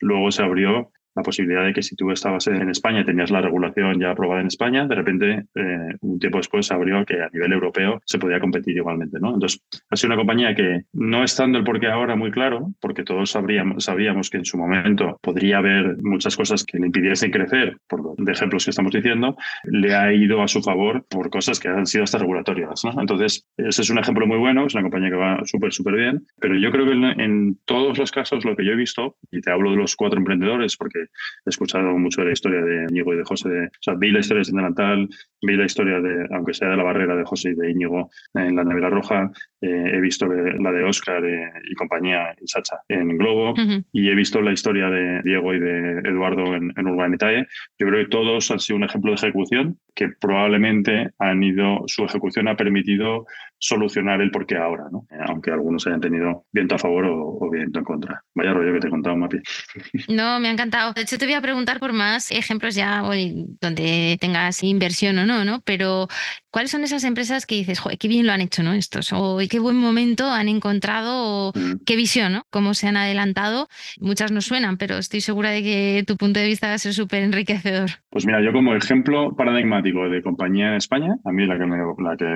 Luego 0.00 0.30
se 0.30 0.42
abrió 0.42 0.90
la 1.14 1.22
posibilidad 1.22 1.64
de 1.64 1.72
que 1.72 1.82
si 1.82 1.96
tú 1.96 2.10
estabas 2.10 2.46
en 2.46 2.68
España 2.68 3.00
y 3.00 3.04
tenías 3.04 3.30
la 3.30 3.40
regulación 3.40 4.00
ya 4.00 4.10
aprobada 4.10 4.40
en 4.40 4.48
España, 4.48 4.86
de 4.86 4.94
repente, 4.94 5.44
eh, 5.54 5.96
un 6.00 6.18
tiempo 6.18 6.38
después 6.38 6.66
se 6.66 6.74
abrió 6.74 7.04
que 7.04 7.22
a 7.22 7.28
nivel 7.32 7.52
europeo 7.52 8.02
se 8.04 8.18
podía 8.18 8.40
competir 8.40 8.76
igualmente. 8.76 9.18
¿no? 9.20 9.34
Entonces, 9.34 9.62
ha 9.90 9.96
sido 9.96 10.08
una 10.08 10.16
compañía 10.16 10.54
que, 10.54 10.82
no 10.92 11.22
estando 11.24 11.58
el 11.58 11.64
porqué 11.64 11.88
ahora 11.88 12.16
muy 12.16 12.30
claro, 12.30 12.72
porque 12.80 13.04
todos 13.04 13.30
sabríamos, 13.30 13.84
sabíamos 13.84 14.30
que 14.30 14.38
en 14.38 14.44
su 14.44 14.58
momento 14.58 15.18
podría 15.22 15.58
haber 15.58 15.96
muchas 16.02 16.36
cosas 16.36 16.64
que 16.64 16.78
le 16.78 16.86
impidiesen 16.86 17.30
crecer, 17.30 17.78
por 17.88 18.02
los 18.02 18.28
ejemplos 18.28 18.64
que 18.64 18.70
estamos 18.70 18.92
diciendo, 18.92 19.36
le 19.64 19.94
ha 19.94 20.12
ido 20.12 20.42
a 20.42 20.48
su 20.48 20.62
favor 20.62 21.04
por 21.08 21.30
cosas 21.30 21.60
que 21.60 21.68
han 21.68 21.86
sido 21.86 22.04
hasta 22.04 22.18
regulatorias. 22.18 22.84
¿no? 22.84 23.00
Entonces, 23.00 23.46
ese 23.56 23.82
es 23.82 23.90
un 23.90 23.98
ejemplo 23.98 24.26
muy 24.26 24.38
bueno, 24.38 24.66
es 24.66 24.74
una 24.74 24.82
compañía 24.82 25.10
que 25.10 25.16
va 25.16 25.40
súper, 25.44 25.72
súper 25.72 25.94
bien, 25.94 26.26
pero 26.40 26.56
yo 26.56 26.70
creo 26.70 26.86
que 26.86 26.92
en, 26.92 27.20
en 27.20 27.58
todos 27.64 27.98
los 27.98 28.10
casos 28.10 28.44
lo 28.44 28.56
que 28.56 28.64
yo 28.64 28.72
he 28.72 28.76
visto, 28.76 29.16
y 29.30 29.40
te 29.40 29.50
hablo 29.50 29.70
de 29.70 29.76
los 29.76 29.96
cuatro 29.96 30.18
emprendedores, 30.18 30.76
porque 30.76 31.03
he 31.04 31.50
escuchado 31.50 31.96
mucho 31.98 32.20
de 32.20 32.28
la 32.28 32.32
historia 32.32 32.60
de 32.62 32.86
Íñigo 32.90 33.14
y 33.14 33.18
de 33.18 33.24
José. 33.24 33.48
De, 33.48 33.66
o 33.66 33.70
sea, 33.80 33.94
vi 33.94 34.10
la 34.10 34.20
historia 34.20 34.42
de 34.42 34.52
Delantal, 34.52 35.08
vi 35.42 35.56
la 35.56 35.64
historia 35.64 36.00
de, 36.00 36.26
aunque 36.32 36.54
sea 36.54 36.68
de 36.68 36.76
la 36.76 36.82
barrera 36.82 37.16
de 37.16 37.24
José 37.24 37.50
y 37.50 37.54
de 37.54 37.70
Íñigo 37.70 38.10
en 38.34 38.56
la 38.56 38.64
Nevera 38.64 38.90
Roja, 38.90 39.30
eh, 39.60 39.90
he 39.94 40.00
visto 40.00 40.26
la 40.26 40.72
de 40.72 40.84
Oscar 40.84 41.24
eh, 41.24 41.50
y 41.70 41.74
compañía 41.74 42.34
y 42.40 42.46
Sacha 42.46 42.76
en 42.88 43.16
Globo, 43.18 43.52
uh 43.52 43.56
-huh. 43.56 43.84
y 43.92 44.08
he 44.10 44.14
visto 44.14 44.40
la 44.40 44.52
historia 44.52 44.88
de 44.90 45.22
Diego 45.22 45.54
y 45.54 45.60
de 45.60 46.00
Eduardo 46.00 46.54
en, 46.54 46.72
en 46.76 46.86
Urbanitae. 46.86 47.46
Yo 47.78 47.86
creo 47.88 48.04
que 48.04 48.10
todos 48.10 48.50
han 48.50 48.60
sido 48.60 48.76
un 48.76 48.84
ejemplo 48.84 49.10
de 49.12 49.16
ejecución 49.16 49.78
que 49.94 50.08
probablemente 50.20 51.10
han 51.18 51.42
ido, 51.42 51.84
su 51.86 52.04
ejecución 52.04 52.48
ha 52.48 52.56
permitido 52.56 53.26
solucionar 53.64 54.20
el 54.20 54.30
porqué 54.30 54.58
ahora, 54.58 54.84
¿no? 54.92 55.06
aunque 55.26 55.50
algunos 55.50 55.86
hayan 55.86 56.00
tenido 56.00 56.44
viento 56.52 56.74
a 56.74 56.78
favor 56.78 57.06
o, 57.06 57.38
o, 57.40 57.50
viento 57.50 57.78
en 57.78 57.84
contra. 57.84 58.22
Vaya 58.34 58.52
rollo 58.52 58.74
que 58.74 58.80
te 58.80 58.88
he 58.88 58.90
contado, 58.90 59.16
Mapi. 59.16 59.38
No, 60.08 60.38
me 60.38 60.48
ha 60.48 60.52
encantado. 60.52 60.92
De 60.92 61.00
hecho, 61.00 61.16
te 61.16 61.24
voy 61.24 61.34
a 61.34 61.40
preguntar 61.40 61.80
por 61.80 61.94
más 61.94 62.30
ejemplos 62.30 62.74
ya 62.74 63.04
hoy 63.04 63.46
donde 63.62 64.18
tengas 64.20 64.62
inversión 64.62 65.18
o 65.18 65.24
no, 65.24 65.46
¿no? 65.46 65.62
Pero, 65.64 66.08
¿cuáles 66.50 66.70
son 66.70 66.84
esas 66.84 67.04
empresas 67.04 67.46
que 67.46 67.54
dices, 67.54 67.78
joder, 67.78 67.96
qué 67.96 68.06
bien 68.06 68.26
lo 68.26 68.32
han 68.32 68.42
hecho, 68.42 68.62
¿no? 68.62 68.74
Estos, 68.74 69.12
o 69.14 69.38
qué 69.48 69.58
buen 69.58 69.76
momento 69.76 70.30
han 70.30 70.48
encontrado, 70.48 71.48
o 71.48 71.52
mm. 71.54 71.84
qué 71.86 71.96
visión, 71.96 72.34
¿no? 72.34 72.42
Cómo 72.50 72.74
se 72.74 72.86
han 72.86 72.98
adelantado. 72.98 73.68
Muchas 73.98 74.30
no 74.30 74.42
suenan, 74.42 74.76
pero 74.76 74.98
estoy 74.98 75.22
segura 75.22 75.50
de 75.50 75.62
que 75.62 76.04
tu 76.06 76.18
punto 76.18 76.38
de 76.38 76.46
vista 76.46 76.68
va 76.68 76.74
a 76.74 76.78
ser 76.78 76.92
súper 76.92 77.22
enriquecedor. 77.22 77.90
Pues 78.10 78.26
mira, 78.26 78.42
yo 78.42 78.52
como 78.52 78.74
ejemplo 78.74 79.34
paradigmático 79.34 80.08
de 80.10 80.22
compañía 80.22 80.68
en 80.68 80.74
España, 80.74 81.16
a 81.24 81.32
mí 81.32 81.46
la 81.46 81.58
que, 81.58 81.66
me, 81.66 81.78
la 81.78 82.16
que 82.16 82.26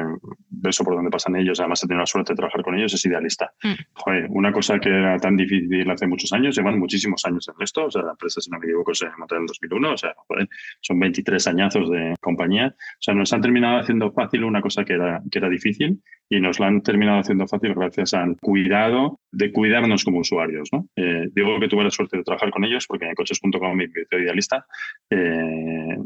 beso 0.49 0.85
por 0.85 0.95
donde 0.95 1.11
pasan 1.18 1.37
ellos, 1.37 1.59
además 1.59 1.83
he 1.83 1.87
tenido 1.87 2.00
la 2.00 2.07
suerte 2.07 2.33
de 2.33 2.37
trabajar 2.37 2.62
con 2.62 2.76
ellos, 2.76 2.94
es 2.94 3.04
idealista. 3.04 3.52
Mm. 3.62 3.72
Joder, 3.94 4.26
una 4.31 4.52
cosa 4.52 4.78
que 4.78 4.88
era 4.88 5.18
tan 5.18 5.37
difícil 5.37 5.90
hace 5.90 6.07
muchos 6.07 6.33
años, 6.33 6.57
llevan 6.57 6.78
muchísimos 6.78 7.24
años 7.24 7.48
en 7.48 7.62
esto, 7.62 7.87
o 7.87 7.90
sea, 7.90 8.02
la 8.02 8.12
empresa, 8.12 8.40
si 8.40 8.50
no 8.50 8.59
me 8.59 8.66
equivoco, 8.66 8.94
se 8.94 9.07
montó 9.18 9.35
en 9.35 9.42
el 9.42 9.46
2001, 9.48 9.92
o 9.92 9.96
sea, 9.96 10.14
joder, 10.28 10.48
son 10.81 11.00
23 11.00 11.46
añazos 11.48 11.90
de 11.90 12.14
compañía, 12.20 12.68
o 12.68 13.00
sea, 13.02 13.14
nos 13.14 13.33
han 13.33 13.40
terminado 13.40 13.81
haciendo 13.81 14.12
fácil 14.12 14.44
una 14.44 14.61
cosa 14.61 14.85
que 14.85 14.94
era, 14.94 15.20
que 15.31 15.38
era 15.38 15.48
difícil 15.48 16.00
y 16.28 16.40
nos 16.40 16.61
la 16.61 16.66
han 16.68 16.83
terminado 16.83 17.18
haciendo 17.18 17.46
fácil 17.46 17.74
gracias 17.74 18.14
al 18.14 18.37
cuidado 18.40 19.20
de 19.31 19.53
cuidarnos 19.53 20.05
como 20.05 20.21
usuarios. 20.21 20.69
¿no? 20.73 20.87
Eh, 20.97 21.29
digo 21.33 21.59
que 21.61 21.69
tuve 21.69 21.85
la 21.85 21.91
suerte 21.91 22.17
de 22.17 22.25
trabajar 22.25 22.51
con 22.51 22.64
ellos 22.64 22.87
porque 22.87 23.07
en 23.07 23.14
coches.com 23.14 23.77
mi 23.77 23.85
idealista. 24.12 24.67
Eh, 25.11 25.97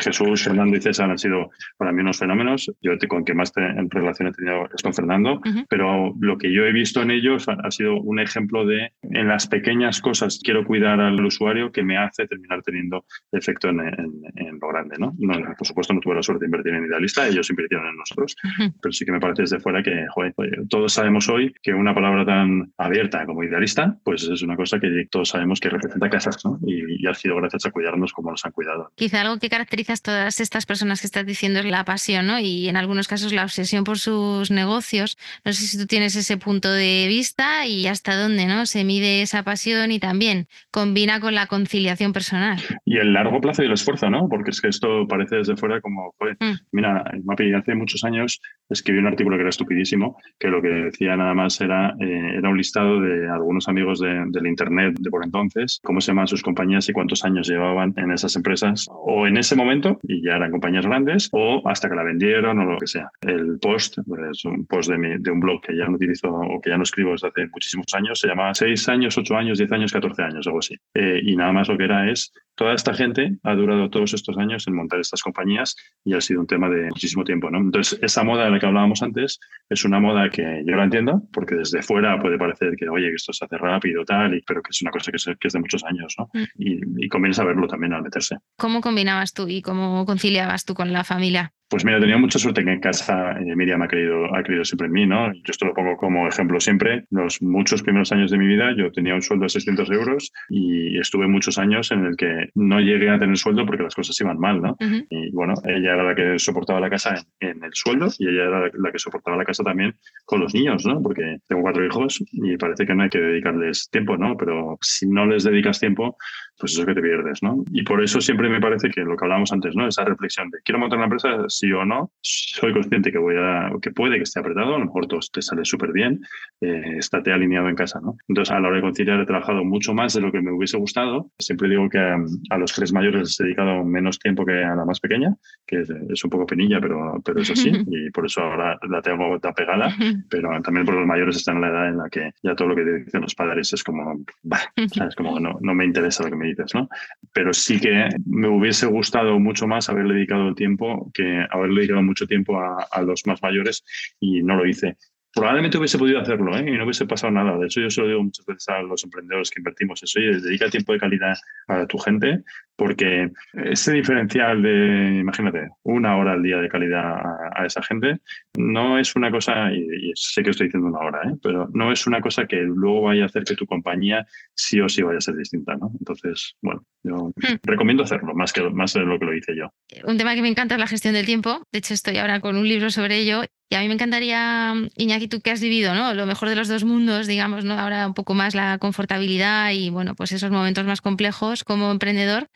Jesús, 0.00 0.42
Fernando 0.42 0.76
y 0.76 0.80
César 0.80 1.10
han 1.10 1.18
sido 1.18 1.50
para 1.76 1.92
mí 1.92 2.00
unos 2.00 2.18
fenómenos. 2.18 2.70
Yo 2.80 2.98
te, 2.98 3.06
con 3.06 3.24
que 3.24 3.34
más 3.34 3.52
te, 3.52 3.60
en 3.62 3.90
relación 3.90 4.28
he 4.28 4.32
tenido 4.32 4.68
es 4.74 4.82
con 4.82 4.92
Fernando, 4.94 5.34
uh 5.34 5.40
-huh. 5.40 5.66
pero 5.68 6.14
lo 6.20 6.38
que 6.38 6.52
yo 6.52 6.64
he 6.64 6.72
visto 6.72 7.02
en 7.02 7.10
ellos 7.10 7.48
ha, 7.48 7.52
ha, 7.62 7.70
sido 7.70 8.00
un 8.00 8.18
ejemplo 8.18 8.66
de 8.66 8.92
en 9.02 9.28
las 9.28 9.46
pequeñas 9.46 10.00
cosas 10.00 10.40
quiero 10.42 10.64
cuidar 10.64 11.00
al 11.00 11.24
usuario 11.24 11.70
que 11.70 11.82
me 11.82 11.96
hace 11.96 12.26
terminar 12.26 12.62
teniendo 12.62 13.04
efecto 13.32 13.68
en, 13.68 13.80
en, 13.80 14.12
en 14.36 14.58
lo 14.60 14.68
grande. 14.68 14.96
¿no? 14.98 15.14
¿no? 15.18 15.34
Por 15.56 15.66
supuesto 15.66 15.94
no 15.94 16.00
tuve 16.00 16.16
la 16.16 16.22
suerte 16.22 16.44
de 16.44 16.46
invertir 16.46 16.74
en 16.74 16.86
idealista, 16.86 17.26
ellos 17.26 17.48
invirtieron 17.50 17.88
en 17.88 17.96
nosotros, 17.96 18.36
uh 18.42 18.48
-huh. 18.48 18.74
pero 18.82 18.92
sí 18.92 19.04
que 19.04 19.12
me 19.12 19.20
parece 19.20 19.42
desde 19.42 19.60
fuera 19.60 19.82
que 19.82 20.06
joder, 20.10 20.34
todos 20.68 20.92
sabemos 20.92 21.28
hoy 21.28 21.54
que 21.62 21.72
una 21.72 21.94
palabra 21.94 22.24
tan 22.24 22.63
abierta 22.78 23.24
como 23.26 23.42
idealista, 23.44 23.96
pues 24.04 24.24
es 24.24 24.42
una 24.42 24.56
cosa 24.56 24.78
que 24.78 25.06
todos 25.10 25.30
sabemos 25.30 25.60
que 25.60 25.68
representa 25.68 26.10
casas, 26.10 26.44
¿no? 26.44 26.58
Y, 26.66 27.02
y, 27.02 27.06
ha 27.06 27.14
sido 27.14 27.36
gracias 27.36 27.66
a 27.66 27.70
cuidarnos 27.70 28.12
como 28.12 28.30
nos 28.30 28.44
han 28.44 28.52
cuidado. 28.52 28.90
Quizá 28.94 29.20
algo 29.20 29.38
que 29.38 29.48
caracteriza 29.48 29.94
a 29.94 29.96
todas 29.96 30.40
estas 30.40 30.66
personas 30.66 31.00
que 31.00 31.06
estás 31.06 31.26
diciendo 31.26 31.60
es 31.60 31.66
la 31.66 31.84
pasión, 31.84 32.26
¿no? 32.26 32.38
Y 32.38 32.68
en 32.68 32.76
algunos 32.76 33.08
casos 33.08 33.32
la 33.32 33.44
obsesión 33.44 33.84
por 33.84 33.98
sus 33.98 34.50
negocios. 34.50 35.16
No 35.44 35.52
sé 35.52 35.66
si 35.66 35.78
tú 35.78 35.86
tienes 35.86 36.16
ese 36.16 36.36
punto 36.36 36.70
de 36.72 37.06
vista 37.08 37.66
y 37.66 37.86
hasta 37.86 38.16
dónde, 38.16 38.46
¿no? 38.46 38.66
Se 38.66 38.84
mide 38.84 39.22
esa 39.22 39.42
pasión 39.42 39.92
y 39.92 39.98
también 39.98 40.46
combina 40.70 41.20
con 41.20 41.34
la 41.34 41.46
conciliación 41.46 42.12
personal. 42.12 42.58
Y 42.84 42.98
el 42.98 43.12
largo 43.12 43.40
plazo 43.40 43.62
y 43.62 43.66
el 43.66 43.72
esfuerzo, 43.72 44.10
¿no? 44.10 44.28
Porque 44.28 44.50
es 44.50 44.60
que 44.60 44.68
esto 44.68 45.06
parece 45.06 45.36
desde 45.36 45.56
fuera 45.56 45.80
como, 45.80 46.14
joder, 46.18 46.36
mm. 46.40 46.54
mira, 46.72 47.04
Mapi, 47.24 47.52
hace 47.52 47.74
muchos 47.74 48.04
años 48.04 48.40
escribí 48.68 48.98
un 48.98 49.06
artículo 49.06 49.36
que 49.36 49.42
era 49.42 49.50
estupidísimo, 49.50 50.16
que 50.38 50.48
lo 50.48 50.62
que 50.62 50.68
decía 50.68 51.16
nada 51.16 51.34
más 51.34 51.60
era, 51.60 51.94
eh, 52.00 52.34
era 52.38 52.50
un 52.54 52.58
listado 52.58 53.00
de 53.00 53.28
algunos 53.28 53.68
amigos 53.68 53.98
de, 53.98 54.24
del 54.28 54.46
Internet 54.46 54.96
de 54.98 55.10
por 55.10 55.24
entonces, 55.24 55.80
cómo 55.82 56.00
se 56.00 56.12
llaman 56.12 56.28
sus 56.28 56.42
compañías 56.42 56.88
y 56.88 56.92
cuántos 56.92 57.24
años 57.24 57.48
llevaban 57.48 57.92
en 57.96 58.12
esas 58.12 58.36
empresas, 58.36 58.86
o 58.90 59.26
en 59.26 59.36
ese 59.36 59.56
momento, 59.56 59.98
y 60.02 60.22
ya 60.22 60.36
eran 60.36 60.50
compañías 60.50 60.86
grandes, 60.86 61.28
o 61.32 61.62
hasta 61.68 61.88
que 61.88 61.96
la 61.96 62.04
vendieron 62.04 62.58
o 62.58 62.64
lo 62.64 62.78
que 62.78 62.86
sea. 62.86 63.10
El 63.20 63.58
post, 63.60 63.98
pues, 64.06 64.22
es 64.30 64.44
un 64.44 64.66
post 64.66 64.90
de, 64.90 64.98
mi, 64.98 65.18
de 65.18 65.30
un 65.30 65.40
blog 65.40 65.60
que 65.60 65.76
ya 65.76 65.86
no 65.86 65.96
utilizo 65.96 66.28
o 66.28 66.60
que 66.60 66.70
ya 66.70 66.76
no 66.76 66.84
escribo 66.84 67.12
desde 67.12 67.28
hace 67.28 67.48
muchísimos 67.52 67.86
años, 67.94 68.18
se 68.20 68.28
llamaba 68.28 68.54
6 68.54 68.88
años, 68.88 69.18
8 69.18 69.36
años, 69.36 69.58
10 69.58 69.72
años, 69.72 69.92
14 69.92 70.22
años, 70.22 70.46
algo 70.46 70.60
así. 70.60 70.76
Eh, 70.94 71.20
y 71.22 71.36
nada 71.36 71.52
más 71.52 71.68
lo 71.68 71.76
que 71.76 71.84
era 71.84 72.10
es 72.10 72.32
toda 72.54 72.74
esta 72.74 72.94
gente 72.94 73.36
ha 73.42 73.54
durado 73.54 73.90
todos 73.90 74.14
estos 74.14 74.36
años 74.38 74.66
en 74.68 74.74
montar 74.74 75.00
estas 75.00 75.22
compañías 75.22 75.76
y 76.04 76.14
ha 76.14 76.20
sido 76.20 76.40
un 76.40 76.46
tema 76.46 76.68
de 76.68 76.84
muchísimo 76.84 77.24
tiempo. 77.24 77.50
¿no? 77.50 77.58
Entonces, 77.58 77.98
esa 78.02 78.22
moda 78.22 78.44
de 78.44 78.50
la 78.50 78.58
que 78.58 78.66
hablábamos 78.66 79.02
antes 79.02 79.40
es 79.68 79.84
una 79.84 80.00
moda 80.00 80.30
que 80.30 80.62
yo 80.66 80.76
la 80.76 80.84
entiendo, 80.84 81.22
porque 81.32 81.56
desde 81.56 81.82
fuera 81.82 82.18
puede 82.20 82.38
parecer 82.44 82.76
que, 82.76 82.88
oye, 82.88 83.08
que 83.08 83.16
esto 83.16 83.32
se 83.32 83.44
hace 83.44 83.58
rápido, 83.58 84.04
tal, 84.04 84.34
y, 84.34 84.42
pero 84.42 84.62
que 84.62 84.70
es 84.70 84.82
una 84.82 84.90
cosa 84.90 85.10
que 85.10 85.16
es, 85.16 85.24
que 85.24 85.48
es 85.48 85.52
de 85.52 85.60
muchos 85.60 85.84
años, 85.84 86.14
¿no? 86.18 86.28
Mm. 86.32 86.44
Y, 86.58 87.04
y, 87.06 87.08
conviene 87.08 87.34
saberlo 87.34 87.66
también 87.66 87.92
al 87.92 88.02
meterse. 88.02 88.36
¿Cómo 88.56 88.80
combinabas 88.80 89.32
tú 89.32 89.48
y 89.48 89.62
cómo 89.62 90.04
conciliabas 90.06 90.64
tú 90.64 90.74
con 90.74 90.92
la 90.92 91.04
familia? 91.04 91.52
Pues 91.68 91.84
mira, 91.84 91.98
tenía 91.98 92.18
mucha 92.18 92.38
suerte 92.38 92.62
que 92.62 92.72
en 92.72 92.80
casa 92.80 93.32
eh, 93.32 93.56
Miriam 93.56 93.80
ha 93.82 93.88
creído, 93.88 94.34
ha 94.34 94.42
creído 94.42 94.64
siempre 94.64 94.86
en 94.86 94.92
mí, 94.92 95.06
¿no? 95.06 95.32
Yo 95.32 95.40
esto 95.48 95.64
lo 95.64 95.74
pongo 95.74 95.96
como 95.96 96.28
ejemplo 96.28 96.60
siempre. 96.60 97.06
Los 97.10 97.40
muchos 97.40 97.82
primeros 97.82 98.12
años 98.12 98.30
de 98.30 98.38
mi 98.38 98.46
vida 98.46 98.74
yo 98.76 98.92
tenía 98.92 99.14
un 99.14 99.22
sueldo 99.22 99.44
de 99.44 99.48
600 99.48 99.90
euros 99.90 100.30
y 100.50 100.98
estuve 100.98 101.26
muchos 101.26 101.58
años 101.58 101.90
en 101.90 102.04
el 102.04 102.16
que 102.16 102.50
no 102.54 102.80
llegué 102.80 103.10
a 103.10 103.18
tener 103.18 103.36
sueldo 103.38 103.64
porque 103.64 103.82
las 103.82 103.94
cosas 103.94 104.20
iban 104.20 104.38
mal, 104.38 104.60
¿no? 104.60 104.76
Y 105.08 105.30
bueno, 105.32 105.54
ella 105.64 105.94
era 105.94 106.04
la 106.04 106.14
que 106.14 106.38
soportaba 106.38 106.80
la 106.80 106.90
casa 106.90 107.24
en, 107.40 107.64
el 107.64 107.70
sueldo 107.72 108.08
y 108.18 108.28
ella 108.28 108.44
era 108.44 108.70
la 108.72 108.92
que 108.92 108.98
soportaba 108.98 109.36
la 109.36 109.44
casa 109.44 109.64
también 109.64 109.94
con 110.26 110.40
los 110.40 110.54
niños, 110.54 110.84
¿no? 110.84 111.00
Porque 111.02 111.38
tengo 111.48 111.62
cuatro 111.62 111.84
hijos 111.84 112.22
y 112.30 112.56
parece 112.58 112.86
que 112.86 112.94
no 112.94 113.04
hay 113.04 113.08
que 113.08 113.20
dedicarles 113.20 113.88
tiempo, 113.90 114.16
¿no? 114.18 114.36
Pero 114.36 114.76
si 114.82 115.08
no 115.08 115.26
les 115.26 115.44
dedicas 115.44 115.80
tiempo, 115.80 116.16
pues 116.58 116.72
eso 116.72 116.86
que 116.86 116.94
te 116.94 117.02
pierdes, 117.02 117.42
¿no? 117.42 117.64
Y 117.72 117.82
por 117.82 118.02
eso 118.02 118.20
siempre 118.20 118.48
me 118.48 118.60
parece 118.60 118.88
que 118.90 119.02
lo 119.02 119.16
que 119.16 119.24
hablábamos 119.24 119.52
antes, 119.52 119.74
¿no? 119.74 119.86
Esa 119.88 120.04
reflexión 120.04 120.50
de 120.50 120.58
quiero 120.64 120.78
montar 120.78 120.98
una 120.98 121.06
empresa, 121.06 121.44
sí 121.48 121.72
o 121.72 121.84
no, 121.84 122.12
soy 122.20 122.72
consciente 122.72 123.10
que 123.10 123.18
voy 123.18 123.36
a, 123.38 123.70
que 123.82 123.90
puede 123.90 124.16
que 124.16 124.22
esté 124.22 124.40
apretado, 124.40 124.76
a 124.76 124.78
lo 124.78 124.84
mejor 124.84 125.06
todo 125.06 125.20
te 125.32 125.42
sale 125.42 125.64
súper 125.64 125.92
bien, 125.92 126.20
eh, 126.60 126.98
estate 126.98 127.32
alineado 127.32 127.68
en 127.68 127.76
casa, 127.76 128.00
¿no? 128.00 128.16
Entonces, 128.28 128.52
a 128.54 128.60
la 128.60 128.68
hora 128.68 128.76
de 128.76 128.82
conciliar 128.82 129.20
he 129.20 129.26
trabajado 129.26 129.64
mucho 129.64 129.94
más 129.94 130.14
de 130.14 130.20
lo 130.20 130.30
que 130.30 130.40
me 130.40 130.52
hubiese 130.52 130.76
gustado. 130.76 131.30
Siempre 131.38 131.68
digo 131.68 131.88
que 131.88 131.98
a, 131.98 132.58
los 132.58 132.72
tres 132.72 132.92
mayores 132.92 133.20
les 133.20 133.40
he 133.40 133.44
dedicado 133.44 133.84
menos 133.84 134.18
tiempo 134.18 134.44
que 134.44 134.62
a 134.62 134.74
la 134.74 134.84
más 134.84 135.00
pequeña, 135.00 135.34
que 135.66 135.80
es, 135.80 136.24
un 136.24 136.30
poco 136.30 136.46
penilla, 136.46 136.80
pero, 136.80 137.20
pero 137.24 137.40
es 137.40 137.50
así, 137.50 137.70
y 137.86 138.10
por 138.10 138.26
eso 138.26 138.42
ahora 138.42 138.78
la 138.88 139.02
tengo 139.02 139.38
tan 139.40 139.54
pegada, 139.54 139.88
pero 140.30 140.50
también 140.62 140.86
por 140.86 140.94
los 140.94 141.06
mayores 141.06 141.36
están 141.36 141.56
en 141.56 141.62
la 141.62 141.68
edad 141.68 141.88
en 141.88 141.98
la 141.98 142.08
que 142.08 142.30
ya 142.42 142.54
todo 142.54 142.68
lo 142.68 142.76
que 142.76 142.84
dicen 142.84 143.22
los 143.22 143.34
padres 143.34 143.72
es 143.72 143.82
como, 143.82 144.24
bah, 144.42 144.60
es 144.76 145.14
como 145.16 145.38
no, 145.40 145.58
no 145.60 145.74
me 145.74 145.84
interesa 145.84 146.24
lo 146.24 146.30
que 146.30 146.36
me 146.36 146.43
dices, 146.48 146.74
¿no? 146.74 146.88
Pero 147.32 147.52
sí 147.52 147.80
que 147.80 148.08
me 148.26 148.48
hubiese 148.48 148.86
gustado 148.86 149.38
mucho 149.38 149.66
más 149.66 149.88
haberle 149.88 150.14
dedicado 150.14 150.54
tiempo 150.54 151.10
que 151.12 151.46
haberle 151.50 151.80
dedicado 151.80 152.02
mucho 152.02 152.26
tiempo 152.26 152.58
a 152.58 153.02
los 153.02 153.26
más 153.26 153.42
mayores 153.42 153.84
y 154.20 154.42
no 154.42 154.56
lo 154.56 154.66
hice 154.66 154.96
probablemente 155.34 155.78
hubiese 155.78 155.98
podido 155.98 156.20
hacerlo 156.20 156.56
¿eh? 156.56 156.64
y 156.66 156.76
no 156.76 156.84
hubiese 156.84 157.06
pasado 157.06 157.32
nada. 157.32 157.58
De 157.58 157.66
hecho, 157.66 157.80
yo 157.80 157.90
se 157.90 158.00
lo 158.00 158.08
digo 158.08 158.22
muchas 158.22 158.46
veces 158.46 158.68
a 158.68 158.82
los 158.82 159.02
emprendedores 159.04 159.50
que 159.50 159.60
invertimos 159.60 160.02
eso, 160.02 160.20
y 160.20 160.40
dedica 160.40 160.70
tiempo 160.70 160.92
de 160.92 161.00
calidad 161.00 161.34
a 161.68 161.86
tu 161.86 161.98
gente, 161.98 162.42
porque 162.76 163.30
ese 163.52 163.92
diferencial 163.92 164.62
de, 164.62 165.18
imagínate, 165.20 165.68
una 165.82 166.16
hora 166.16 166.32
al 166.32 166.42
día 166.42 166.58
de 166.58 166.68
calidad 166.68 167.20
a, 167.54 167.66
esa 167.66 167.82
gente, 167.82 168.18
no 168.56 168.98
es 168.98 169.16
una 169.16 169.30
cosa, 169.30 169.72
y, 169.72 170.12
sé 170.14 170.42
que 170.42 170.50
estoy 170.50 170.66
diciendo 170.66 170.88
una 170.88 170.98
hora, 170.98 171.22
¿eh? 171.28 171.34
pero 171.42 171.68
no 171.72 171.92
es 171.92 172.06
una 172.06 172.20
cosa 172.20 172.46
que 172.46 172.56
luego 172.56 173.02
vaya 173.02 173.24
a 173.24 173.26
hacer 173.26 173.44
que 173.44 173.54
tu 173.54 173.66
compañía 173.66 174.26
sí 174.54 174.80
o 174.80 174.88
sí 174.88 175.02
vaya 175.02 175.18
a 175.18 175.20
ser 175.20 175.36
distinta. 175.36 175.76
¿no? 175.76 175.90
Entonces, 175.98 176.56
bueno, 176.62 176.84
yo 177.02 177.32
hmm. 177.36 177.56
recomiendo 177.62 178.02
hacerlo, 178.02 178.34
más, 178.34 178.52
que, 178.52 178.62
más 178.70 178.92
de 178.92 179.00
lo 179.00 179.18
que 179.18 179.24
lo 179.24 179.34
hice 179.34 179.56
yo. 179.56 179.72
Un 180.04 180.18
tema 180.18 180.34
que 180.34 180.42
me 180.42 180.48
encanta 180.48 180.74
es 180.74 180.80
la 180.80 180.86
gestión 180.86 181.14
del 181.14 181.26
tiempo. 181.26 181.62
De 181.72 181.78
hecho, 181.78 181.94
estoy 181.94 182.18
ahora 182.18 182.40
con 182.40 182.56
un 182.56 182.68
libro 182.68 182.90
sobre 182.90 183.18
ello 183.18 183.42
y 183.68 183.74
a 183.76 183.80
mí 183.80 183.88
me 183.88 183.94
encantaría, 183.94 184.74
Iñaki, 184.96 185.28
tú 185.28 185.40
que 185.40 185.50
has 185.50 185.60
vivido, 185.60 185.94
¿no? 185.94 186.14
Lo 186.14 186.26
mejor 186.26 186.48
de 186.48 186.54
los 186.56 186.68
dos 186.68 186.84
mundos, 186.84 187.26
digamos, 187.26 187.64
¿no? 187.64 187.78
Ahora 187.78 188.06
un 188.06 188.14
poco 188.14 188.34
más 188.34 188.54
la 188.54 188.78
confortabilidad 188.78 189.72
y, 189.72 189.90
bueno, 189.90 190.14
pues 190.14 190.32
esos 190.32 190.50
momentos 190.50 190.84
más 190.84 191.00
complejos 191.00 191.64
como 191.64 191.90
emprendedor. 191.90 192.50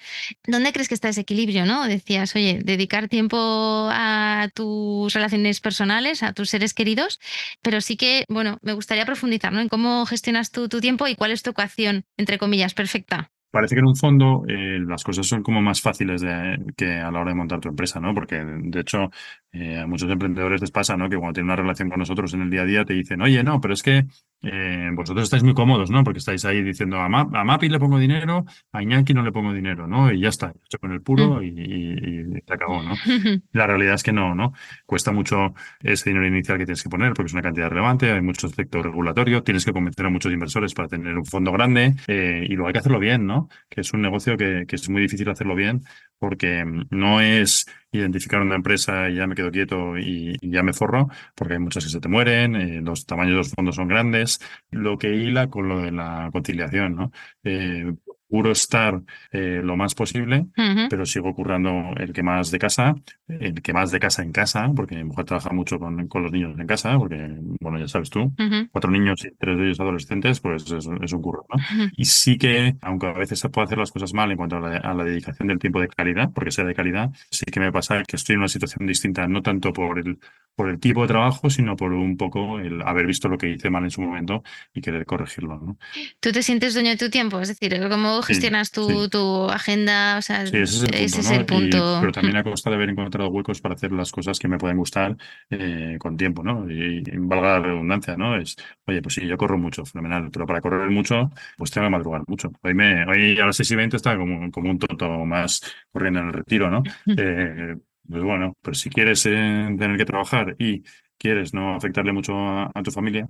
¿Dónde 0.46 0.72
crees 0.72 0.88
que 0.88 0.94
está 0.94 1.08
ese 1.08 1.22
equilibrio, 1.22 1.66
no? 1.66 1.86
Decías, 1.88 2.36
oye, 2.36 2.60
dedicar 2.62 3.08
tiempo 3.08 3.88
a 3.90 4.48
tus 4.54 5.12
relaciones 5.14 5.60
personales, 5.60 6.22
a 6.22 6.32
tus 6.32 6.50
seres 6.50 6.74
queridos, 6.74 7.20
pero 7.62 7.80
sí 7.80 7.96
que, 7.96 8.24
bueno, 8.28 8.58
me 8.62 8.72
gustaría 8.74 9.06
profundizar, 9.06 9.52
¿no? 9.52 9.60
En 9.60 9.68
cómo 9.68 10.06
gestionas 10.06 10.50
tú 10.50 10.68
tu 10.68 10.80
tiempo 10.80 11.06
y 11.08 11.14
cuál 11.14 11.32
es 11.32 11.42
tu 11.42 11.50
ecuación, 11.50 12.04
entre 12.16 12.38
comillas, 12.38 12.74
perfecta. 12.74 13.30
Parece 13.50 13.74
que 13.74 13.80
en 13.80 13.86
un 13.86 13.96
fondo 13.96 14.44
eh, 14.46 14.78
las 14.86 15.02
cosas 15.02 15.26
son 15.26 15.42
como 15.42 15.62
más 15.62 15.80
fáciles 15.80 16.20
de, 16.20 16.58
que 16.76 16.96
a 16.96 17.10
la 17.10 17.20
hora 17.20 17.30
de 17.30 17.36
montar 17.36 17.60
tu 17.60 17.68
empresa, 17.68 17.98
¿no? 17.98 18.12
Porque 18.14 18.36
de 18.36 18.80
hecho 18.80 19.10
eh, 19.52 19.78
a 19.78 19.86
muchos 19.86 20.10
emprendedores 20.10 20.60
les 20.60 20.70
pasa, 20.70 20.96
¿no? 20.96 21.08
Que 21.08 21.16
cuando 21.16 21.32
tienen 21.32 21.48
una 21.48 21.56
relación 21.56 21.88
con 21.88 21.98
nosotros 21.98 22.34
en 22.34 22.42
el 22.42 22.50
día 22.50 22.62
a 22.62 22.66
día 22.66 22.84
te 22.84 22.92
dicen, 22.92 23.22
oye, 23.22 23.42
no, 23.42 23.60
pero 23.60 23.72
es 23.72 23.82
que 23.82 24.06
eh, 24.42 24.90
vosotros 24.92 25.24
estáis 25.24 25.42
muy 25.42 25.54
cómodos, 25.54 25.90
¿no? 25.90 26.04
Porque 26.04 26.18
estáis 26.18 26.44
ahí 26.44 26.62
diciendo 26.62 26.98
a, 26.98 27.08
Mapi 27.08 27.68
le 27.68 27.78
pongo 27.78 27.98
dinero, 27.98 28.44
a 28.72 28.82
Iñaki 28.82 29.14
no 29.14 29.22
le 29.22 29.32
pongo 29.32 29.52
dinero, 29.52 29.86
¿no? 29.86 30.12
Y 30.12 30.20
ya 30.20 30.28
está, 30.28 30.52
hecho 30.64 30.78
con 30.78 30.92
el 30.92 31.00
puro 31.00 31.40
mm. 31.40 31.42
y, 31.42 32.42
se 32.46 32.52
acabó, 32.52 32.82
¿no? 32.82 32.94
La 33.52 33.66
realidad 33.66 33.94
es 33.94 34.02
que 34.02 34.12
no, 34.12 34.34
¿no? 34.34 34.52
Cuesta 34.86 35.12
mucho 35.12 35.54
ese 35.80 36.10
dinero 36.10 36.26
inicial 36.26 36.58
que 36.58 36.66
tienes 36.66 36.82
que 36.82 36.88
poner 36.88 37.14
porque 37.14 37.28
es 37.28 37.32
una 37.32 37.42
cantidad 37.42 37.68
relevante, 37.68 38.12
hay 38.12 38.20
mucho 38.20 38.46
aspecto 38.46 38.82
regulatorio, 38.82 39.42
tienes 39.42 39.64
que 39.64 39.72
convencer 39.72 40.06
a 40.06 40.10
muchos 40.10 40.32
inversores 40.32 40.74
para 40.74 40.88
tener 40.88 41.16
un 41.16 41.24
fondo 41.24 41.50
grande 41.50 41.94
eh, 42.06 42.46
y 42.48 42.54
luego 42.54 42.68
hay 42.68 42.72
que 42.74 42.80
hacerlo 42.80 43.00
bien, 43.00 43.26
¿no? 43.26 43.37
Que 43.68 43.82
es 43.82 43.92
un 43.92 44.02
negocio 44.02 44.36
que, 44.36 44.66
es 44.68 44.88
muy 44.88 45.02
difícil 45.02 45.28
hacerlo 45.28 45.54
bien 45.54 45.82
porque 46.18 46.64
mm, 46.64 46.88
no 46.90 47.20
es 47.20 47.66
identificar 47.92 48.40
una 48.40 48.56
empresa 48.56 49.08
y 49.08 49.16
ya 49.16 49.26
me 49.26 49.34
quedo 49.34 49.50
quieto 49.50 49.98
y, 49.98 50.36
ya 50.42 50.62
me 50.62 50.72
forro, 50.72 51.08
porque 51.34 51.54
hay 51.54 51.60
muchas 51.60 51.84
que 51.84 51.90
se 51.90 52.00
te 52.00 52.08
mueren, 52.08 52.56
eh, 52.56 52.80
los 52.82 53.06
tamaños 53.06 53.32
de 53.32 53.36
los 53.38 53.50
fondos 53.50 53.76
son 53.76 53.88
grandes, 53.88 54.40
lo 54.70 54.98
que 54.98 55.14
hila 55.14 55.48
con 55.48 55.68
lo 55.68 55.80
de 55.80 55.92
la 55.92 56.30
conciliación, 56.32 56.96
¿no? 56.96 57.12
Eh, 57.44 57.94
procuro 58.28 58.52
estar 58.52 59.00
eh, 59.32 59.60
lo 59.62 59.76
más 59.76 59.94
posible, 59.94 60.46
pero 60.90 61.06
sigo 61.06 61.34
currando 61.34 61.94
el 61.98 62.12
que 62.12 62.22
más 62.22 62.50
de 62.50 62.58
casa, 62.58 62.94
el 63.26 63.62
que 63.62 63.72
más 63.72 63.90
de 63.90 63.98
casa 63.98 64.22
en 64.22 64.32
casa, 64.32 64.70
porque 64.76 64.96
mi 64.96 65.04
mujer 65.04 65.24
trabaja 65.24 65.50
mucho 65.50 65.78
con, 65.78 66.08
con 66.08 66.22
los 66.22 66.32
niños 66.32 66.58
en 66.58 66.66
casa, 66.66 66.98
porque, 66.98 67.16
bueno, 67.60 67.78
ya 67.78 67.88
sabes 67.88 68.10
tú, 68.10 68.32
cuatro 68.70 68.90
niños 68.90 69.24
y 69.24 69.30
tres 69.38 69.56
de 69.56 69.64
ellos 69.64 69.80
adolescentes, 69.80 70.40
pues 70.40 70.70
es, 70.70 70.88
es 71.02 71.12
un 71.12 71.22
curro, 71.22 71.46
¿no? 71.48 71.88
Y 71.96 72.04
sí 72.04 72.36
que, 72.36 72.76
aunque 72.82 73.06
a 73.06 73.12
veces 73.12 73.38
se 73.38 73.48
puede 73.48 73.66
hacer 73.66 73.78
las 73.78 73.92
cosas 73.92 74.12
mal 74.12 74.30
en 74.30 74.36
cuanto 74.36 74.56
a 74.56 74.60
la, 74.60 74.76
a 74.76 74.94
la, 74.94 75.04
dedicación 75.04 75.48
del 75.48 75.58
tiempo 75.58 75.80
de 75.80 75.88
calidad, 75.88 76.30
porque 76.34 76.50
sea 76.50 76.64
de 76.64 76.74
calidad, 76.74 77.10
sí 77.30 77.46
que 77.46 77.60
me 77.60 77.72
pasa 77.72 78.02
que 78.02 78.16
estoy 78.16 78.34
en 78.34 78.40
una 78.40 78.48
situación 78.48 78.86
distinta, 78.86 79.26
no 79.26 79.40
tanto 79.40 79.72
por 79.72 79.98
el 79.98 80.18
por 80.58 80.70
el 80.70 80.80
tipo 80.80 81.02
de 81.02 81.06
trabajo, 81.06 81.48
sino 81.50 81.76
por 81.76 81.92
un 81.92 82.16
poco 82.16 82.58
el 82.58 82.82
haber 82.82 83.06
visto 83.06 83.28
lo 83.28 83.38
que 83.38 83.48
hice 83.48 83.70
mal 83.70 83.84
en 83.84 83.92
su 83.92 84.00
momento 84.00 84.42
y 84.74 84.80
querer 84.80 85.06
corregirlo. 85.06 85.56
¿no? 85.56 85.78
¿Tú 86.18 86.32
te 86.32 86.42
sientes 86.42 86.74
dueño 86.74 86.90
de 86.90 86.96
tu 86.96 87.10
tiempo? 87.10 87.38
Es 87.38 87.46
decir, 87.46 87.72
¿cómo 88.18 88.26
gestionas 88.26 88.70
tu, 88.70 89.08
tu, 89.08 89.44
agenda? 89.48 90.18
O 90.18 90.22
sea, 90.22 90.42
ese 90.42 90.86
es 91.04 91.30
el 91.30 91.44
punto. 91.44 91.98
pero 92.00 92.12
también 92.12 92.36
a 92.36 92.42
costa 92.42 92.70
de 92.70 92.76
haber 92.76 92.90
encontrado 92.90 93.30
huecos 93.30 93.60
para 93.60 93.74
hacer 93.74 93.92
las 93.92 94.12
cosas 94.12 94.38
que 94.38 94.48
me 94.48 94.58
pueden 94.58 94.76
gustar 94.76 95.16
eh, 95.50 95.96
con 95.98 96.16
tiempo, 96.16 96.42
¿no? 96.42 96.70
Y, 96.70 97.02
valga 97.18 97.58
la 97.58 97.60
redundancia, 97.60 98.16
¿no? 98.16 98.36
Es, 98.36 98.56
oye, 98.86 99.02
pues 99.02 99.14
sí, 99.14 99.26
yo 99.26 99.36
corro 99.36 99.58
mucho, 99.58 99.84
fenomenal, 99.84 100.30
pero 100.32 100.46
para 100.46 100.60
correr 100.60 100.90
mucho, 100.90 101.30
pues 101.56 101.70
tengo 101.70 101.86
que 101.86 101.90
madrugar 101.90 102.22
mucho. 102.26 102.50
Hoy, 102.62 102.74
me, 102.74 103.04
hoy 103.06 103.38
a 103.38 103.46
las 103.46 103.56
6 103.56 103.70
y 103.70 103.76
20 103.76 103.96
está 103.96 104.16
como, 104.16 104.50
como 104.50 104.70
un 104.70 104.78
tonto 104.78 105.24
más 105.24 105.60
corriendo 105.92 106.20
en 106.20 106.26
el 106.26 106.32
retiro, 106.32 106.70
¿no? 106.70 106.82
Eh, 107.20 107.76
pues 108.08 108.22
bueno, 108.22 108.56
pero 108.62 108.74
si 108.74 108.90
quieres 108.90 109.26
eh, 109.26 109.74
tener 109.78 109.96
que 109.96 110.04
trabajar 110.04 110.54
y 110.58 110.82
quieres 111.18 111.52
no 111.52 111.74
afectarle 111.74 112.12
mucho 112.12 112.34
a, 112.38 112.72
tu 112.82 112.90
familia, 112.90 113.28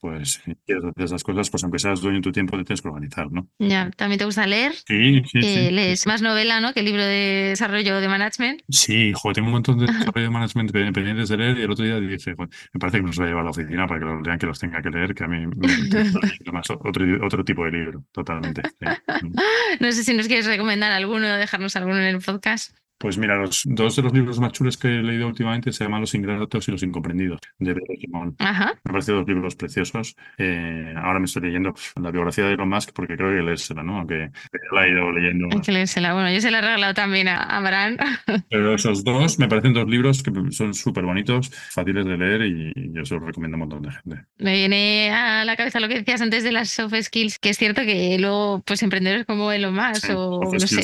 pues 0.00 0.40
si 0.44 0.54
quieres 0.66 0.84
hacer 0.84 1.04
esas 1.04 1.24
cosas, 1.24 1.50
pues 1.50 1.62
aunque 1.64 1.78
seas 1.78 2.00
dueño 2.00 2.18
de 2.18 2.22
tu 2.22 2.32
tiempo, 2.32 2.56
te 2.56 2.64
tienes 2.64 2.82
que 2.82 2.88
organizar, 2.88 3.30
¿no? 3.30 3.48
Ya, 3.58 3.90
¿también 3.96 4.18
te 4.18 4.24
gusta 4.24 4.46
leer? 4.46 4.72
Sí, 4.86 5.22
sí, 5.24 5.38
eh, 5.42 5.70
¿Lees 5.72 6.06
más 6.06 6.22
novela, 6.22 6.60
¿no? 6.60 6.72
Que 6.72 6.82
libro 6.82 7.02
de 7.02 7.48
desarrollo 7.50 8.00
de 8.00 8.08
management. 8.08 8.62
Sí, 8.68 9.12
joder, 9.14 9.36
tengo 9.36 9.48
un 9.48 9.52
montón 9.52 9.78
de 9.78 9.86
desarrollo 9.92 10.26
de 10.26 10.30
management 10.30 10.72
pendientes 10.72 11.28
de 11.28 11.36
leer 11.36 11.58
y 11.58 11.62
el 11.62 11.70
otro 11.70 11.84
día 11.84 11.98
dije, 12.00 12.34
me 12.38 12.80
parece 12.80 12.98
que 12.98 13.02
me 13.02 13.08
los 13.08 13.16
voy 13.16 13.26
a 13.26 13.28
llevar 13.28 13.42
a 13.42 13.44
la 13.44 13.50
oficina 13.50 13.86
para 13.86 14.00
que 14.00 14.06
los 14.06 14.26
lean, 14.26 14.38
que 14.38 14.46
los 14.46 14.58
tenga 14.58 14.82
que 14.82 14.90
leer, 14.90 15.14
que 15.14 15.24
a 15.24 15.28
mí 15.28 15.46
me 15.46 15.48
más 16.52 16.70
otro, 16.70 17.04
otro 17.24 17.44
tipo 17.44 17.64
de 17.64 17.70
libro, 17.72 18.04
totalmente. 18.12 18.62
no 19.80 19.92
sé 19.92 20.04
si 20.04 20.14
nos 20.14 20.26
quieres 20.26 20.46
recomendar 20.46 20.92
alguno, 20.92 21.26
dejarnos 21.26 21.76
alguno 21.76 21.98
en 21.98 22.04
el 22.04 22.20
podcast. 22.20 22.72
Pues 22.98 23.16
mira, 23.16 23.36
los 23.36 23.62
dos 23.64 23.94
de 23.94 24.02
los 24.02 24.12
libros 24.12 24.40
más 24.40 24.52
chulos 24.52 24.76
que 24.76 24.88
he 24.88 25.02
leído 25.02 25.28
últimamente 25.28 25.72
se 25.72 25.84
llaman 25.84 26.00
Los 26.00 26.14
ingratos 26.14 26.66
y 26.66 26.72
los 26.72 26.82
incomprendidos, 26.82 27.38
de 27.58 27.74
Pedro 27.74 27.94
Simón. 28.00 28.36
Me 28.38 28.92
parecen 28.92 29.14
dos 29.14 29.28
libros 29.28 29.54
preciosos. 29.54 30.16
Eh, 30.36 30.94
ahora 30.96 31.20
me 31.20 31.26
estoy 31.26 31.42
leyendo 31.42 31.74
la 32.02 32.10
biografía 32.10 32.44
de 32.46 32.54
Elon 32.54 32.68
Musk 32.68 32.90
porque 32.92 33.16
creo 33.16 33.30
que 33.30 33.42
leérsela, 33.42 33.84
¿no? 33.84 33.98
Aunque 33.98 34.30
la 34.72 34.86
he 34.86 34.90
ido 34.90 35.12
leyendo. 35.12 35.48
Hay 35.52 35.60
que 35.60 35.70
leérsela. 35.70 36.12
Bueno, 36.12 36.32
yo 36.32 36.40
se 36.40 36.50
la 36.50 36.58
he 36.58 36.62
regalado 36.62 36.94
también 36.94 37.28
a 37.28 37.36
Abraham. 37.42 37.98
Pero 38.50 38.74
esos 38.74 39.04
dos 39.04 39.38
me 39.38 39.46
parecen 39.46 39.74
dos 39.74 39.88
libros 39.88 40.24
que 40.24 40.32
son 40.50 40.74
súper 40.74 41.04
bonitos, 41.04 41.50
fáciles 41.70 42.04
de 42.04 42.16
leer 42.16 42.42
y 42.42 42.72
yo 42.92 43.04
se 43.04 43.14
los 43.14 43.24
recomiendo 43.24 43.54
a 43.54 43.62
un 43.62 43.68
montón 43.68 43.82
de 43.82 43.92
gente. 43.92 44.26
Me 44.38 44.54
viene 44.54 45.10
a 45.12 45.44
la 45.44 45.54
cabeza 45.54 45.78
lo 45.78 45.88
que 45.88 46.00
decías 46.00 46.20
antes 46.20 46.42
de 46.42 46.50
las 46.50 46.70
soft 46.70 46.94
skills, 47.00 47.38
que 47.38 47.50
es 47.50 47.58
cierto 47.58 47.82
que 47.82 48.18
luego, 48.18 48.60
pues 48.66 48.82
emprendedores 48.82 49.24
como 49.24 49.52
Elon 49.52 49.74
Musk 49.74 50.10
o 50.16 50.40
no 50.52 50.58
sé, 50.58 50.82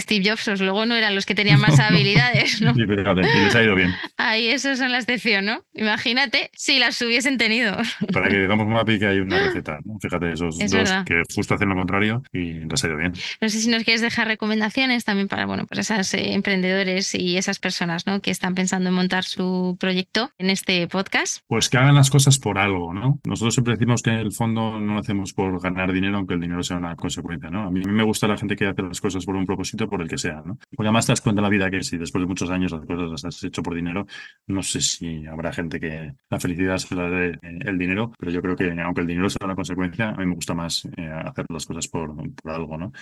Steve 0.00 0.28
Jobs, 0.28 0.44
pues, 0.44 0.60
luego 0.60 0.84
no 0.84 0.94
eran 0.94 1.14
los 1.14 1.24
que 1.24 1.34
tenían 1.34 1.53
más 1.58 1.78
habilidades, 1.80 2.60
¿no? 2.60 2.72
y 2.76 2.86
les 2.86 3.54
ha 3.54 3.62
ido 3.62 3.74
bien. 3.74 3.94
Ahí 4.16 4.48
eso 4.48 4.76
son 4.76 4.92
la 4.92 4.98
excepción, 4.98 5.44
¿no? 5.44 5.64
Imagínate 5.74 6.50
si 6.54 6.78
las 6.78 7.00
hubiesen 7.02 7.38
tenido. 7.38 7.76
Para 8.12 8.28
que 8.28 8.38
digamos 8.40 8.66
una 8.66 8.84
pica 8.84 9.08
hay 9.08 9.18
una 9.18 9.38
receta, 9.38 9.78
¿no? 9.84 9.98
Fíjate, 10.00 10.32
esos 10.32 10.58
dos 10.58 10.92
que 11.06 11.22
justo 11.34 11.54
hacen 11.54 11.68
lo 11.68 11.74
contrario 11.74 12.22
y 12.32 12.60
les 12.68 12.84
ha 12.84 12.88
ido 12.88 12.96
bien. 12.96 13.12
No 13.40 13.48
sé 13.48 13.60
si 13.60 13.68
nos 13.68 13.84
quieres 13.84 14.00
dejar 14.00 14.26
recomendaciones 14.26 15.04
también 15.04 15.28
para, 15.28 15.46
bueno, 15.46 15.66
pues 15.66 15.80
esas 15.80 16.12
eh, 16.14 16.32
emprendedores 16.34 17.14
y 17.14 17.36
esas 17.36 17.58
personas, 17.58 18.06
¿no? 18.06 18.20
Que 18.20 18.30
están 18.30 18.54
pensando 18.54 18.88
en 18.88 18.94
montar 18.94 19.24
su 19.24 19.76
proyecto 19.78 20.30
en 20.38 20.50
este 20.50 20.86
podcast. 20.88 21.38
Pues 21.46 21.68
que 21.68 21.78
hagan 21.78 21.94
las 21.94 22.10
cosas 22.10 22.38
por 22.38 22.58
algo, 22.58 22.92
¿no? 22.92 23.20
Nosotros 23.24 23.54
siempre 23.54 23.74
decimos 23.74 24.02
que 24.02 24.10
en 24.10 24.18
el 24.18 24.32
fondo 24.32 24.78
no 24.80 24.94
lo 24.94 25.00
hacemos 25.00 25.32
por 25.32 25.60
ganar 25.60 25.92
dinero, 25.92 26.16
aunque 26.16 26.34
el 26.34 26.40
dinero 26.40 26.62
sea 26.62 26.76
una 26.76 26.96
consecuencia, 26.96 27.50
¿no? 27.50 27.62
A 27.62 27.70
mí 27.70 27.82
me 27.84 28.02
gusta 28.02 28.28
la 28.28 28.36
gente 28.36 28.56
que 28.56 28.66
hace 28.66 28.82
las 28.82 29.00
cosas 29.00 29.24
por 29.24 29.36
un 29.36 29.46
propósito, 29.46 29.88
por 29.88 30.02
el 30.02 30.08
que 30.08 30.18
sea, 30.18 30.42
¿no? 30.44 30.56
Porque 30.74 30.88
además 30.88 31.06
te 31.06 31.12
das 31.12 31.20
cuenta 31.20 31.42
la 31.44 31.50
vida 31.50 31.70
que 31.70 31.82
si 31.82 31.96
después 31.96 32.22
de 32.22 32.26
muchos 32.26 32.50
años 32.50 32.72
las 32.72 32.84
cosas 32.84 33.10
las 33.10 33.24
has 33.24 33.44
hecho 33.44 33.62
por 33.62 33.74
dinero, 33.74 34.06
no 34.46 34.62
sé 34.62 34.80
si 34.80 35.26
habrá 35.26 35.52
gente 35.52 35.78
que 35.78 36.12
la 36.30 36.40
felicidad 36.40 36.78
se 36.78 36.94
la 36.94 37.08
dé 37.08 37.38
eh, 37.42 37.58
el 37.60 37.78
dinero, 37.78 38.12
pero 38.18 38.32
yo 38.32 38.42
creo 38.42 38.56
que 38.56 38.70
aunque 38.80 39.02
el 39.02 39.06
dinero 39.06 39.30
sea 39.30 39.46
la 39.46 39.54
consecuencia, 39.54 40.10
a 40.10 40.16
mí 40.16 40.26
me 40.26 40.34
gusta 40.34 40.54
más 40.54 40.88
eh, 40.96 41.08
hacer 41.08 41.46
las 41.48 41.66
cosas 41.66 41.86
por, 41.88 42.14
por 42.14 42.52
algo, 42.52 42.78
¿no? 42.78 42.92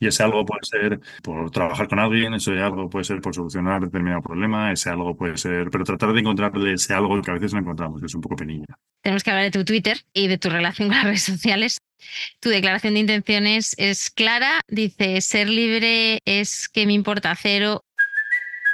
Y 0.00 0.06
ese 0.06 0.22
algo 0.22 0.44
puede 0.44 0.62
ser 0.64 1.00
por 1.22 1.50
trabajar 1.50 1.88
con 1.88 1.98
alguien, 1.98 2.34
ese 2.34 2.58
algo 2.60 2.88
puede 2.88 3.04
ser 3.04 3.20
por 3.20 3.34
solucionar 3.34 3.82
determinado 3.82 4.22
problema, 4.22 4.72
ese 4.72 4.90
algo 4.90 5.16
puede 5.16 5.36
ser, 5.36 5.70
pero 5.70 5.84
tratar 5.84 6.12
de 6.12 6.20
encontrarle 6.20 6.72
ese 6.72 6.94
algo 6.94 7.20
que 7.20 7.30
a 7.30 7.34
veces 7.34 7.52
no 7.52 7.60
encontramos, 7.60 8.00
que 8.00 8.06
es 8.06 8.14
un 8.14 8.20
poco 8.20 8.36
penilla. 8.36 8.66
Tenemos 9.02 9.22
que 9.22 9.30
hablar 9.30 9.44
de 9.44 9.50
tu 9.50 9.64
Twitter 9.64 9.98
y 10.12 10.28
de 10.28 10.38
tu 10.38 10.48
relación 10.48 10.88
con 10.88 10.96
las 10.96 11.04
redes 11.04 11.22
sociales. 11.22 11.78
Tu 12.40 12.48
declaración 12.48 12.94
de 12.94 13.00
intenciones 13.00 13.74
es 13.78 14.10
clara, 14.10 14.60
dice, 14.68 15.20
ser 15.20 15.48
libre 15.48 16.20
es 16.24 16.68
que 16.68 16.86
me 16.86 16.92
importa 16.92 17.34
cero. 17.36 17.84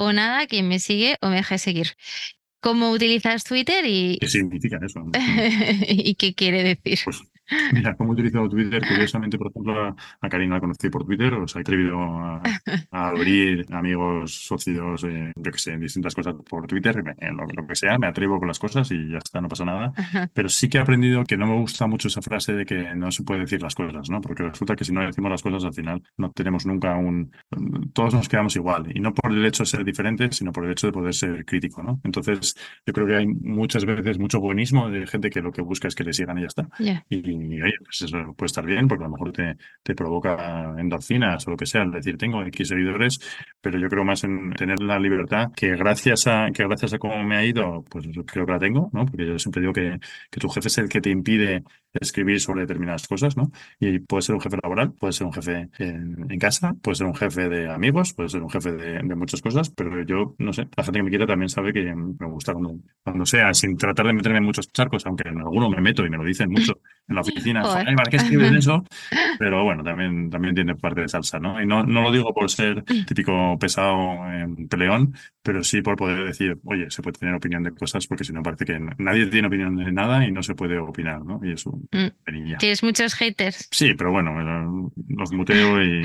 O 0.00 0.12
nada, 0.12 0.46
quien 0.46 0.68
me 0.68 0.78
sigue 0.78 1.16
o 1.20 1.28
me 1.28 1.36
deja 1.36 1.56
de 1.56 1.58
seguir. 1.58 1.88
¿Cómo 2.60 2.92
utilizas 2.92 3.42
Twitter 3.42 3.84
y, 3.84 4.18
¿Qué 4.20 4.28
significa 4.28 4.78
eso? 4.80 5.02
y 5.88 6.14
qué 6.14 6.34
quiere 6.34 6.62
decir? 6.62 7.00
Pues 7.04 7.20
Mira, 7.72 7.94
cómo 7.96 8.10
he 8.12 8.14
utilizado 8.14 8.48
Twitter, 8.48 8.82
curiosamente, 8.86 9.38
por 9.38 9.50
ejemplo, 9.50 9.96
a, 10.20 10.28
Karina 10.28 10.56
la 10.56 10.60
conocí 10.60 10.90
por 10.90 11.04
Twitter, 11.04 11.32
o 11.34 11.48
sea, 11.48 11.60
he 11.60 11.62
atrevido 11.62 11.98
a, 12.00 12.42
a 12.90 13.08
abrir 13.08 13.66
amigos, 13.72 14.34
socios, 14.46 15.04
eh, 15.04 15.32
yo 15.36 15.50
que 15.52 15.58
sé, 15.58 15.76
distintas 15.78 16.14
cosas 16.14 16.34
por 16.48 16.66
Twitter, 16.66 17.02
me- 17.02 17.14
lo, 17.32 17.46
lo 17.46 17.66
que 17.66 17.74
sea, 17.74 17.98
me 17.98 18.06
atrevo 18.06 18.38
con 18.38 18.48
las 18.48 18.58
cosas 18.58 18.90
y 18.90 19.10
ya 19.10 19.18
está, 19.18 19.40
no 19.40 19.48
pasa 19.48 19.64
nada. 19.64 19.92
Ajá. 19.96 20.30
Pero 20.32 20.48
sí 20.48 20.68
que 20.68 20.78
he 20.78 20.80
aprendido 20.80 21.24
que 21.24 21.36
no 21.36 21.46
me 21.46 21.56
gusta 21.58 21.86
mucho 21.86 22.08
esa 22.08 22.22
frase 22.22 22.52
de 22.52 22.64
que 22.66 22.94
no 22.94 23.10
se 23.10 23.22
puede 23.22 23.40
decir 23.40 23.62
las 23.62 23.74
cosas, 23.74 24.10
¿no? 24.10 24.20
Porque 24.20 24.42
resulta 24.42 24.76
que 24.76 24.84
si 24.84 24.92
no 24.92 25.00
decimos 25.04 25.30
las 25.30 25.42
cosas, 25.42 25.64
al 25.64 25.74
final 25.74 26.02
no 26.16 26.30
tenemos 26.32 26.66
nunca 26.66 26.96
un... 26.96 27.30
Todos 27.92 28.14
nos 28.14 28.28
quedamos 28.28 28.54
igual, 28.56 28.86
y 28.94 29.00
no 29.00 29.12
por 29.14 29.32
el 29.32 29.44
hecho 29.44 29.62
de 29.62 29.66
ser 29.68 29.84
diferentes, 29.84 30.36
sino 30.36 30.52
por 30.52 30.64
el 30.64 30.72
hecho 30.72 30.86
de 30.88 30.92
poder 30.92 31.14
ser 31.14 31.44
crítico, 31.44 31.82
¿no? 31.82 32.00
Entonces, 32.04 32.54
yo 32.86 32.92
creo 32.92 33.06
que 33.06 33.16
hay 33.16 33.26
muchas 33.26 33.84
veces 33.84 34.18
mucho 34.18 34.40
buenismo 34.40 34.88
de 34.90 35.06
gente 35.06 35.30
que 35.30 35.40
lo 35.40 35.52
que 35.52 35.62
busca 35.62 35.88
es 35.88 35.94
que 35.94 36.04
le 36.04 36.12
sigan 36.12 36.38
y 36.38 36.42
ya 36.42 36.46
está. 36.46 36.68
Ya. 36.78 37.04
Y, 37.08 37.18
oye, 37.62 37.74
pues 37.84 38.02
eso 38.02 38.34
puede 38.34 38.46
estar 38.46 38.64
bien, 38.64 38.88
porque 38.88 39.04
a 39.04 39.08
lo 39.08 39.12
mejor 39.12 39.32
te, 39.32 39.56
te 39.82 39.94
provoca 39.94 40.74
endorfinas 40.78 41.46
o 41.46 41.50
lo 41.52 41.56
que 41.56 41.66
sea, 41.66 41.82
el 41.82 41.90
decir 41.90 42.16
tengo 42.18 42.42
X 42.44 42.68
seguidores, 42.68 43.20
pero 43.60 43.78
yo 43.78 43.88
creo 43.88 44.04
más 44.04 44.24
en 44.24 44.52
tener 44.52 44.80
la 44.80 44.98
libertad 44.98 45.52
que 45.54 45.76
gracias 45.76 46.26
a 46.26 46.48
que 46.52 46.64
gracias 46.64 46.92
a 46.94 46.98
cómo 46.98 47.22
me 47.22 47.36
ha 47.36 47.44
ido, 47.44 47.84
pues 47.90 48.06
creo 48.26 48.46
que 48.46 48.52
la 48.52 48.58
tengo, 48.58 48.90
¿no? 48.92 49.06
Porque 49.06 49.26
yo 49.26 49.38
siempre 49.38 49.60
digo 49.60 49.72
que, 49.72 49.98
que 50.30 50.40
tu 50.40 50.48
jefe 50.48 50.68
es 50.68 50.78
el 50.78 50.88
que 50.88 51.00
te 51.00 51.10
impide 51.10 51.64
escribir 51.92 52.40
sobre 52.40 52.62
determinadas 52.62 53.06
cosas, 53.06 53.36
¿no? 53.36 53.50
Y 53.80 53.98
puede 54.00 54.22
ser 54.22 54.34
un 54.34 54.40
jefe 54.40 54.58
laboral, 54.62 54.92
puede 54.92 55.12
ser 55.12 55.26
un 55.26 55.32
jefe 55.32 55.68
en, 55.78 56.38
casa, 56.38 56.74
puede 56.82 56.96
ser 56.96 57.06
un 57.06 57.14
jefe 57.14 57.48
de 57.48 57.70
amigos, 57.70 58.12
puede 58.14 58.28
ser 58.28 58.42
un 58.42 58.50
jefe 58.50 58.72
de, 58.72 59.00
de 59.02 59.14
muchas 59.16 59.40
cosas, 59.42 59.70
pero 59.70 60.02
yo, 60.04 60.34
no 60.38 60.52
sé, 60.52 60.68
la 60.76 60.84
gente 60.84 60.98
que 60.98 61.02
me 61.02 61.10
quiere 61.10 61.26
también 61.26 61.48
sabe 61.48 61.72
que 61.72 61.94
me 61.94 62.26
gusta 62.26 62.52
cuando, 62.52 62.76
cuando 63.02 63.26
sea, 63.26 63.52
sin 63.54 63.76
tratar 63.76 64.06
de 64.06 64.12
meterme 64.12 64.38
en 64.38 64.44
muchos 64.44 64.70
charcos, 64.72 65.06
aunque 65.06 65.28
en 65.28 65.38
alguno 65.38 65.68
me 65.70 65.80
meto 65.80 66.04
y 66.04 66.10
me 66.10 66.16
lo 66.16 66.24
dicen 66.24 66.50
mucho 66.50 66.80
en 67.08 67.14
la 67.14 67.20
oficina, 67.22 67.62
Joder. 67.62 67.88
"Ay, 67.88 67.94
¿para 67.96 68.10
qué 68.10 68.16
escribes 68.18 68.52
eso? 68.52 68.84
Pero 69.38 69.64
bueno, 69.64 69.82
también, 69.82 70.30
también 70.30 70.54
tiene 70.54 70.74
parte 70.74 71.00
de 71.02 71.08
salsa, 71.08 71.38
¿no? 71.38 71.60
Y 71.62 71.66
no, 71.66 71.84
no 71.84 72.02
lo 72.02 72.12
digo 72.12 72.34
por 72.34 72.50
ser 72.50 72.84
típico 73.06 73.58
pesado 73.58 73.98
peleón, 74.68 75.14
pero 75.42 75.62
sí 75.64 75.80
por 75.82 75.96
poder 75.96 76.24
decir, 76.24 76.58
oye, 76.64 76.90
se 76.90 77.02
puede 77.02 77.18
tener 77.18 77.34
opinión 77.34 77.62
de 77.62 77.70
cosas, 77.72 78.06
porque 78.06 78.24
si 78.24 78.32
no 78.32 78.42
parece 78.42 78.64
que 78.64 78.78
nadie 78.98 79.26
tiene 79.26 79.48
opinión 79.48 79.76
de 79.76 79.90
nada 79.92 80.24
y 80.26 80.32
no 80.32 80.42
se 80.42 80.54
puede 80.54 80.78
opinar, 80.78 81.24
¿no? 81.24 81.40
Y 81.42 81.52
eso, 81.52 81.78
Mm. 81.92 82.56
Tienes 82.58 82.82
muchos 82.82 83.14
haters. 83.14 83.68
Sí, 83.70 83.94
pero 83.94 84.10
bueno, 84.12 84.40
eh, 84.40 84.90
los 85.08 85.32
muteo 85.32 85.82
y, 85.82 86.02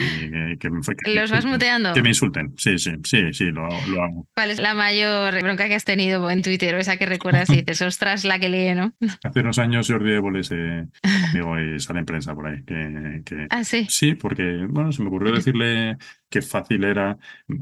y 0.53 0.57
que, 0.57 0.69
me, 0.69 0.81
que- 0.81 1.15
¿Los 1.15 1.31
vas 1.31 1.45
muteando? 1.45 1.93
Que 1.93 2.01
me 2.01 2.09
insulten. 2.09 2.53
Sí, 2.57 2.77
sí, 2.77 2.91
sí, 3.03 3.33
sí, 3.33 3.45
lo, 3.45 3.67
lo 3.89 4.03
hago. 4.03 4.27
¿Cuál 4.35 4.51
es 4.51 4.59
la 4.59 4.73
mayor 4.73 5.41
bronca 5.41 5.67
que 5.67 5.75
has 5.75 5.83
tenido 5.85 6.29
en 6.29 6.41
Twitter 6.41 6.75
o 6.75 6.77
esa 6.77 6.97
que 6.97 7.05
recuerdas 7.05 7.49
y 7.49 7.57
dices, 7.57 7.81
ostras, 7.81 8.23
la 8.25 8.39
que 8.39 8.49
leí, 8.49 8.73
¿no? 8.75 8.93
Hace 9.23 9.39
unos 9.41 9.59
años 9.59 9.87
Jordi 9.89 10.13
Évole 10.13 10.43
se 10.43 10.87
conmigo 11.01 11.59
y 11.59 11.79
sale 11.79 11.99
en 11.99 12.05
prensa 12.05 12.33
por 12.35 12.47
ahí. 12.47 12.63
Que, 12.63 13.21
que- 13.25 13.47
Ah, 13.49 13.63
sí. 13.63 13.85
Sí, 13.89 14.15
porque, 14.15 14.65
bueno, 14.69 14.91
se 14.91 15.01
me 15.01 15.07
ocurrió 15.09 15.31
decirle 15.33 15.97
qué 16.33 16.41
fácil 16.41 16.83
era 16.83 17.15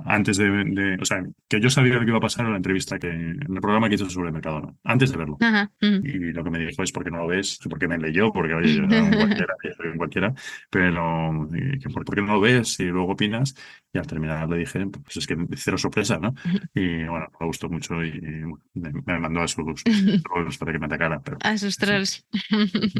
antes 0.06 0.38
de, 0.38 0.46
de- 0.50 0.98
o 1.02 1.04
sea, 1.06 1.22
que 1.50 1.60
yo 1.60 1.70
sabía 1.70 1.96
lo 1.96 2.00
que 2.02 2.08
iba 2.08 2.18
a 2.20 2.22
pasar 2.22 2.46
en 2.46 2.52
la 2.52 2.58
entrevista 2.58 2.98
que, 2.98 3.10
en 3.10 3.42
el 3.54 3.60
programa 3.62 3.90
que 3.90 3.96
hizo 3.96 4.10
sobre 4.10 4.32
Mercadona, 4.32 4.74
antes 4.86 5.12
de 5.12 5.18
verlo. 5.18 5.36
Ajá. 5.42 5.70
mm. 5.82 6.06
Y 6.06 6.32
lo 6.32 6.42
que 6.44 6.50
me 6.52 6.60
dijo 6.60 6.82
es 6.84 6.92
porque 6.94 7.12
no 7.12 7.18
lo 7.18 7.28
ves, 7.28 7.60
porque 7.70 7.88
me 7.90 7.98
leyó, 7.98 8.32
porque 8.32 8.54
oye, 8.54 8.76
yo 8.76 8.84
era 8.84 9.04
un 9.04 9.12
cualquiera, 9.12 9.54
yo 9.64 9.72
soy 9.76 9.88
un 9.90 9.98
cualquiera, 9.98 10.34
pero 10.70 11.50
y 11.54 11.80
que 11.80 11.90
por, 11.90 12.06
¿por 12.06 12.16
qué 12.16 12.22
no 12.22 12.34
lo 12.36 12.40
ves 12.40 12.80
y 12.80 12.86
luego 12.86 13.12
opinas? 13.12 13.54
Y 13.94 13.98
al 13.98 14.08
terminar 14.08 14.48
le 14.50 14.58
dije, 14.60 14.86
pues 14.88 15.18
es 15.18 15.28
que 15.28 15.36
cero 15.56 15.78
sorpresa, 15.78 16.18
¿no? 16.18 16.34
Y 16.74 17.04
bueno, 17.04 17.28
me 17.40 17.46
gustó 17.48 17.68
mucho 17.70 18.02
y 18.06 18.12
me, 18.76 18.92
me 19.06 19.20
mandó 19.20 19.42
a 19.42 19.48
sus 19.50 19.84
trolls 20.24 20.58
para 20.58 20.72
que 20.72 20.80
me 20.80 20.86
atacara, 20.86 21.20
pero 21.22 21.38
A 21.44 21.58
sus 21.58 21.76
trolls. 21.76 22.26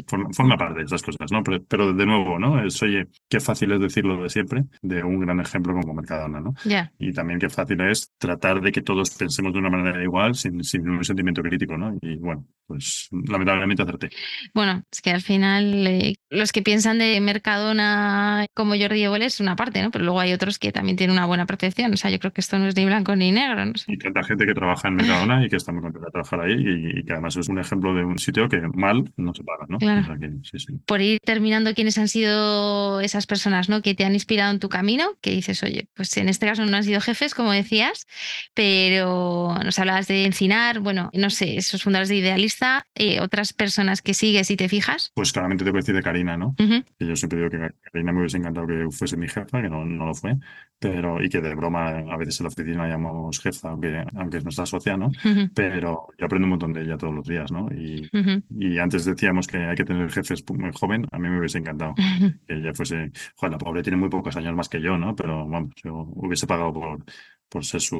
forma, 0.06 0.28
forma 0.32 0.56
parte 0.58 0.80
de 0.80 0.84
esas 0.84 1.02
cosas, 1.02 1.30
¿no? 1.32 1.42
Pero, 1.42 1.62
pero 1.64 1.92
de 1.94 2.04
nuevo, 2.06 2.38
¿no? 2.38 2.62
Es, 2.62 2.82
oye, 2.82 3.06
qué 3.28 3.40
fácil 3.40 3.72
es 3.72 3.80
decirlo 3.80 4.22
de 4.22 4.28
siempre, 4.28 4.64
de 4.82 5.02
un 5.02 5.20
gran 5.20 5.40
ejemplo 5.40 5.61
como 5.62 5.94
Mercadona, 5.94 6.40
¿no? 6.40 6.54
Ya. 6.64 6.92
Y 6.98 7.12
también 7.12 7.38
qué 7.38 7.48
fácil 7.48 7.80
es 7.80 8.12
tratar 8.18 8.60
de 8.60 8.72
que 8.72 8.82
todos 8.82 9.10
pensemos 9.10 9.52
de 9.52 9.58
una 9.58 9.70
manera 9.70 10.02
igual, 10.02 10.34
sin, 10.34 10.62
sin 10.64 10.88
un 10.88 11.04
sentimiento 11.04 11.42
crítico, 11.42 11.76
¿no? 11.76 11.96
Y 12.00 12.16
bueno, 12.16 12.46
pues 12.66 13.08
lamentablemente 13.10 13.82
acerté. 13.82 14.10
Bueno, 14.54 14.82
es 14.90 15.00
que 15.00 15.10
al 15.10 15.22
final 15.22 15.86
eh, 15.86 16.14
los 16.30 16.52
que 16.52 16.62
piensan 16.62 16.98
de 16.98 17.20
Mercadona 17.20 18.46
como 18.54 18.74
Jordi 18.76 19.02
Évole 19.02 19.26
es 19.26 19.40
una 19.40 19.56
parte, 19.56 19.82
¿no? 19.82 19.90
Pero 19.90 20.04
luego 20.04 20.20
hay 20.20 20.32
otros 20.32 20.58
que 20.58 20.72
también 20.72 20.96
tienen 20.96 21.16
una 21.16 21.26
buena 21.26 21.46
percepción. 21.46 21.92
O 21.92 21.96
sea, 21.96 22.10
yo 22.10 22.18
creo 22.18 22.32
que 22.32 22.40
esto 22.40 22.58
no 22.58 22.66
es 22.66 22.76
ni 22.76 22.84
blanco 22.84 23.14
ni 23.16 23.32
negro, 23.32 23.64
no. 23.64 23.72
Y 23.86 23.98
tanta 23.98 24.22
gente 24.22 24.46
que 24.46 24.54
trabaja 24.54 24.88
en 24.88 24.96
Mercadona 24.96 25.44
y 25.44 25.48
que 25.48 25.56
está 25.56 25.72
muy 25.72 25.82
contenta 25.82 26.06
de 26.06 26.12
trabajar 26.12 26.40
ahí 26.40 26.52
y, 26.52 27.00
y 27.00 27.04
que 27.04 27.12
además 27.12 27.36
es 27.36 27.48
un 27.48 27.58
ejemplo 27.58 27.94
de 27.94 28.04
un 28.04 28.18
sitio 28.18 28.48
que 28.48 28.60
mal 28.74 29.12
no 29.16 29.34
se 29.34 29.44
paga, 29.44 29.66
¿no? 29.68 29.78
Claro. 29.78 30.02
O 30.02 30.04
sea 30.04 30.16
que, 30.18 30.30
sí, 30.42 30.58
sí. 30.58 30.72
Por 30.86 31.00
ir 31.00 31.18
terminando, 31.24 31.74
¿quiénes 31.74 31.98
han 31.98 32.08
sido 32.08 33.00
esas 33.00 33.26
personas 33.26 33.68
¿no? 33.68 33.82
que 33.82 33.94
te 33.94 34.04
han 34.04 34.14
inspirado 34.14 34.52
en 34.52 34.60
tu 34.60 34.68
camino? 34.68 35.04
Que 35.20 35.30
dices, 35.30 35.51
oye, 35.62 35.88
pues 35.94 36.16
en 36.16 36.28
este 36.28 36.46
caso 36.46 36.64
no 36.64 36.76
han 36.76 36.84
sido 36.84 37.00
jefes, 37.00 37.34
como 37.34 37.52
decías, 37.52 38.06
pero 38.54 39.54
nos 39.64 39.78
hablabas 39.78 40.06
de 40.06 40.24
Encinar, 40.24 40.80
bueno, 40.80 41.10
no 41.12 41.30
sé, 41.30 41.56
esos 41.56 41.82
fundadores 41.82 42.08
de 42.08 42.16
Idealista, 42.16 42.86
eh, 42.94 43.20
otras 43.20 43.52
personas 43.52 44.02
que 44.02 44.14
sigues 44.14 44.50
y 44.50 44.56
te 44.56 44.68
fijas. 44.68 45.10
Pues 45.14 45.32
claramente 45.32 45.64
te 45.64 45.70
voy 45.70 45.78
a 45.78 45.82
decir 45.82 45.94
de 45.94 46.02
Karina, 46.02 46.36
¿no? 46.36 46.54
Que 46.56 47.06
yo 47.06 47.16
siempre 47.16 47.38
digo 47.38 47.50
que 47.50 47.58
Karina 47.92 48.12
me 48.12 48.20
hubiese 48.20 48.36
encantado 48.36 48.66
que 48.66 48.86
fuese 48.90 49.16
mi 49.16 49.28
jefa, 49.28 49.60
que 49.60 49.68
no, 49.68 49.84
no 49.84 50.06
lo 50.06 50.14
fue, 50.14 50.36
pero 50.82 51.22
y 51.22 51.28
que 51.28 51.40
de 51.40 51.54
broma 51.54 51.90
a 51.90 52.16
veces 52.16 52.40
en 52.40 52.44
la 52.44 52.48
oficina 52.48 52.82
la 52.82 52.88
llamamos 52.88 53.38
jefa, 53.38 53.70
aunque, 53.70 54.04
aunque 54.16 54.38
es 54.38 54.44
nuestra 54.44 54.66
socia, 54.66 54.96
¿no? 54.96 55.12
Pero 55.54 56.08
yo 56.18 56.26
aprendo 56.26 56.46
un 56.46 56.50
montón 56.50 56.72
de 56.72 56.82
ella 56.82 56.98
todos 56.98 57.14
los 57.14 57.24
días, 57.24 57.52
¿no? 57.52 57.68
Y, 57.72 58.10
y 58.58 58.78
antes 58.78 59.04
decíamos 59.04 59.46
que 59.46 59.58
hay 59.58 59.76
que 59.76 59.84
tener 59.84 60.10
jefes 60.10 60.44
muy 60.52 60.72
joven, 60.74 61.06
a 61.12 61.18
mí 61.20 61.28
me 61.28 61.38
hubiese 61.38 61.58
encantado 61.58 61.94
que 61.94 62.54
ella 62.54 62.74
fuese, 62.74 63.12
joder, 63.36 63.52
la 63.52 63.58
pobre 63.58 63.82
tiene 63.82 63.96
muy 63.96 64.08
pocos 64.08 64.36
años 64.36 64.56
más 64.56 64.68
que 64.68 64.80
yo, 64.80 64.98
¿no? 64.98 65.14
Pero 65.14 65.46
vamos, 65.46 65.70
yo 65.84 66.04
hubiese 66.16 66.48
pagado 66.48 66.72
por, 66.72 67.04
por 67.52 67.64
ser 67.66 67.82
su, 67.82 67.98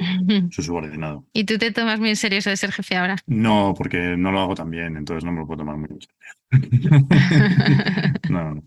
su 0.51 0.63
subordinado. 0.63 1.27
¿Y 1.35 1.45
tú 1.45 1.59
te 1.59 1.71
tomas 1.73 2.01
muy 2.01 2.09
en 2.09 2.17
serio 2.17 2.39
eso 2.39 2.49
de 2.49 2.57
ser 2.57 2.73
jefe 2.73 2.97
ahora? 2.97 3.17
No, 3.27 3.75
porque 3.77 3.99
no 4.17 4.33
lo 4.33 4.41
hago 4.41 4.55
tan 4.55 4.71
bien, 4.71 4.97
entonces 4.97 5.25
no 5.25 5.33
me 5.33 5.41
lo 5.41 5.47
puedo 5.47 5.59
tomar 5.59 5.77
muy 5.77 5.91
en 5.91 6.01
serio. 6.01 6.19
No, 8.31 8.55
no. 8.55 8.63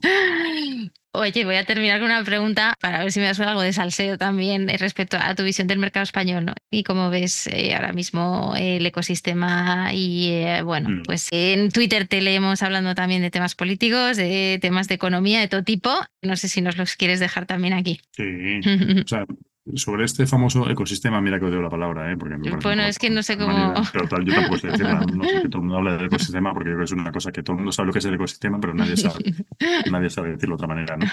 Oye, 1.14 1.46
voy 1.46 1.56
a 1.56 1.64
terminar 1.64 2.00
con 2.00 2.08
una 2.08 2.24
pregunta 2.26 2.76
para 2.82 3.00
ver 3.00 3.12
si 3.12 3.20
me 3.22 3.26
das 3.28 3.40
algo 3.40 3.62
de 3.62 3.72
salseo 3.72 4.18
también 4.18 4.70
eh, 4.70 4.78
respecto 4.78 5.18
a 5.20 5.34
tu 5.34 5.44
visión 5.44 5.66
del 5.68 5.80
mercado 5.80 6.04
español, 6.04 6.44
¿no? 6.46 6.54
Y 6.70 6.84
cómo 6.84 7.10
ves 7.10 7.48
eh, 7.48 7.74
ahora 7.74 7.94
mismo 7.94 8.54
el 8.58 8.86
ecosistema 8.86 9.92
y, 9.94 10.28
eh, 10.32 10.62
bueno, 10.62 10.90
Mm. 10.90 11.04
pues 11.04 11.30
en 11.32 11.72
Twitter 11.72 12.08
te 12.08 12.20
leemos 12.22 12.62
hablando 12.64 12.96
también 12.96 13.22
de 13.22 13.32
temas 13.32 13.56
políticos, 13.56 14.18
de 14.18 14.60
temas 14.62 14.90
de 14.90 14.96
economía, 14.96 15.40
de 15.40 15.48
todo 15.48 15.64
tipo. 15.64 15.90
No 16.22 16.36
sé 16.36 16.50
si 16.50 16.62
nos 16.62 16.78
los 16.78 16.96
quieres 16.98 17.22
dejar 17.22 17.46
también 17.46 17.74
aquí. 17.74 18.02
Sí, 18.12 18.24
o 19.06 19.08
sea, 19.08 19.26
sobre 19.74 20.06
este 20.06 20.28
famoso 20.28 20.70
ecosistema, 20.70 21.20
mira 21.22 21.40
que 21.40 21.46
odio 21.46 21.62
la 21.62 21.70
palabra, 21.70 22.12
¿eh? 22.12 22.18
Porque 22.18 22.38
me 22.38 22.52
Bueno, 22.58 22.84
es 22.84 23.00
que 23.00 23.10
no 23.10 23.24
sé 23.24 23.38
cómo. 23.38 23.74
Pero 23.92 24.08
tal, 24.08 24.24
yo 24.24 24.34
tampoco 24.34 24.58
sé 24.58 24.68
decirla. 24.68 25.06
No 25.14 25.24
sé 25.24 25.42
que 25.42 25.50
todo 25.50 25.62
el 25.62 25.68
mundo 25.68 25.78
habla 25.78 25.98
del 25.98 26.06
ecosistema 26.06 26.54
porque 26.54 26.70
yo 26.70 26.76
creo 26.76 26.86
que 26.86 26.94
es 26.94 27.00
una 27.00 27.12
cosa 27.12 27.32
que 27.32 27.42
todo 27.42 27.54
el 27.54 27.58
mundo 27.58 27.72
sabe 27.72 27.88
lo 27.88 27.94
que 27.94 28.00
es 28.00 28.06
el 28.06 28.14
ecosistema, 28.14 28.60
pero 28.60 28.74
nadie 28.74 28.96
sabe, 28.96 29.24
nadie 29.92 30.10
sabe 30.10 30.32
decirlo 30.32 30.56
de 30.56 30.64
otra 30.64 30.68
manera, 30.68 30.98
¿no? 30.98 31.06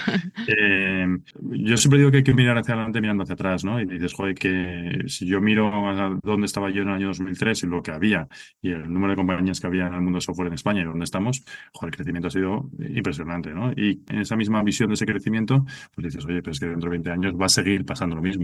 Eh, 0.47 1.07
yo 1.41 1.77
siempre 1.77 1.99
digo 1.99 2.11
que 2.11 2.17
hay 2.17 2.23
que 2.23 2.33
mirar 2.33 2.57
hacia 2.57 2.75
adelante 2.75 3.01
mirando 3.01 3.23
hacia 3.23 3.33
atrás, 3.33 3.63
¿no? 3.63 3.81
Y 3.81 3.85
dices, 3.85 4.13
joder, 4.13 4.35
que 4.35 5.03
si 5.07 5.25
yo 5.25 5.41
miro 5.41 5.89
a 5.89 6.19
dónde 6.21 6.45
estaba 6.45 6.69
yo 6.69 6.83
en 6.83 6.89
el 6.89 6.95
año 6.95 7.07
2003 7.07 7.63
y 7.63 7.67
lo 7.67 7.81
que 7.81 7.91
había 7.91 8.27
y 8.61 8.71
el 8.71 8.91
número 8.91 9.11
de 9.11 9.15
compañías 9.15 9.59
que 9.59 9.67
había 9.67 9.87
en 9.87 9.95
el 9.95 10.01
mundo 10.01 10.21
software 10.21 10.47
en 10.47 10.53
España 10.53 10.81
y 10.81 10.85
donde 10.85 11.05
estamos, 11.05 11.43
joder, 11.73 11.93
el 11.93 11.95
crecimiento 11.95 12.27
ha 12.27 12.31
sido 12.31 12.69
impresionante, 12.79 13.53
¿no? 13.53 13.71
Y 13.71 14.03
en 14.09 14.19
esa 14.19 14.35
misma 14.35 14.61
visión 14.63 14.89
de 14.89 14.95
ese 14.95 15.05
crecimiento, 15.05 15.65
pues 15.95 16.05
dices, 16.05 16.25
oye, 16.25 16.41
pero 16.41 16.51
es 16.51 16.59
que 16.59 16.67
dentro 16.67 16.89
de 16.89 16.97
20 16.97 17.11
años 17.11 17.33
va 17.39 17.47
a 17.47 17.49
seguir 17.49 17.85
pasando 17.85 18.15
lo 18.15 18.21
mismo, 18.21 18.42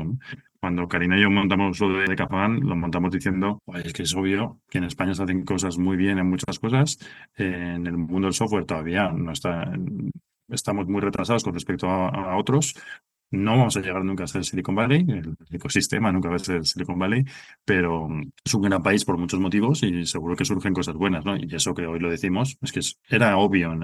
Cuando 0.59 0.87
Karina 0.87 1.17
y 1.17 1.21
yo 1.21 1.29
montamos 1.29 1.79
lo 1.79 1.97
de 1.97 2.07
Decafan, 2.07 2.59
lo 2.59 2.75
montamos 2.75 3.11
diciendo, 3.11 3.61
"Oye, 3.65 3.87
es 3.87 3.93
que 3.93 4.03
es 4.03 4.13
obvio 4.15 4.59
que 4.69 4.79
en 4.79 4.83
España 4.83 5.13
se 5.13 5.23
hacen 5.23 5.45
cosas 5.45 5.77
muy 5.77 5.95
bien 5.95 6.19
en 6.19 6.29
muchas 6.29 6.59
cosas, 6.59 6.99
en 7.37 7.87
el 7.87 7.97
mundo 7.97 8.27
del 8.27 8.33
software 8.33 8.65
todavía 8.65 9.09
no 9.09 9.31
está, 9.31 9.71
estamos 10.49 10.87
muy 10.87 11.01
retrasados 11.01 11.43
con 11.43 11.53
respecto 11.53 11.87
a, 11.87 12.37
otros. 12.37 12.75
No 13.31 13.51
vamos 13.57 13.77
a 13.77 13.81
llegar 13.81 14.03
nunca 14.03 14.23
a 14.23 14.27
ser 14.27 14.43
Silicon 14.43 14.73
Valley, 14.73 15.05
el 15.07 15.35
ecosistema 15.51 16.11
nunca 16.11 16.29
va 16.29 16.37
a 16.37 16.39
ser 16.39 16.65
Silicon 16.65 16.97
Valley, 16.97 17.25
pero 17.63 18.09
es 18.43 18.53
un 18.55 18.61
gran 18.63 18.81
país 18.81 19.05
por 19.05 19.19
muchos 19.19 19.39
motivos 19.39 19.83
y 19.83 20.05
seguro 20.07 20.35
que 20.35 20.45
surgen 20.45 20.73
cosas 20.73 20.95
buenas, 20.95 21.23
¿no? 21.25 21.37
Y 21.37 21.47
eso 21.53 21.75
que 21.75 21.85
hoy 21.85 21.99
lo 21.99 22.09
decimos, 22.09 22.57
es 22.61 22.71
que 22.71 22.81
era 23.15 23.37
obvio 23.37 23.77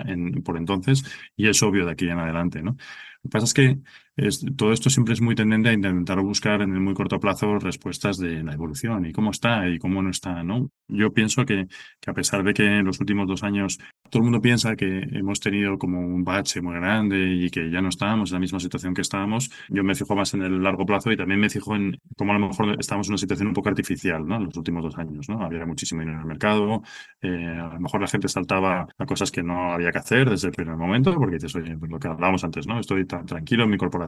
por 0.43 0.57
entonces 0.57 1.03
y 1.35 1.47
es 1.47 1.61
obvio 1.61 1.85
de 1.85 1.91
aquí 1.91 2.09
en 2.09 2.17
adelante. 2.17 2.63
Lo 2.63 2.75
que 2.75 3.29
pasa 3.29 3.45
es 3.45 3.53
que 3.53 3.77
es- 4.15 4.45
todo 4.57 4.71
esto 4.73 4.89
siempre 4.89 5.13
es 5.13 5.21
muy 5.21 5.35
tendente 5.35 5.69
a 5.69 5.73
intentar 5.73 6.19
buscar 6.21 6.61
en 6.61 6.73
el 6.73 6.79
muy 6.79 6.93
corto 6.93 7.19
plazo 7.19 7.59
respuestas 7.59 8.17
de 8.17 8.43
la 8.43 8.53
evolución 8.53 9.05
y 9.05 9.11
cómo 9.11 9.31
está 9.31 9.67
y 9.69 9.77
cómo 9.79 10.01
no 10.01 10.09
está, 10.09 10.43
¿no? 10.43 10.69
Yo 10.87 11.11
pienso 11.13 11.45
que, 11.45 11.67
que 11.99 12.11
a 12.11 12.13
pesar 12.13 12.43
de 12.43 12.53
que 12.53 12.65
en 12.65 12.85
los 12.85 12.99
últimos 12.99 13.27
dos 13.27 13.43
años 13.43 13.77
todo 14.09 14.19
el 14.21 14.23
mundo 14.25 14.41
piensa 14.41 14.75
que 14.75 14.99
hemos 15.11 15.39
tenido 15.39 15.77
como 15.77 15.99
un 15.99 16.23
bache 16.23 16.61
muy 16.61 16.75
grande 16.75 17.33
y 17.33 17.49
que 17.49 17.69
ya 17.69 17.81
no 17.81 17.89
estábamos 17.89 18.29
en 18.31 18.35
la 18.35 18.39
misma 18.39 18.59
situación 18.59 18.93
que 18.93 19.01
estábamos, 19.01 19.51
yo 19.69 19.83
me 19.83 19.95
fijo 19.95 20.15
más 20.15 20.33
en 20.33 20.43
el 20.43 20.61
largo 20.63 20.85
plazo 20.85 21.11
y 21.11 21.17
también 21.17 21.39
me 21.39 21.49
fijo 21.49 21.75
en 21.75 21.97
cómo 22.15 22.31
a 22.33 22.39
lo 22.39 22.47
mejor 22.47 22.77
estamos 22.79 23.07
en 23.07 23.13
una 23.13 23.17
situación 23.17 23.47
un 23.49 23.53
poco 23.53 23.69
artificial, 23.69 24.25
¿no? 24.25 24.37
En 24.37 24.45
los 24.45 24.55
últimos 24.57 24.83
dos 24.83 24.97
años, 24.97 25.27
¿no? 25.27 25.41
Había 25.43 25.65
muchísimo 25.65 26.01
dinero 26.01 26.17
en 26.17 26.21
el 26.21 26.27
mercado, 26.27 26.81
eh, 27.21 27.57
a 27.59 27.73
lo 27.73 27.79
mejor 27.79 28.01
la 28.01 28.07
gente 28.07 28.27
saltaba 28.29 28.87
a 28.97 29.05
cosas 29.05 29.31
que 29.31 29.43
no 29.43 29.73
había 29.73 29.91
que 29.91 29.97
hacer 29.99 30.29
desde 30.29 30.47
el 30.49 30.53
primer 30.53 30.75
momento, 30.77 31.13
porque 31.15 31.35
dices, 31.35 31.55
oye, 31.55 31.77
pues 31.77 31.91
lo 31.91 31.99
que 31.99 32.07
hablábamos 32.07 32.43
antes, 32.43 32.67
¿no? 32.67 32.79
Estoy 32.79 33.05
tan 33.05 33.25
tranquilo 33.25 33.63
en 33.63 33.69
mi 33.71 33.77
corporación 33.77 34.04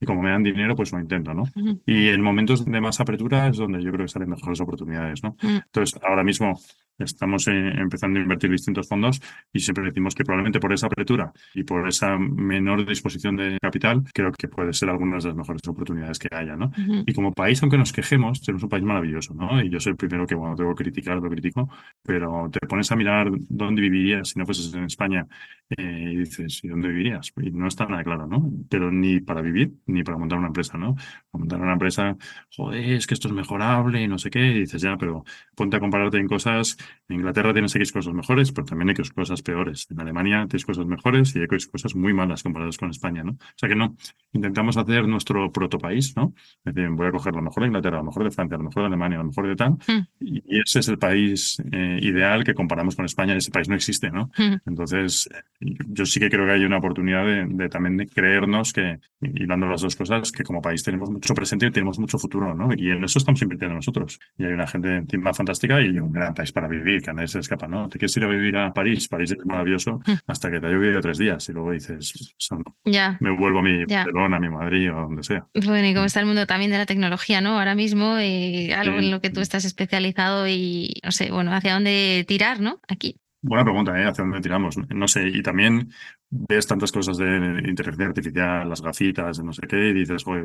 y 0.00 0.06
como 0.06 0.22
me 0.22 0.30
dan 0.30 0.42
dinero, 0.42 0.74
pues 0.74 0.92
lo 0.92 1.00
intento, 1.00 1.34
¿no? 1.34 1.44
Y 1.86 2.08
en 2.08 2.20
momentos 2.22 2.64
de 2.64 2.80
más 2.80 3.00
apertura 3.00 3.48
es 3.48 3.56
donde 3.56 3.82
yo 3.82 3.90
creo 3.90 4.06
que 4.06 4.12
salen 4.12 4.30
mejores 4.30 4.60
oportunidades, 4.60 5.22
¿no? 5.22 5.36
Mm. 5.42 5.56
Entonces, 5.66 6.00
ahora 6.02 6.24
mismo 6.24 6.58
estamos 7.04 7.46
eh, 7.48 7.52
empezando 7.52 8.18
a 8.18 8.22
invertir 8.22 8.50
distintos 8.50 8.88
fondos 8.88 9.20
y 9.52 9.60
siempre 9.60 9.84
decimos 9.84 10.14
que 10.14 10.24
probablemente 10.24 10.60
por 10.60 10.72
esa 10.72 10.86
apertura 10.86 11.32
y 11.54 11.64
por 11.64 11.88
esa 11.88 12.18
menor 12.18 12.86
disposición 12.86 13.36
de 13.36 13.58
capital, 13.60 14.02
creo 14.12 14.32
que 14.32 14.48
puede 14.48 14.72
ser 14.72 14.90
algunas 14.90 15.24
de 15.24 15.30
las 15.30 15.36
mejores 15.36 15.62
oportunidades 15.68 16.18
que 16.18 16.28
haya, 16.34 16.56
¿no? 16.56 16.72
Y 17.06 17.12
como 17.12 17.32
país, 17.32 17.62
aunque 17.62 17.78
nos 17.78 17.92
quejemos, 17.92 18.40
tenemos 18.40 18.62
un 18.62 18.68
país 18.68 18.84
maravilloso, 18.84 19.34
¿no? 19.34 19.62
Y 19.62 19.70
yo 19.70 19.80
soy 19.80 19.92
el 19.92 19.96
primero 19.96 20.26
que, 20.26 20.34
bueno, 20.34 20.54
tengo 20.56 20.74
que 20.74 20.84
criticar, 20.84 21.16
lo 21.18 21.30
critico, 21.30 21.68
pero 22.02 22.48
te 22.50 22.66
pones 22.66 22.90
a 22.92 22.96
mirar 22.96 23.30
dónde 23.48 23.82
vivirías 23.82 24.30
si 24.30 24.38
no 24.38 24.46
fueses 24.46 24.72
en 24.74 24.84
España 24.84 25.26
eh, 25.70 26.10
y 26.12 26.16
dices, 26.16 26.62
¿y 26.64 26.68
dónde 26.68 26.88
vivirías? 26.88 27.32
Y 27.40 27.50
no 27.50 27.68
está 27.68 27.86
nada 27.86 28.02
claro, 28.04 28.26
¿no? 28.26 28.50
Pero 28.68 28.90
ni 28.90 29.20
para 29.20 29.40
vivir, 29.40 29.72
ni 29.86 30.02
para 30.02 30.18
montar 30.18 30.38
una 30.38 30.48
empresa, 30.48 30.78
¿no? 30.78 30.96
Montar 31.32 31.60
una 31.60 31.72
empresa, 31.72 32.16
joder, 32.56 32.92
es 32.92 33.06
que 33.06 33.14
esto 33.14 33.28
es 33.28 33.34
mejorable 33.34 34.02
y 34.02 34.08
no 34.08 34.18
sé 34.18 34.30
qué, 34.30 34.46
y 34.46 34.60
dices, 34.60 34.82
ya, 34.82 34.96
pero 34.96 35.24
ponte 35.54 35.76
a 35.76 35.80
compararte 35.80 36.18
en 36.18 36.28
cosas. 36.28 36.76
En 37.08 37.16
Inglaterra 37.16 37.52
tienes 37.52 37.74
X 37.74 37.92
cosas 37.92 38.14
mejores, 38.14 38.52
pero 38.52 38.66
también 38.66 38.90
hay 38.90 38.94
cosas 39.14 39.42
peores. 39.42 39.86
En 39.90 40.00
Alemania 40.00 40.46
tienes 40.48 40.64
cosas 40.64 40.86
mejores 40.86 41.34
y 41.36 41.40
hay 41.40 41.46
cosas 41.46 41.94
muy 41.94 42.12
malas 42.12 42.42
comparadas 42.42 42.76
con 42.76 42.90
España, 42.90 43.22
¿no? 43.24 43.32
O 43.32 43.56
sea 43.56 43.68
que 43.68 43.74
no, 43.76 43.96
intentamos 44.32 44.76
hacer 44.76 45.06
nuestro 45.08 45.50
protopaís, 45.52 46.16
¿no? 46.16 46.34
Es 46.64 46.74
decir, 46.74 46.90
voy 46.90 47.08
a 47.08 47.12
coger 47.12 47.34
lo 47.34 47.42
mejor 47.42 47.62
de 47.62 47.66
Inglaterra, 47.68 47.98
lo 47.98 48.04
mejor 48.04 48.24
de 48.24 48.30
Francia, 48.30 48.56
lo 48.56 48.64
mejor 48.64 48.82
de 48.82 48.86
Alemania, 48.86 49.18
lo 49.18 49.24
mejor 49.24 49.48
de 49.48 49.56
tal, 49.56 49.70
Mm. 49.70 50.06
y 50.20 50.60
ese 50.60 50.80
es 50.80 50.88
el 50.88 50.98
país 50.98 51.62
eh, 51.72 51.98
ideal 52.02 52.44
que 52.44 52.54
comparamos 52.54 52.96
con 52.96 53.04
España 53.04 53.34
y 53.34 53.38
ese 53.38 53.50
país 53.50 53.68
no 53.68 53.74
existe, 53.74 54.10
¿no? 54.10 54.30
Mm. 54.38 54.56
Entonces, 54.66 55.28
yo 55.60 56.06
sí 56.06 56.20
que 56.20 56.28
creo 56.28 56.46
que 56.46 56.52
hay 56.52 56.64
una 56.64 56.78
oportunidad 56.78 57.24
de, 57.24 57.46
de 57.46 57.68
también 57.68 57.96
de 57.96 58.06
creernos 58.06 58.72
que, 58.72 58.98
hilando 59.20 59.66
las 59.66 59.82
dos 59.82 59.96
cosas, 59.96 60.32
que 60.32 60.42
como 60.44 60.60
país 60.60 60.82
tenemos 60.82 61.10
mucho 61.10 61.34
presente 61.34 61.66
y 61.66 61.70
tenemos 61.70 61.98
mucho 61.98 62.18
futuro, 62.18 62.54
¿no? 62.54 62.70
Y 62.74 62.90
en 62.90 63.04
eso 63.04 63.18
estamos 63.18 63.40
invirtiendo 63.42 63.74
nosotros. 63.76 64.18
Y 64.38 64.44
hay 64.44 64.52
una 64.52 64.66
gente 64.66 64.96
encima 64.96 65.32
fantástica 65.34 65.80
y 65.80 65.98
un 65.98 66.12
gran 66.12 66.34
país 66.34 66.52
para 66.52 66.68
vivir, 66.68 66.79
que 66.82 67.10
a 67.10 67.12
nadie 67.12 67.28
se 67.28 67.38
escapa, 67.38 67.66
¿no? 67.68 67.88
Te 67.88 67.98
quieres 67.98 68.16
ir 68.16 68.24
a 68.24 68.28
vivir 68.28 68.56
a 68.56 68.72
París, 68.72 69.08
París 69.08 69.32
es 69.32 69.44
maravilloso, 69.46 70.00
hasta 70.26 70.50
que 70.50 70.60
te 70.60 70.66
ha 70.66 70.70
llovido 70.70 71.00
tres 71.00 71.18
días 71.18 71.48
y 71.48 71.52
luego 71.52 71.72
dices, 71.72 72.34
"Son- 72.38 72.64
Ya. 72.84 73.16
me 73.20 73.30
vuelvo 73.36 73.60
a 73.60 73.62
mi 73.62 73.84
Ya. 73.86 73.98
Barcelona, 74.04 74.36
a 74.36 74.40
mi 74.40 74.48
Madrid 74.48 74.92
o 74.92 75.00
donde 75.02 75.22
sea. 75.22 75.46
Bueno, 75.54 75.86
y 75.88 75.94
cómo 75.94 76.06
está 76.06 76.20
el 76.20 76.26
mundo 76.26 76.46
también 76.46 76.70
de 76.70 76.78
la 76.78 76.86
tecnología, 76.86 77.40
¿no? 77.40 77.58
Ahora 77.58 77.74
mismo, 77.74 78.16
eh, 78.18 78.74
algo 78.74 78.98
Sí. 78.98 79.04
en 79.06 79.10
lo 79.10 79.20
que 79.20 79.30
tú 79.30 79.40
estás 79.40 79.64
especializado 79.64 80.48
y 80.48 80.94
no 81.04 81.12
sé, 81.12 81.30
bueno, 81.30 81.52
hacia 81.54 81.74
dónde 81.74 82.24
tirar, 82.26 82.60
¿no? 82.60 82.80
Aquí. 82.88 83.16
Buena 83.42 83.64
pregunta, 83.64 83.98
¿eh? 83.98 84.04
¿Hacia 84.04 84.22
dónde 84.22 84.42
tiramos? 84.42 84.76
No 84.76 85.08
sé, 85.08 85.26
y 85.28 85.40
también 85.42 85.90
ves 86.28 86.66
tantas 86.66 86.92
cosas 86.92 87.16
de 87.16 87.62
inteligencia 87.66 88.06
artificial, 88.08 88.68
las 88.68 88.82
gafitas, 88.82 89.42
no 89.42 89.54
sé 89.54 89.62
qué, 89.66 89.88
y 89.88 89.92
dices, 89.94 90.24
joder, 90.24 90.44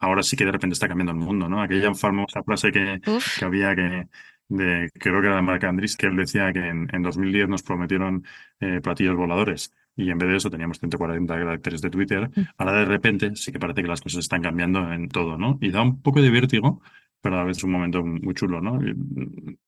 ahora 0.00 0.24
sí 0.24 0.36
que 0.36 0.44
de 0.44 0.50
repente 0.50 0.74
está 0.74 0.88
cambiando 0.88 1.12
el 1.12 1.18
mundo, 1.18 1.48
¿no? 1.48 1.62
Aquella 1.62 1.94
famosa 1.94 2.42
frase 2.42 2.72
que, 2.72 3.00
que 3.38 3.44
había 3.44 3.76
que, 3.76 4.08
de, 4.48 4.90
creo 4.98 5.20
que 5.20 5.26
era 5.26 5.36
de 5.36 5.42
Marc 5.42 5.64
Andrees, 5.64 5.96
que 5.96 6.06
él 6.06 6.16
decía 6.16 6.52
que 6.52 6.60
en, 6.60 6.88
en 6.92 7.02
2010 7.02 7.48
nos 7.48 7.62
prometieron 7.62 8.24
eh, 8.60 8.80
platillos 8.82 9.16
voladores. 9.16 9.72
Y 9.96 10.10
en 10.10 10.18
vez 10.18 10.30
de 10.30 10.36
eso 10.36 10.50
teníamos 10.50 10.78
140 10.78 11.34
caracteres 11.34 11.82
de 11.82 11.90
Twitter. 11.90 12.30
Ahora 12.56 12.72
de 12.72 12.84
repente 12.86 13.36
sí 13.36 13.52
que 13.52 13.58
parece 13.58 13.82
que 13.82 13.88
las 13.88 14.00
cosas 14.00 14.20
están 14.20 14.42
cambiando 14.42 14.90
en 14.92 15.08
todo, 15.08 15.36
¿no? 15.36 15.58
Y 15.60 15.70
da 15.70 15.82
un 15.82 16.00
poco 16.00 16.22
de 16.22 16.30
vértigo, 16.30 16.80
pero 17.20 17.36
a 17.36 17.38
la 17.38 17.44
vez 17.44 17.58
es 17.58 17.64
un 17.64 17.72
momento 17.72 18.02
muy 18.02 18.34
chulo, 18.34 18.60
¿no? 18.60 18.80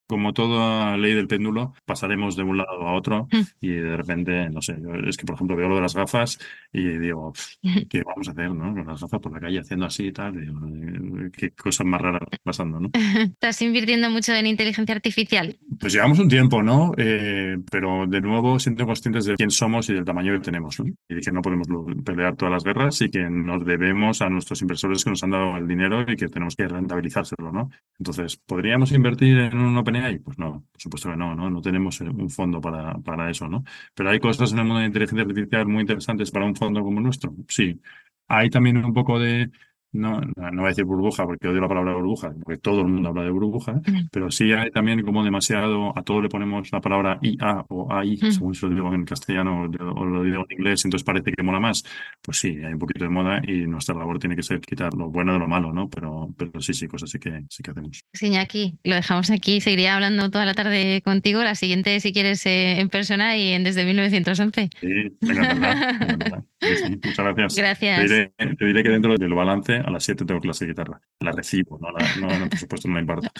Y, 0.05 0.15
Como 0.15 0.33
toda 0.33 0.97
ley 0.97 1.15
del 1.15 1.27
péndulo, 1.27 1.73
pasaremos 1.87 2.37
de 2.37 2.43
un 2.43 2.59
lado 2.59 2.87
a 2.87 2.93
otro 2.95 3.27
Mm. 3.33 3.41
y 3.61 3.69
de 3.71 3.97
repente, 3.97 4.51
no 4.51 4.61
sé, 4.61 4.77
es 5.09 5.17
que 5.17 5.25
por 5.25 5.35
ejemplo 5.35 5.57
veo 5.57 5.69
lo 5.69 5.77
de 5.77 5.81
las 5.83 5.95
gafas 5.95 6.39
y 6.73 6.83
digo, 6.99 7.33
"Pff, 7.33 7.57
¿qué 7.89 8.03
vamos 8.05 8.29
a 8.29 8.33
hacer, 8.33 8.51
no? 8.51 8.75
Con 8.75 8.87
las 8.87 9.01
gafas 9.01 9.21
por 9.21 9.33
la 9.33 9.41
calle 9.41 9.61
haciendo 9.61 9.87
así 9.87 10.07
y 10.09 10.13
tal, 10.13 10.39
digo, 10.41 10.61
eh, 10.67 11.31
qué 11.33 11.51
cosas 11.53 11.87
más 11.87 12.01
raras 12.01 12.23
pasando, 12.43 12.81
¿no? 12.81 12.91
¿Estás 13.33 13.63
invirtiendo 13.63 14.11
mucho 14.11 14.35
en 14.35 14.47
inteligencia 14.47 14.95
artificial? 14.95 15.57
Pues 15.81 15.93
llevamos 15.95 16.19
un 16.19 16.29
tiempo, 16.29 16.63
¿no? 16.63 16.93
Eh, 16.99 17.57
pero 17.71 18.07
de 18.07 18.21
nuevo 18.21 18.59
siendo 18.59 18.85
conscientes 18.87 19.25
de 19.25 19.35
quién 19.37 19.51
somos 19.51 19.89
y 19.89 19.95
del 19.95 20.05
tamaño 20.05 20.33
que 20.35 20.41
tenemos, 20.41 20.79
¿no? 20.81 20.87
Y 21.09 21.15
de 21.15 21.21
que 21.21 21.33
no 21.33 21.41
podemos 21.43 21.67
pelear 22.05 22.37
todas 22.37 22.53
las 22.53 22.65
guerras 22.65 23.01
y 23.01 23.11
que 23.11 23.23
nos 23.31 23.65
debemos 23.65 24.21
a 24.23 24.29
nuestros 24.29 24.61
inversores 24.63 25.03
que 25.03 25.11
nos 25.11 25.23
han 25.25 25.31
dado 25.31 25.57
el 25.57 25.67
dinero 25.67 26.03
y 26.03 26.17
que 26.17 26.29
tenemos 26.29 26.55
que 26.57 26.69
rentabilizárselo, 26.69 27.51
¿no? 27.53 27.71
Entonces, 27.99 28.37
¿podríamos 28.47 28.93
invertir 28.93 29.39
en 29.39 29.59
un 29.59 29.79
OpenAI? 29.95 30.19
Pues 30.19 30.39
no, 30.39 30.65
por 30.73 30.81
supuesto 30.81 31.11
que 31.11 31.17
no, 31.17 31.35
¿no? 31.35 31.51
No 31.51 31.61
tenemos 31.61 32.01
eh, 32.01 32.09
un 32.09 32.31
fondo 32.31 32.61
para, 32.61 32.99
para 32.99 33.31
eso, 33.31 33.49
¿no? 33.49 33.65
Pero 33.95 34.11
hay 34.11 34.21
cosas 34.21 34.53
en 34.53 34.59
el 34.59 34.65
mundo 34.65 34.81
de 34.81 34.87
inteligencia 34.87 35.23
artificial 35.23 35.67
muy 35.67 35.83
interesantes 35.83 36.31
para 36.31 36.45
un 36.47 36.57
fondo 36.57 36.83
como 36.83 36.99
el 36.99 37.05
nuestro. 37.05 37.35
Sí. 37.49 37.81
Hay 38.29 38.51
también 38.51 38.85
un 38.85 38.95
poco 38.95 39.19
de, 39.19 39.51
no, 39.95 40.21
no 40.21 40.51
no 40.51 40.61
voy 40.63 40.67
a 40.67 40.69
decir 40.69 40.85
burbuja 40.85 41.25
porque 41.25 41.49
odio 41.49 41.61
la 41.61 41.69
palabra 41.69 41.95
burbuja, 41.95 42.33
porque 42.43 42.59
todo 42.61 42.81
el 42.83 42.89
mundo 42.89 43.09
habla 43.09 43.23
de 43.25 43.31
burbuja, 43.31 43.73
Mm. 43.75 44.09
pero 44.13 44.31
sí 44.31 44.53
hay 44.53 44.71
también 44.71 45.03
como 45.03 45.25
demasiado, 45.25 45.97
a 45.99 46.03
todo 46.03 46.21
le 46.21 46.29
ponemos 46.29 46.71
la 46.73 46.81
palabra 46.81 47.19
IA 47.23 47.65
o 47.69 47.93
AI, 47.93 48.19
Mm. 48.23 48.31
según 48.33 48.55
si 48.55 48.67
lo 48.67 48.75
digo 48.75 48.95
en 48.95 49.05
castellano 49.05 49.63
o 49.63 50.05
lo 50.05 50.23
digo 50.23 50.45
en 50.49 50.59
inglés, 50.59 50.85
entonces 50.85 51.05
parece 51.05 51.33
que 51.33 51.43
mola 51.43 51.61
más. 51.61 51.83
Pues 52.23 52.39
sí, 52.39 52.49
hay 52.65 52.73
un 52.73 52.79
poquito 52.79 53.05
de 53.05 53.11
moda 53.11 53.41
y 53.47 53.67
nuestra 53.67 53.95
labor 53.95 54.19
tiene 54.19 54.37
que 54.37 54.43
ser 54.43 54.61
quitar 54.61 54.93
lo 54.95 55.11
bueno 55.11 55.33
de 55.33 55.39
lo 55.39 55.49
malo, 55.49 55.73
¿no? 55.73 55.89
Pero, 55.89 56.29
pero 56.37 56.61
sí, 56.61 56.75
sí, 56.75 56.87
cosas 56.89 57.11
sí 57.11 57.19
que, 57.19 57.45
sí 57.49 57.63
que 57.63 57.71
hacemos. 57.71 58.03
Sí, 58.13 58.27
Iñaki, 58.27 58.79
lo 58.85 58.95
dejamos 58.97 59.31
aquí. 59.31 59.61
Seguiría 59.61 59.95
hablando 59.95 60.31
toda 60.31 60.45
la 60.45 60.55
tarde 60.55 61.01
contigo. 61.05 61.43
La 61.43 61.55
siguiente, 61.55 62.01
si 62.01 62.13
quieres, 62.13 62.45
eh, 62.47 62.81
en 62.81 62.89
persona 62.89 63.37
y 63.37 63.53
en 63.53 63.65
desde 63.65 63.85
1911. 63.85 64.69
Sí, 64.81 64.87
me 65.21 65.33
encantará. 65.33 66.45
Sí, 66.65 66.77
sí, 66.77 67.01
muchas 67.03 67.25
gracias. 67.25 67.55
Gracias. 67.57 67.99
Te 67.99 68.03
diré, 68.03 68.33
te 68.37 68.65
diré 68.65 68.83
que 68.83 68.89
dentro 68.89 69.17
del 69.17 69.35
balance 69.35 69.75
a 69.77 69.91
las 69.91 70.05
7 70.05 70.25
tengo 70.25 70.41
clase 70.41 70.65
de 70.65 70.73
guitarra. 70.73 71.01
La 71.21 71.33
recibo, 71.33 71.79
no, 71.81 71.91
la, 71.91 72.07
no, 72.21 72.39
no, 72.39 72.49
por 72.49 72.59
supuesto 72.59 72.89
no 72.89 72.95
me 72.95 73.01
importa. 73.01 73.31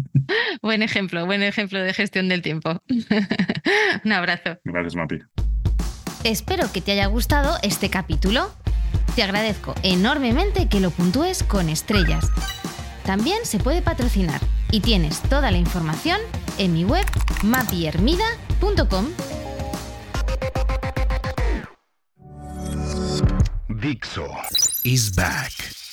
Buen 0.62 0.82
ejemplo, 0.82 1.26
buen 1.26 1.42
ejemplo 1.42 1.78
de 1.78 1.92
gestión 1.92 2.28
del 2.28 2.42
tiempo. 2.42 2.82
Un 4.04 4.12
abrazo. 4.12 4.58
Gracias, 4.64 4.96
Mapi. 4.96 5.18
Espero 6.24 6.72
que 6.72 6.80
te 6.80 6.92
haya 6.92 7.06
gustado 7.06 7.56
este 7.62 7.88
capítulo. 7.90 8.50
Te 9.14 9.22
agradezco 9.22 9.74
enormemente 9.82 10.68
que 10.68 10.80
lo 10.80 10.90
puntúes 10.90 11.42
con 11.42 11.68
estrellas. 11.68 12.30
También 13.04 13.44
se 13.44 13.58
puede 13.58 13.82
patrocinar 13.82 14.40
y 14.72 14.80
tienes 14.80 15.22
toda 15.22 15.50
la 15.50 15.58
información 15.58 16.20
en 16.58 16.72
mi 16.72 16.84
web 16.84 17.06
mapiermida.com. 17.44 19.06
Dixo 23.68 24.28
is 24.84 25.10
back. 25.10 25.85